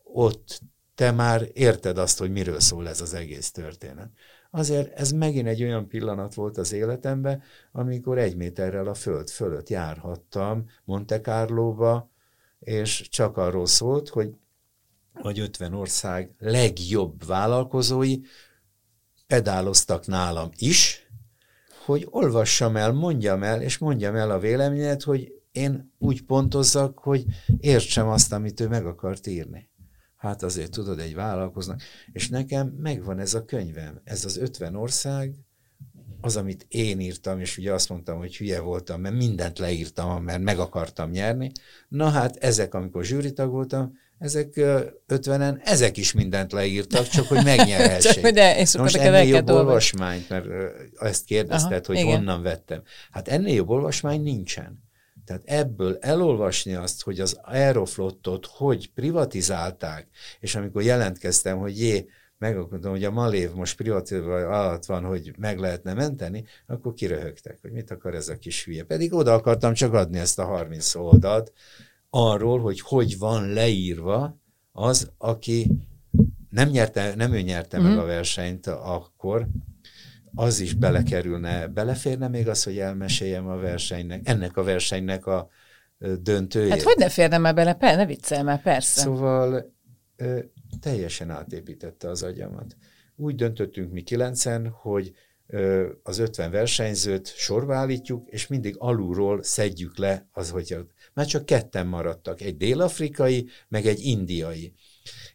ott 0.03 0.61
te 0.95 1.11
már 1.11 1.49
érted 1.53 1.99
azt, 1.99 2.19
hogy 2.19 2.31
miről 2.31 2.61
szól 2.61 2.89
ez 2.89 3.01
az 3.01 3.15
egész 3.15 3.51
történet 3.51 4.11
azért 4.55 4.99
ez 4.99 5.11
megint 5.11 5.47
egy 5.47 5.63
olyan 5.63 5.89
pillanat 5.89 6.35
volt 6.35 6.59
az 6.59 6.73
életemben, 6.73 7.43
amikor 7.73 8.19
egy 8.19 8.37
méterrel 8.37 8.87
a 8.87 8.95
föld 8.95 9.31
fölött 9.31 9.69
járhattam 9.69 10.65
Monte 10.85 11.21
Carlo-ba, 11.21 12.11
és 12.59 13.09
csak 13.09 13.37
arról 13.37 13.67
szólt, 13.67 14.09
hogy 14.09 14.35
vagy 15.23 15.39
50 15.39 15.75
ország 15.75 16.35
legjobb 16.39 17.27
vállalkozói 17.27 18.21
pedáloztak 19.27 20.07
nálam 20.07 20.51
is, 20.57 21.07
hogy 21.85 22.07
olvassam 22.11 22.77
el, 22.77 22.93
mondjam 22.93 23.43
el, 23.43 23.63
és 23.63 23.79
mondjam 23.79 24.15
el 24.17 24.31
a 24.31 24.39
véleményet, 24.39 25.03
hogy 25.03 25.33
én 25.53 25.93
úgy 25.99 26.23
pontozzak, 26.23 26.99
hogy 26.99 27.25
értsem 27.59 28.09
azt, 28.09 28.33
amit 28.33 28.61
ő 28.61 28.69
meg 28.69 28.87
akart 28.87 29.27
írni 29.27 29.71
hát 30.23 30.43
azért 30.43 30.71
tudod, 30.71 30.99
egy 30.99 31.15
vállalkoznak. 31.15 31.83
És 32.13 32.29
nekem 32.29 32.67
megvan 32.67 33.19
ez 33.19 33.35
a 33.35 33.45
könyvem, 33.45 34.01
ez 34.05 34.25
az 34.25 34.37
50 34.37 34.75
ország, 34.77 35.35
az, 36.21 36.37
amit 36.37 36.67
én 36.69 37.01
írtam, 37.01 37.41
és 37.41 37.59
ugye 37.59 37.73
azt 37.73 37.89
mondtam, 37.89 38.19
hogy 38.19 38.37
hülye 38.37 38.61
voltam, 38.61 39.01
mert 39.01 39.15
mindent 39.15 39.59
leírtam, 39.59 40.25
mert 40.25 40.43
meg 40.43 40.59
akartam 40.59 41.11
nyerni. 41.11 41.51
Na 41.89 42.09
hát 42.09 42.37
ezek, 42.37 42.75
amikor 42.75 43.05
zsűritag 43.05 43.51
voltam, 43.51 43.93
ezek 44.19 44.61
ötvenen, 45.07 45.61
ezek 45.65 45.97
is 45.97 46.13
mindent 46.13 46.53
leírtak, 46.53 47.09
csak 47.09 47.27
hogy 47.27 47.45
megnyerhessék. 47.45 48.27
de, 48.41 48.59
és 48.59 48.77
most 48.77 48.97
ennél 48.97 49.29
jobb 49.29 49.51
olvasmányt, 49.51 50.29
mert 50.29 50.47
ezt 50.99 51.25
kérdezted, 51.25 51.73
Aha, 51.73 51.83
hogy 51.87 51.97
igen. 51.97 52.17
honnan 52.17 52.43
vettem. 52.43 52.83
Hát 53.11 53.29
ennél 53.29 53.55
jobb 53.55 53.69
olvasmány 53.69 54.23
nincsen. 54.23 54.91
Tehát 55.25 55.43
ebből 55.45 55.97
elolvasni 56.01 56.75
azt, 56.75 57.03
hogy 57.03 57.21
az 57.21 57.39
Aeroflottot 57.43 58.47
hogy 58.47 58.93
privatizálták, 58.93 60.09
és 60.41 60.55
amikor 60.55 60.83
jelentkeztem, 60.83 61.59
hogy 61.59 61.79
jé, 61.79 62.07
megakadom, 62.39 62.93
hogy 62.93 63.05
a 63.05 63.11
Malév 63.11 63.53
most 63.53 63.77
privatizálva 63.77 64.35
alatt 64.35 64.85
van, 64.85 65.05
hogy 65.05 65.35
meg 65.39 65.59
lehetne 65.59 65.95
menteni, 65.95 66.45
akkor 66.67 66.95
kiröhögtek, 66.95 67.59
hogy 67.61 67.71
mit 67.71 67.91
akar 67.91 68.15
ez 68.15 68.29
a 68.29 68.39
kis 68.39 68.65
hülye. 68.65 68.83
Pedig 68.83 69.15
oda 69.15 69.35
akartam 69.35 69.75
csak 69.75 69.93
adni 69.93 70.19
ezt 70.19 70.39
a 70.39 70.45
30 70.45 70.95
oldalt 70.95 71.53
arról, 72.11 72.61
hogy 72.61 72.81
hogy 72.81 73.19
van 73.19 73.53
leírva 73.53 74.41
az, 74.73 75.11
aki 75.19 75.71
nem, 76.51 76.69
nyerte, 76.69 77.15
nem 77.15 77.33
ő 77.33 77.41
nyerte 77.41 77.79
mm. 77.79 77.83
meg 77.83 77.93
mhm. 77.93 78.01
a 78.01 78.05
versenyt 78.05 78.67
akkor, 78.67 79.47
az 80.35 80.61
is 80.61 80.75
belekerülne, 80.75 81.67
beleférne 81.67 82.29
még 82.29 82.49
az, 82.49 82.63
hogy 82.63 82.79
elmeséljem 82.79 83.47
a 83.47 83.57
versenynek, 83.57 84.21
ennek 84.29 84.57
a 84.57 84.63
versenynek 84.63 85.27
a 85.27 85.49
döntőjét. 86.21 86.71
Hát 86.71 86.83
hogy 86.83 86.97
ne 86.99 87.09
férne 87.09 87.39
már 87.39 87.55
bele? 87.55 87.75
Per, 87.75 87.97
ne 87.97 88.07
viccelj 88.07 88.43
már, 88.43 88.63
persze. 88.63 89.01
Szóval 89.01 89.75
teljesen 90.81 91.31
átépítette 91.31 92.09
az 92.09 92.23
agyamat. 92.23 92.77
Úgy 93.17 93.35
döntöttünk 93.35 93.93
mi 93.93 94.03
kilencen, 94.03 94.69
hogy 94.69 95.13
az 96.03 96.19
50 96.19 96.51
versenyzőt 96.51 97.27
sorba 97.37 97.75
állítjuk, 97.75 98.29
és 98.29 98.47
mindig 98.47 98.75
alulról 98.79 99.43
szedjük 99.43 99.99
le 99.99 100.29
az, 100.33 100.51
hogy 100.51 100.77
már 101.15 101.27
csak 101.27 101.47
ketten 101.47 101.87
maradtak, 101.87 102.41
egy 102.41 102.57
dél-afrikai, 102.57 103.49
meg 103.69 103.87
egy 103.87 104.01
indiai. 104.01 104.75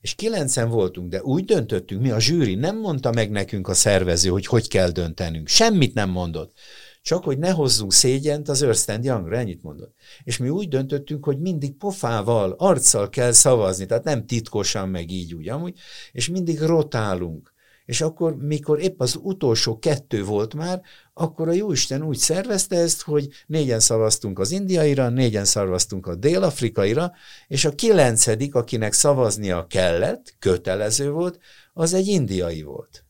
És 0.01 0.13
kilencen 0.15 0.69
voltunk, 0.69 1.09
de 1.09 1.23
úgy 1.23 1.45
döntöttünk, 1.45 2.01
mi 2.01 2.09
a 2.09 2.19
zsűri 2.19 2.55
nem 2.55 2.79
mondta 2.79 3.11
meg 3.11 3.31
nekünk 3.31 3.67
a 3.67 3.73
szervező, 3.73 4.29
hogy 4.29 4.45
hogy 4.45 4.67
kell 4.67 4.89
döntenünk. 4.89 5.47
Semmit 5.47 5.93
nem 5.93 6.09
mondott. 6.09 6.57
Csak 7.01 7.23
hogy 7.23 7.37
ne 7.37 7.49
hozzunk 7.49 7.93
szégyent 7.93 8.49
az 8.49 8.61
Ernst 8.61 8.99
Youngra, 9.01 9.37
ennyit 9.37 9.63
mondott. 9.63 9.95
És 10.23 10.37
mi 10.37 10.49
úgy 10.49 10.67
döntöttünk, 10.67 11.25
hogy 11.25 11.39
mindig 11.39 11.77
pofával, 11.77 12.55
arccal 12.57 13.09
kell 13.09 13.31
szavazni, 13.31 13.85
tehát 13.85 14.03
nem 14.03 14.25
titkosan, 14.25 14.89
meg 14.89 15.11
így 15.11 15.33
úgy 15.33 15.49
amúgy, 15.49 15.79
és 16.11 16.29
mindig 16.29 16.59
rotálunk. 16.59 17.53
És 17.87 18.01
akkor, 18.01 18.37
mikor 18.37 18.79
épp 18.79 18.99
az 18.99 19.19
utolsó 19.21 19.79
kettő 19.79 20.23
volt 20.23 20.53
már, 20.53 20.81
akkor 21.13 21.47
a 21.47 21.53
Jóisten 21.53 22.03
úgy 22.03 22.17
szervezte 22.17 22.75
ezt, 22.75 23.01
hogy 23.01 23.27
négyen 23.45 23.79
szavaztunk 23.79 24.39
az 24.39 24.51
indiaira, 24.51 25.09
négyen 25.09 25.45
szavaztunk 25.45 26.07
a 26.07 26.15
dél-afrikaira, 26.15 27.11
és 27.47 27.65
a 27.65 27.75
kilencedik, 27.75 28.55
akinek 28.55 28.93
szavaznia 28.93 29.67
kellett, 29.67 30.35
kötelező 30.39 31.11
volt, 31.11 31.39
az 31.73 31.93
egy 31.93 32.07
indiai 32.07 32.61
volt. 32.61 33.05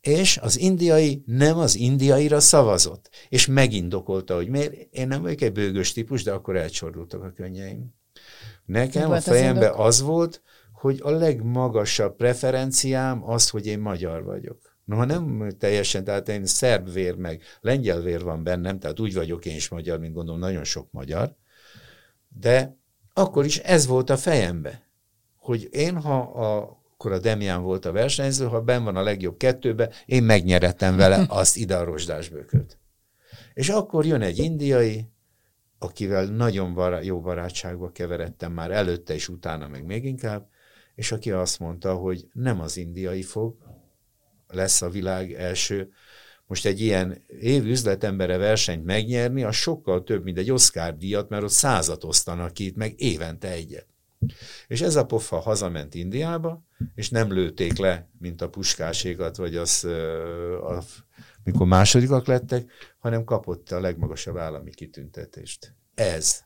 És 0.00 0.36
az 0.36 0.58
indiai 0.58 1.22
nem 1.26 1.58
az 1.58 1.76
indiaira 1.76 2.40
szavazott, 2.40 3.10
és 3.28 3.46
megindokolta, 3.46 4.34
hogy 4.34 4.48
miért. 4.48 4.74
Én 4.90 5.08
nem 5.08 5.22
vagyok 5.22 5.40
egy 5.40 5.52
bőgös 5.52 5.92
típus, 5.92 6.22
de 6.22 6.32
akkor 6.32 6.56
elcsordultak 6.56 7.22
a 7.22 7.32
könnyeim. 7.32 7.94
Nekem 8.64 9.10
a 9.10 9.20
fejembe 9.20 9.70
az, 9.70 9.86
az 9.86 10.00
volt, 10.00 10.42
hogy 10.80 11.00
a 11.02 11.10
legmagasabb 11.10 12.16
preferenciám 12.16 13.28
az, 13.28 13.48
hogy 13.48 13.66
én 13.66 13.78
magyar 13.78 14.24
vagyok 14.24 14.70
No, 14.90 15.04
nem 15.04 15.50
teljesen, 15.58 16.04
tehát 16.04 16.28
én 16.28 16.46
szerb 16.46 16.92
vér, 16.92 17.14
meg 17.14 17.42
lengyel 17.60 18.00
vér 18.00 18.22
van 18.22 18.42
bennem, 18.42 18.78
tehát 18.78 19.00
úgy 19.00 19.14
vagyok 19.14 19.46
én 19.46 19.54
is 19.56 19.68
magyar, 19.68 19.98
mint 19.98 20.14
gondolom 20.14 20.40
nagyon 20.40 20.64
sok 20.64 20.88
magyar, 20.90 21.34
de 22.28 22.76
akkor 23.12 23.44
is 23.44 23.58
ez 23.58 23.86
volt 23.86 24.10
a 24.10 24.16
fejembe, 24.16 24.86
hogy 25.36 25.68
én, 25.70 25.96
ha 26.00 26.18
a, 26.20 26.78
akkor 26.92 27.12
a 27.12 27.18
Demián 27.18 27.62
volt 27.62 27.84
a 27.84 27.92
versenyző, 27.92 28.46
ha 28.46 28.60
ben 28.60 28.84
van 28.84 28.96
a 28.96 29.02
legjobb 29.02 29.36
kettőbe, 29.36 29.90
én 30.06 30.22
megnyerettem 30.22 30.96
vele 30.96 31.24
azt 31.40 31.56
ide 31.56 31.76
a 31.76 31.84
rozsdásbököt. 31.84 32.78
És 33.54 33.68
akkor 33.68 34.06
jön 34.06 34.22
egy 34.22 34.38
indiai, 34.38 35.10
akivel 35.78 36.24
nagyon 36.24 36.74
bará- 36.74 37.04
jó 37.04 37.20
barátságba 37.20 37.92
keveredtem 37.92 38.52
már 38.52 38.70
előtte 38.70 39.14
és 39.14 39.28
utána, 39.28 39.68
meg 39.68 39.84
még 39.84 40.04
inkább, 40.04 40.48
és 41.00 41.12
aki 41.12 41.30
azt 41.30 41.58
mondta, 41.58 41.94
hogy 41.94 42.28
nem 42.32 42.60
az 42.60 42.76
indiai 42.76 43.22
fog, 43.22 43.56
lesz 44.48 44.82
a 44.82 44.90
világ 44.90 45.32
első. 45.32 45.92
Most 46.46 46.66
egy 46.66 46.80
ilyen 46.80 47.22
év 47.40 47.64
üzletembere 47.64 48.36
versenyt 48.36 48.84
megnyerni, 48.84 49.42
az 49.42 49.54
sokkal 49.54 50.02
több, 50.02 50.24
mint 50.24 50.38
egy 50.38 50.50
Oscar 50.50 50.96
díjat, 50.96 51.28
mert 51.28 51.42
ott 51.42 51.50
százat 51.50 52.04
osztanak 52.04 52.52
ki, 52.52 52.72
meg 52.76 52.94
évente 52.96 53.50
egyet. 53.50 53.86
És 54.68 54.80
ez 54.80 54.96
a 54.96 55.06
pofa 55.06 55.38
hazament 55.38 55.94
Indiába, 55.94 56.62
és 56.94 57.10
nem 57.10 57.32
lőtték 57.32 57.78
le, 57.78 58.08
mint 58.18 58.42
a 58.42 58.48
puskásékat, 58.48 59.36
vagy 59.36 59.56
az, 59.56 59.84
a, 59.84 60.82
mikor 61.44 61.66
másodikak 61.66 62.26
lettek, 62.26 62.70
hanem 62.98 63.24
kapott 63.24 63.70
a 63.70 63.80
legmagasabb 63.80 64.36
állami 64.36 64.70
kitüntetést. 64.70 65.74
Ez 65.94 66.44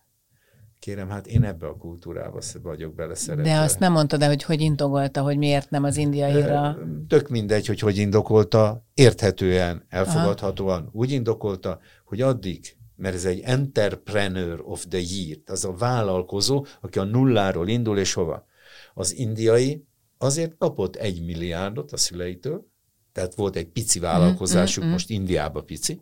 kérem, 0.85 1.09
hát 1.09 1.27
én 1.27 1.45
ebbe 1.45 1.67
a 1.67 1.77
kultúrába 1.77 2.41
vagyok 2.63 2.95
beleszeretve. 2.95 3.51
De 3.53 3.59
azt 3.59 3.79
nem 3.79 3.93
mondtad 3.93 4.23
el, 4.23 4.29
hogy 4.29 4.43
hogy 4.43 4.61
indogolta, 4.61 5.23
hogy 5.23 5.37
miért 5.37 5.71
nem 5.71 5.85
az 5.85 5.97
indiaira? 5.97 6.79
Tök 7.09 7.29
mindegy, 7.29 7.67
hogy 7.67 7.79
hogy 7.79 7.97
indokolta, 7.97 8.85
érthetően, 8.95 9.85
elfogadhatóan 9.89 10.81
Aha. 10.81 10.91
úgy 10.93 11.11
indokolta, 11.11 11.79
hogy 12.05 12.21
addig, 12.21 12.77
mert 12.97 13.15
ez 13.15 13.25
egy 13.25 13.41
entrepreneur 13.41 14.61
of 14.65 14.87
the 14.89 15.01
year, 15.01 15.39
az 15.47 15.65
a 15.65 15.73
vállalkozó, 15.73 16.67
aki 16.81 16.99
a 16.99 17.05
nulláról 17.05 17.69
indul, 17.69 17.99
és 17.99 18.13
hova? 18.13 18.47
Az 18.95 19.15
indiai 19.15 19.85
azért 20.19 20.57
kapott 20.59 20.97
egy 20.97 21.25
milliárdot 21.25 21.93
a 21.93 21.97
szüleitől, 21.97 22.67
tehát 23.13 23.35
volt 23.35 23.57
egy 23.57 23.69
pici 23.69 23.99
vállalkozásuk, 23.99 24.83
mm, 24.83 24.87
mm, 24.87 24.91
mm. 24.91 24.93
most 24.93 25.11
Indiába 25.11 25.63
pici, 25.63 26.01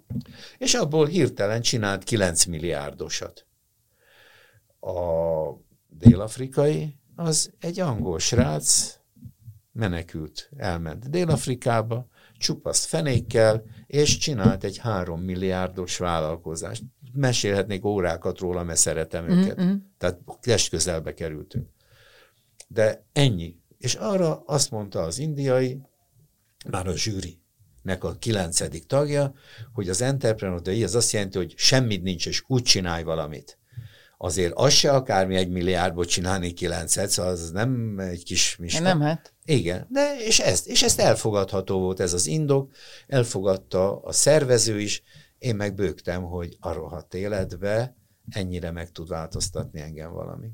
és 0.58 0.74
abból 0.74 1.06
hirtelen 1.06 1.60
csinált 1.60 2.04
9 2.04 2.44
milliárdosat 2.44 3.46
a 4.82 5.60
dél-afrikai, 5.88 6.96
az 7.16 7.52
egy 7.58 7.80
angol 7.80 8.18
srác, 8.18 8.98
menekült, 9.72 10.50
elment 10.56 11.10
Dél-Afrikába, 11.10 12.06
csupaszt 12.38 12.84
fenékkel, 12.84 13.64
és 13.86 14.16
csinált 14.16 14.64
egy 14.64 14.78
három 14.78 15.20
milliárdos 15.20 15.98
vállalkozást. 15.98 16.82
Mesélhetnék 17.12 17.84
órákat 17.84 18.38
róla, 18.38 18.62
mert 18.62 18.78
szeretem 18.78 19.24
mm-hmm. 19.24 19.38
őket. 19.38 19.56
Tehát 19.98 20.20
test 20.40 20.70
közelbe 20.70 21.14
kerültünk. 21.14 21.68
De 22.68 23.04
ennyi. 23.12 23.56
És 23.78 23.94
arra 23.94 24.42
azt 24.46 24.70
mondta 24.70 25.00
az 25.00 25.18
indiai, 25.18 25.80
már 26.70 26.86
a 26.86 26.96
zsűri, 26.96 27.40
nek 27.82 28.04
a 28.04 28.14
kilencedik 28.14 28.86
tagja, 28.86 29.34
hogy 29.72 29.88
az 29.88 30.00
entrepreneur, 30.00 30.68
az 30.68 30.94
azt 30.94 31.12
jelenti, 31.12 31.38
hogy 31.38 31.54
semmit 31.56 32.02
nincs, 32.02 32.26
és 32.26 32.44
úgy 32.46 32.62
csinálj 32.62 33.02
valamit 33.02 33.58
azért 34.22 34.52
az 34.54 34.72
se 34.72 34.92
akármi 34.92 35.36
egy 35.36 35.48
milliárdból 35.48 36.04
csinálni 36.04 36.52
kilencet, 36.52 37.10
szóval 37.10 37.32
az 37.32 37.50
nem 37.50 37.98
egy 37.98 38.24
kis 38.24 38.56
mista. 38.56 38.82
Nem 38.82 39.00
hát. 39.00 39.34
Igen, 39.44 39.86
de 39.90 40.16
és 40.18 40.38
ezt, 40.38 40.66
és 40.66 40.82
ezt 40.82 41.00
elfogadható 41.00 41.78
volt 41.78 42.00
ez 42.00 42.12
az 42.12 42.26
indok, 42.26 42.72
elfogadta 43.06 44.00
a 44.00 44.12
szervező 44.12 44.80
is, 44.80 45.02
én 45.38 45.56
meg 45.56 45.74
bőgtem, 45.74 46.22
hogy 46.22 46.56
a 46.60 46.72
rohadt 46.72 47.14
életbe 47.14 47.96
ennyire 48.30 48.70
meg 48.70 48.90
tud 48.90 49.08
változtatni 49.08 49.80
engem 49.80 50.12
valami. 50.12 50.48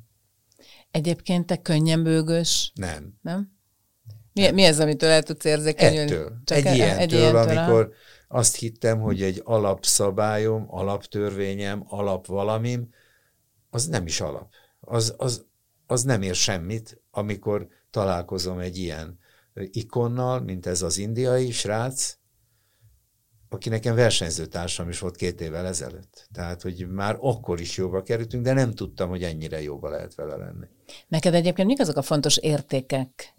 Egyébként 0.91 1.47
te 1.47 1.57
könnyen 1.57 2.03
bőgös? 2.03 2.73
Nem. 2.75 3.19
Nem? 3.23 3.53
Mi, 4.33 4.43
nem. 4.43 4.55
mi 4.55 4.63
ez, 4.63 4.81
amitől 4.81 5.11
el 5.11 5.23
tudsz 5.23 5.45
érzékenyülni? 5.45 6.11
Ettől. 6.11 6.33
Csak 6.45 6.59
egy, 6.59 6.77
ilyentől, 6.77 7.01
egy 7.01 7.13
ilyentől, 7.13 7.59
amikor 7.59 7.93
azt 8.29 8.57
hittem, 8.57 9.01
hogy 9.01 9.23
egy 9.23 9.41
alapszabályom, 9.45 10.65
alaptörvényem, 10.69 11.85
alapvalamim, 11.87 12.89
az 13.71 13.87
nem 13.87 14.07
is 14.07 14.21
alap. 14.21 14.53
Az, 14.81 15.15
az, 15.17 15.47
az 15.87 16.03
nem 16.03 16.23
ér 16.23 16.35
semmit, 16.35 17.01
amikor 17.11 17.69
találkozom 17.91 18.59
egy 18.59 18.77
ilyen 18.77 19.19
ikonnal, 19.55 20.41
mint 20.41 20.67
ez 20.67 20.83
az 20.83 20.99
indiai 20.99 21.51
srác, 21.51 22.17
aki 23.49 23.69
nekem 23.69 23.95
versenyzőtársam 23.95 24.89
is 24.89 24.99
volt 24.99 25.17
két 25.17 25.41
évvel 25.41 25.67
ezelőtt. 25.67 26.29
Tehát, 26.33 26.63
hogy 26.63 26.89
már 26.89 27.17
akkor 27.21 27.61
is 27.61 27.77
jóba 27.77 28.03
kerültünk, 28.03 28.45
de 28.45 28.53
nem 28.53 28.75
tudtam, 28.75 29.09
hogy 29.09 29.23
ennyire 29.23 29.63
jóba 29.63 29.89
lehet 29.89 30.15
vele 30.15 30.37
lenni. 30.37 30.67
Neked 31.09 31.35
egyébként 31.35 31.69
mik 31.69 31.81
azok 31.81 31.97
a 31.97 32.03
fontos 32.03 32.37
értékek, 32.37 33.35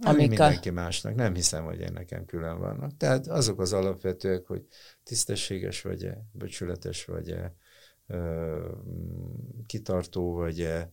ami 0.00 0.14
amik 0.14 0.28
mindenki 0.28 0.68
a... 0.68 0.72
másnak. 0.72 1.14
Nem 1.14 1.34
hiszem, 1.34 1.64
hogy 1.64 1.80
én 1.80 1.92
nekem 1.92 2.24
külön 2.24 2.58
vannak. 2.58 2.96
Tehát 2.96 3.26
azok 3.26 3.60
az 3.60 3.72
alapvetőek, 3.72 4.46
hogy 4.46 4.66
tisztességes 5.04 5.82
vagy-e, 5.82 6.24
becsületes 6.32 7.04
vagy-e, 7.04 7.54
kitartó 9.66 10.34
vagy-e? 10.34 10.92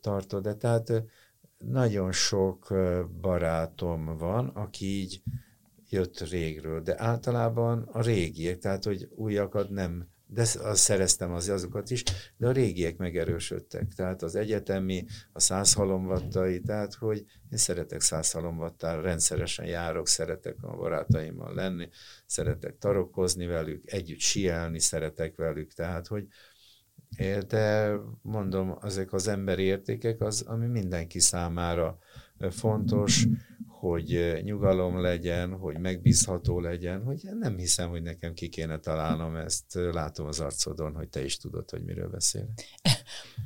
Tartó, 0.00 0.38
de 0.40 0.54
tehát 0.54 0.92
nagyon 1.58 2.12
sok 2.12 2.74
barátom 3.20 4.16
van, 4.18 4.48
aki 4.48 4.84
így 4.86 5.22
jött 5.88 6.18
régről, 6.18 6.80
de 6.80 7.02
általában 7.02 7.82
a 7.82 8.02
régiek, 8.02 8.58
tehát 8.58 8.84
hogy 8.84 9.08
újakat 9.14 9.70
nem 9.70 10.08
de 10.28 10.40
azt 10.40 10.76
szereztem 10.76 11.32
az, 11.32 11.48
azokat 11.48 11.90
is, 11.90 12.02
de 12.36 12.46
a 12.46 12.52
régiek 12.52 12.96
megerősödtek. 12.96 13.94
Tehát 13.94 14.22
az 14.22 14.34
egyetemi, 14.34 15.04
a 15.32 15.40
száz 15.40 15.72
halomvattai, 15.72 16.60
tehát 16.60 16.94
hogy 16.94 17.24
én 17.50 17.58
szeretek 17.58 18.00
száz 18.00 18.30
halomvattára, 18.30 19.00
rendszeresen 19.00 19.66
járok, 19.66 20.08
szeretek 20.08 20.56
a 20.62 20.76
barátaimmal 20.76 21.54
lenni, 21.54 21.88
szeretek 22.26 22.78
tarokkozni 22.78 23.46
velük, 23.46 23.92
együtt 23.92 24.20
sielni 24.20 24.80
szeretek 24.80 25.36
velük, 25.36 25.72
tehát 25.72 26.06
hogy 26.06 26.26
de 27.48 27.92
mondom, 28.22 28.78
ezek 28.82 29.12
az 29.12 29.28
emberi 29.28 29.62
értékek 29.62 30.20
az, 30.20 30.40
ami 30.40 30.66
mindenki 30.66 31.20
számára 31.20 31.98
fontos, 32.50 33.26
hogy 33.78 34.40
nyugalom 34.42 35.00
legyen, 35.00 35.52
hogy 35.52 35.78
megbízható 35.78 36.60
legyen, 36.60 37.02
hogy 37.02 37.20
nem 37.40 37.56
hiszem, 37.56 37.88
hogy 37.88 38.02
nekem 38.02 38.34
ki 38.34 38.48
kéne 38.48 38.78
találnom 38.78 39.36
ezt. 39.36 39.64
Látom 39.74 40.26
az 40.26 40.40
arcodon, 40.40 40.94
hogy 40.94 41.08
te 41.08 41.24
is 41.24 41.36
tudod, 41.36 41.70
hogy 41.70 41.84
miről 41.84 42.08
beszél. 42.08 42.48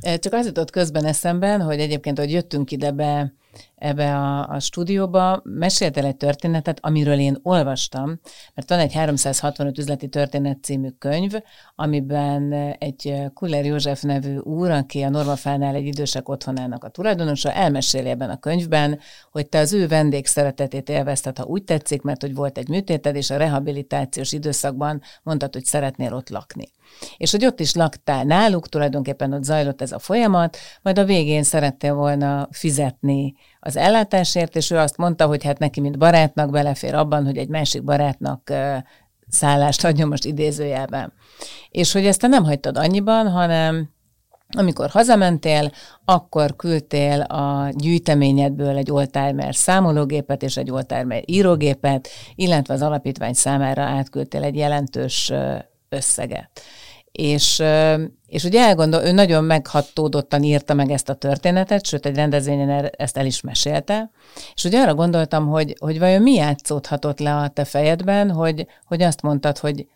Csak 0.19 0.33
az 0.33 0.47
jutott 0.47 0.71
közben 0.71 1.05
eszembe, 1.05 1.57
hogy 1.57 1.81
egyébként, 1.81 2.19
hogy 2.19 2.31
jöttünk 2.31 2.71
ide 2.71 2.93
be 2.93 3.35
ebbe 3.81 4.17
a, 4.17 4.49
a 4.49 4.61
stúdióba, 4.61 5.41
meséltél 5.45 6.05
egy 6.05 6.17
történetet, 6.17 6.79
amiről 6.83 7.19
én 7.19 7.39
olvastam, 7.43 8.21
mert 8.55 8.69
van 8.69 8.79
egy 8.79 8.93
365 8.93 9.79
üzleti 9.79 10.09
történet 10.09 10.65
című 10.65 10.89
könyv, 10.99 11.33
amiben 11.75 12.53
egy 12.79 13.15
Kuller 13.35 13.65
József 13.65 14.03
nevű 14.03 14.37
úr, 14.37 14.71
aki 14.71 15.03
a 15.03 15.09
Normafánál 15.09 15.75
egy 15.75 15.87
idősek 15.87 16.29
otthonának 16.29 16.85
a 16.85 16.89
tulajdonosa, 16.89 17.53
elmeséli 17.53 18.09
ebben 18.09 18.31
a 18.31 18.39
könyvben, 18.39 18.99
hogy 19.31 19.49
te 19.49 19.59
az 19.59 19.73
ő 19.73 19.87
vendégszeretetét 19.87 20.89
élvezted, 20.89 21.39
ha 21.39 21.45
úgy 21.45 21.65
tetszik, 21.65 22.03
mert 22.03 22.21
hogy 22.21 22.35
volt 22.35 22.59
egy 22.59 22.69
műtéted, 22.69 23.17
és 23.17 23.31
a 23.31 23.37
rehabilitációs 23.37 24.33
időszakban 24.33 25.03
mondtad, 25.23 25.53
hogy 25.53 25.65
szeretnél 25.65 26.15
ott 26.15 26.29
lakni. 26.29 26.69
És 27.17 27.31
hogy 27.31 27.45
ott 27.45 27.61
is 27.61 27.75
laktál 27.75 28.25
náluk, 28.25 28.69
tulajdonképpen 28.69 29.33
ott 29.33 29.45
zajlott 29.45 29.83
ez 29.83 29.93
a 29.93 29.99
folyamat, 29.99 30.57
majd 30.83 30.99
a 30.99 31.05
végén 31.05 31.43
szerettél 31.43 31.95
volna 31.95 32.49
fizetni 32.51 33.35
az 33.61 33.77
ellátásért, 33.77 34.57
és 34.57 34.71
ő 34.71 34.77
azt 34.77 34.97
mondta, 34.97 35.27
hogy 35.27 35.45
hát 35.45 35.59
neki, 35.59 35.81
mint 35.81 35.99
barátnak 35.99 36.51
belefér 36.51 36.95
abban, 36.95 37.25
hogy 37.25 37.37
egy 37.37 37.49
másik 37.49 37.85
barátnak 37.85 38.53
szállást 39.29 39.85
adjon 39.85 40.09
most 40.09 40.25
idézőjelben. 40.25 41.13
És 41.71 41.93
hogy 41.93 42.07
ezt 42.07 42.21
te 42.21 42.27
nem 42.27 42.45
hagytad 42.45 42.77
annyiban, 42.77 43.29
hanem 43.29 43.91
amikor 44.57 44.91
hazamentél, 44.91 45.71
akkor 46.05 46.57
küldtél 46.57 47.21
a 47.21 47.69
gyűjteményedből 47.75 48.77
egy 48.77 48.91
oldtimer 48.91 49.55
számológépet 49.55 50.43
és 50.43 50.57
egy 50.57 50.71
oldtimer 50.71 51.23
írógépet, 51.27 52.09
illetve 52.35 52.75
az 52.75 52.83
alapítvány 52.83 53.33
számára 53.33 53.83
átküldtél 53.83 54.43
egy 54.43 54.57
jelentős 54.57 55.33
összeget. 55.89 56.61
És, 57.13 57.63
és 58.31 58.45
ugye 58.45 58.61
elgondol, 58.61 59.03
ő 59.03 59.13
nagyon 59.13 59.45
meghatódottan 59.45 60.43
írta 60.43 60.75
meg 60.75 60.91
ezt 60.91 61.09
a 61.09 61.15
történetet, 61.15 61.87
sőt 61.87 62.07
egy 62.07 62.15
rendezvényen 62.15 62.91
ezt 62.97 63.17
el 63.17 63.27
is 63.27 63.41
mesélte, 63.41 64.11
és 64.55 64.65
ugye 64.65 64.81
arra 64.81 64.95
gondoltam, 64.95 65.47
hogy, 65.47 65.77
hogy 65.79 65.99
vajon 65.99 66.23
mi 66.23 66.35
játszódhatott 66.35 67.19
le 67.19 67.37
a 67.37 67.49
te 67.49 67.65
fejedben, 67.65 68.31
hogy, 68.31 68.67
hogy 68.85 69.03
azt 69.03 69.23
mondtad, 69.23 69.59
hogy 69.59 69.87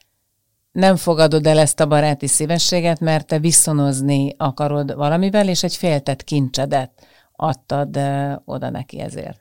nem 0.73 0.97
fogadod 0.97 1.47
el 1.47 1.59
ezt 1.59 1.81
a 1.81 1.87
baráti 1.87 2.27
szívességet, 2.27 3.01
mert 3.01 3.27
te 3.27 3.39
viszonozni 3.39 4.35
akarod 4.37 4.95
valamivel, 4.95 5.49
és 5.49 5.63
egy 5.63 5.77
féltett 5.77 6.25
kincsedet 6.25 6.91
adtad 7.33 7.99
oda 8.45 8.71
neki 8.71 9.01
ezért. 9.01 9.41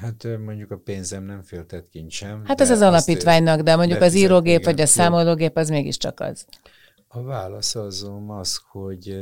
Hát 0.00 0.26
mondjuk 0.44 0.70
a 0.70 0.76
pénzem 0.76 1.24
nem 1.24 1.42
féltett 1.42 1.88
kincsem. 1.88 2.42
Hát 2.44 2.60
ez 2.60 2.70
az 2.70 2.80
alapítványnak, 2.80 3.60
de 3.60 3.76
mondjuk 3.76 4.00
az 4.00 4.14
írógép 4.14 4.64
vagy 4.64 4.80
a 4.80 4.86
számológép 4.86 5.56
az 5.56 5.68
mégiscsak 5.68 6.20
az. 6.20 6.46
A 7.12 7.22
válasz 7.22 7.74
azon 7.74 8.30
az, 8.30 8.60
hogy 8.68 9.18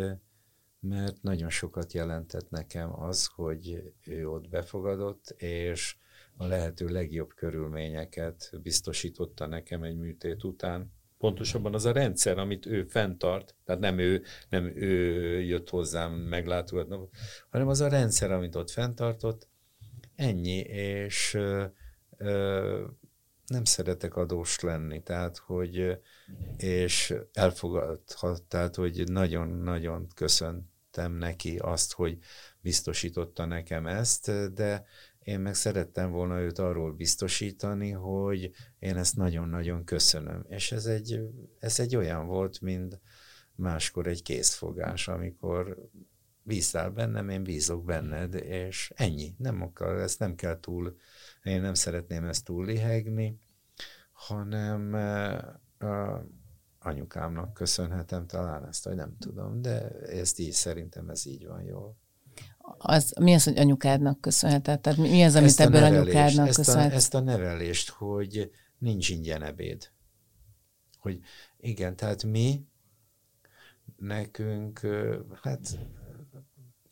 mert 0.81 1.23
nagyon 1.23 1.51
sokat 1.51 1.93
jelentett 1.93 2.51
nekem 2.51 3.01
az, 3.01 3.27
hogy 3.35 3.93
ő 4.07 4.29
ott 4.29 4.49
befogadott, 4.49 5.31
és 5.37 5.97
a 6.37 6.47
lehető 6.47 6.89
legjobb 6.89 7.35
körülményeket 7.35 8.51
biztosította 8.63 9.47
nekem 9.47 9.83
egy 9.83 9.97
műtét 9.97 10.45
után. 10.45 10.93
Pontosabban 11.19 11.75
az 11.75 11.85
a 11.85 11.93
rendszer, 11.93 12.39
amit 12.39 12.67
ő 12.67 12.85
fenntart, 12.85 13.55
tehát 13.65 13.81
nem 13.81 13.99
ő, 13.99 14.23
nem 14.49 14.65
ő 14.65 15.41
jött 15.41 15.69
hozzám 15.69 16.13
meglátogatni, 16.13 16.97
hanem 17.51 17.69
az 17.69 17.81
a 17.81 17.89
rendszer, 17.89 18.31
amit 18.31 18.57
ott 18.57 18.71
fenntartott, 18.71 19.49
ennyi, 20.15 20.59
és 20.59 21.35
ö, 21.35 21.65
ö, 22.17 22.87
nem 23.49 23.65
szeretek 23.65 24.17
adós 24.17 24.61
lenni, 24.61 25.03
tehát, 25.03 25.37
hogy 25.37 25.99
és 26.57 27.15
elfogadhat, 27.33 28.43
tehát, 28.43 28.75
hogy 28.75 29.05
nagyon-nagyon 29.11 30.09
köszöntem 30.15 31.13
neki 31.13 31.57
azt, 31.57 31.93
hogy 31.93 32.19
biztosította 32.61 33.45
nekem 33.45 33.87
ezt, 33.87 34.53
de 34.55 34.85
én 35.19 35.41
meg 35.41 35.55
szerettem 35.55 36.11
volna 36.11 36.41
őt 36.41 36.59
arról 36.59 36.93
biztosítani, 36.93 37.91
hogy 37.91 38.51
én 38.79 38.97
ezt 38.97 39.17
nagyon-nagyon 39.17 39.85
köszönöm. 39.85 40.45
És 40.49 40.73
ez 40.73 40.87
egy, 40.87 41.21
ez 41.59 41.81
egy 41.81 41.97
olyan 41.97 42.27
volt, 42.27 42.61
mint 42.61 43.01
máskor 43.55 44.07
egy 44.07 44.23
készfogás, 44.23 45.09
amikor 45.09 45.77
bíztál 46.43 46.91
bennem, 46.91 47.29
én 47.29 47.43
bízok 47.43 47.85
benned, 47.85 48.35
és 48.35 48.93
ennyi. 48.95 49.35
Nem 49.39 49.63
akar, 49.63 49.99
ezt 49.99 50.19
nem 50.19 50.35
kell 50.35 50.61
túl, 50.61 50.97
én 51.49 51.61
nem 51.61 51.75
szeretném 51.75 52.25
ezt 52.25 52.45
túl 52.45 52.65
lihegni, 52.65 53.41
hanem 54.13 54.95
a 55.79 56.25
anyukámnak 56.79 57.55
köszönhetem 57.55 58.27
talán 58.27 58.67
ezt, 58.67 58.85
hogy 58.85 58.95
nem 58.95 59.17
tudom, 59.19 59.63
de 59.63 59.89
ezt 60.01 60.39
így 60.39 60.53
szerintem 60.53 61.09
ez 61.09 61.27
így 61.27 61.47
van 61.47 61.63
jól 61.63 61.97
az, 62.79 63.15
mi 63.21 63.35
az, 63.35 63.45
hogy 63.45 63.59
anyukádnak 63.59 64.21
köszönheted? 64.21 64.81
Tehát 64.81 64.99
mi 64.99 65.25
az, 65.25 65.35
amit 65.35 65.61
ebből 65.61 65.81
nevelést, 65.81 66.17
anyukádnak 66.17 66.55
köszönhet? 66.55 66.93
Ezt 66.93 66.93
a, 66.93 66.97
ezt 66.97 67.15
a 67.15 67.21
nevelést, 67.21 67.89
hogy 67.89 68.51
nincs 68.79 69.09
ingyen 69.09 69.43
ebéd. 69.43 69.91
Hogy 70.99 71.21
igen, 71.57 71.97
tehát 71.97 72.25
mi, 72.25 72.65
nekünk, 73.97 74.81
hát 75.43 75.79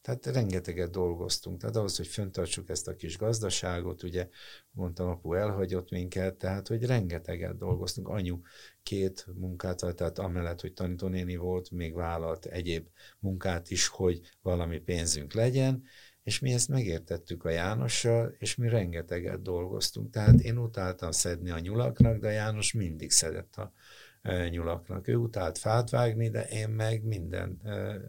tehát 0.06 0.26
rengeteget 0.26 0.90
dolgoztunk. 0.90 1.60
Tehát 1.60 1.76
ahhoz, 1.76 1.96
hogy 1.96 2.06
föntartsuk 2.06 2.68
ezt 2.68 2.88
a 2.88 2.96
kis 2.96 3.18
gazdaságot, 3.18 4.02
ugye 4.02 4.28
mondtam, 4.70 5.08
apu 5.08 5.34
elhagyott 5.34 5.90
minket, 5.90 6.34
tehát 6.34 6.68
hogy 6.68 6.84
rengeteget 6.84 7.56
dolgoztunk. 7.56 8.08
Anyu 8.08 8.40
két 8.82 9.26
munkát, 9.34 9.76
tehát 9.94 10.18
amellett, 10.18 10.60
hogy 10.60 10.72
tanítónéni 10.72 11.36
volt, 11.36 11.70
még 11.70 11.94
vállalt 11.94 12.44
egyéb 12.44 12.86
munkát 13.18 13.70
is, 13.70 13.86
hogy 13.86 14.20
valami 14.42 14.78
pénzünk 14.78 15.32
legyen, 15.32 15.82
és 16.22 16.38
mi 16.38 16.52
ezt 16.52 16.68
megértettük 16.68 17.44
a 17.44 17.50
Jánossal, 17.50 18.34
és 18.38 18.54
mi 18.54 18.68
rengeteget 18.68 19.42
dolgoztunk. 19.42 20.10
Tehát 20.10 20.40
én 20.40 20.58
utáltam 20.58 21.10
szedni 21.10 21.50
a 21.50 21.58
nyulaknak, 21.58 22.18
de 22.18 22.30
János 22.30 22.72
mindig 22.72 23.10
szedett 23.10 23.56
a 23.56 23.72
e, 24.22 24.48
nyulaknak. 24.48 25.08
Ő 25.08 25.14
utált 25.14 25.58
fát 25.58 25.90
vágni, 25.90 26.28
de 26.28 26.42
én 26.42 26.68
meg 26.68 27.04
minden 27.04 27.60
e, 27.64 28.00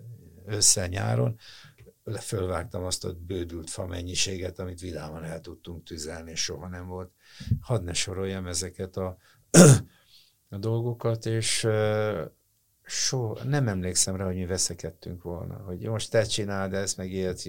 össze 0.46 0.88
nyáron 0.88 1.38
fölvágtam 2.16 2.84
azt 2.84 3.06
a 3.06 3.14
bődült 3.14 3.70
fa 3.70 3.86
mennyiséget, 3.86 4.60
amit 4.60 4.80
vidáman 4.80 5.24
el 5.24 5.42
tudtunk 5.42 5.84
tüzelni, 5.84 6.32
és 6.32 6.44
soha 6.44 6.68
nem 6.68 6.88
volt. 6.88 7.12
Hadd 7.62 7.84
ne 7.84 7.94
soroljam 7.94 8.48
ezeket 8.48 8.98
a, 8.98 9.18
a 10.50 10.58
dolgokat, 10.58 11.26
és 11.26 11.68
soha, 12.84 13.44
nem 13.44 13.68
emlékszem 13.68 14.16
rá, 14.16 14.26
hogy 14.26 14.36
mi 14.36 14.46
veszekedtünk 14.46 15.24
volna, 15.24 15.56
hogy 15.56 15.80
most 15.80 16.12
te 16.12 16.24
csináld 16.24 16.74
ezt, 16.74 16.98
meg 16.98 17.12
ilyet. 17.12 17.42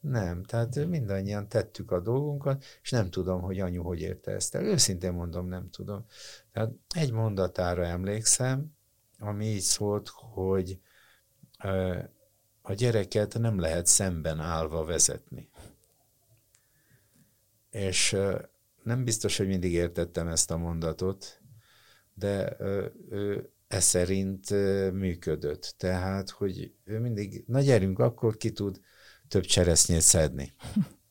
Nem, 0.00 0.42
tehát 0.42 0.86
mindannyian 0.86 1.48
tettük 1.48 1.90
a 1.90 2.00
dolgunkat, 2.00 2.64
és 2.82 2.90
nem 2.90 3.10
tudom, 3.10 3.40
hogy 3.40 3.60
anyu 3.60 3.82
hogy 3.82 4.00
érte 4.00 4.30
ezt 4.30 4.54
el. 4.54 4.64
Őszintén 4.64 5.12
mondom, 5.12 5.48
nem 5.48 5.70
tudom. 5.70 6.06
Tehát 6.52 6.72
egy 6.94 7.12
mondatára 7.12 7.84
emlékszem, 7.84 8.76
ami 9.18 9.46
így 9.46 9.60
szólt, 9.60 10.08
hogy 10.08 10.78
a 12.66 12.72
gyereket 12.72 13.38
nem 13.38 13.58
lehet 13.58 13.86
szemben 13.86 14.40
állva 14.40 14.84
vezetni. 14.84 15.48
És 17.70 18.16
nem 18.82 19.04
biztos, 19.04 19.36
hogy 19.36 19.46
mindig 19.46 19.72
értettem 19.72 20.28
ezt 20.28 20.50
a 20.50 20.56
mondatot, 20.56 21.40
de 22.14 22.56
e 23.68 23.80
szerint 23.80 24.50
működött. 24.92 25.74
Tehát, 25.76 26.30
hogy 26.30 26.74
ő 26.84 26.98
mindig, 26.98 27.44
na 27.46 27.60
gyerünk, 27.60 27.98
akkor 27.98 28.36
ki 28.36 28.52
tud 28.52 28.80
több 29.28 29.44
cseresznyét 29.44 30.00
szedni. 30.00 30.54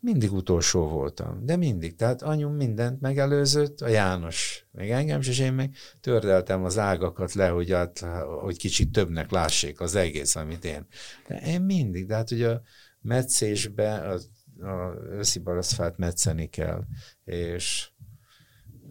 Mindig 0.00 0.32
utolsó 0.32 0.88
voltam, 0.88 1.44
de 1.44 1.56
mindig. 1.56 1.96
Tehát 1.96 2.22
anyum 2.22 2.54
mindent 2.54 3.00
megelőzött, 3.00 3.80
a 3.80 3.88
János, 3.88 4.66
meg 4.72 4.90
engem, 4.90 5.20
és 5.20 5.38
én 5.38 5.52
meg 5.52 5.74
tördeltem 6.00 6.64
az 6.64 6.78
ágakat 6.78 7.32
le, 7.32 7.48
hogy, 7.48 7.72
át, 7.72 7.98
hogy 8.42 8.58
kicsit 8.58 8.92
többnek 8.92 9.30
lássék 9.30 9.80
az 9.80 9.94
egész, 9.94 10.36
amit 10.36 10.64
én. 10.64 10.86
De 11.28 11.40
én 11.40 11.60
mindig, 11.60 12.06
de 12.06 12.14
hát 12.14 12.30
ugye 12.30 12.48
a 12.48 12.62
metszésbe, 13.00 13.94
a, 13.94 14.18
a 14.66 14.94
őszi 15.10 15.38
baraszfát 15.38 15.96
metszeni 15.96 16.46
kell, 16.46 16.84
és 17.24 17.90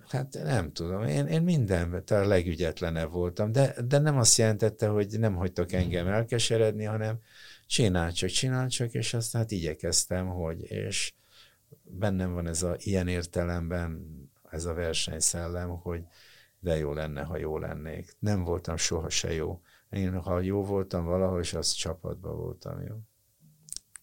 hát 0.07 0.39
nem 0.43 0.71
tudom, 0.71 1.03
én, 1.03 1.25
én 1.25 1.41
mindenben 1.41 2.03
a 2.07 2.27
legügyetlenebb 2.27 3.11
voltam, 3.11 3.51
de, 3.51 3.75
de 3.87 3.97
nem 3.97 4.17
azt 4.17 4.37
jelentette, 4.37 4.87
hogy 4.87 5.19
nem 5.19 5.35
hagytak 5.35 5.71
engem 5.71 6.07
elkeseredni, 6.07 6.83
hanem 6.83 7.19
csinál 7.67 8.11
csak, 8.11 8.29
csinál 8.29 8.67
csak, 8.69 8.93
és 8.93 9.13
azt 9.13 9.33
hát 9.33 9.51
igyekeztem, 9.51 10.27
hogy, 10.27 10.61
és 10.61 11.13
bennem 11.83 12.33
van 12.33 12.47
ez 12.47 12.63
a 12.63 12.75
ilyen 12.79 13.07
értelemben 13.07 14.05
ez 14.49 14.65
a 14.65 14.73
versenyszellem, 14.73 15.69
hogy 15.69 16.03
de 16.59 16.77
jó 16.77 16.93
lenne, 16.93 17.23
ha 17.23 17.37
jó 17.37 17.57
lennék. 17.57 18.15
Nem 18.19 18.43
voltam 18.43 18.77
soha 18.77 19.09
se 19.09 19.33
jó. 19.33 19.61
Én, 19.89 20.21
ha 20.21 20.39
jó 20.39 20.63
voltam 20.63 21.05
valahol, 21.05 21.39
és 21.39 21.53
az 21.53 21.71
csapatban 21.71 22.37
voltam 22.37 22.81
jó. 22.81 22.95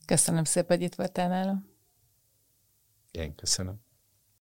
Köszönöm 0.07 0.45
szépen, 0.45 0.77
hogy 0.77 0.87
itt 0.87 0.95
voltál 0.95 1.29
nálam. 1.29 1.69
Én 3.11 3.35
köszönöm. 3.35 3.81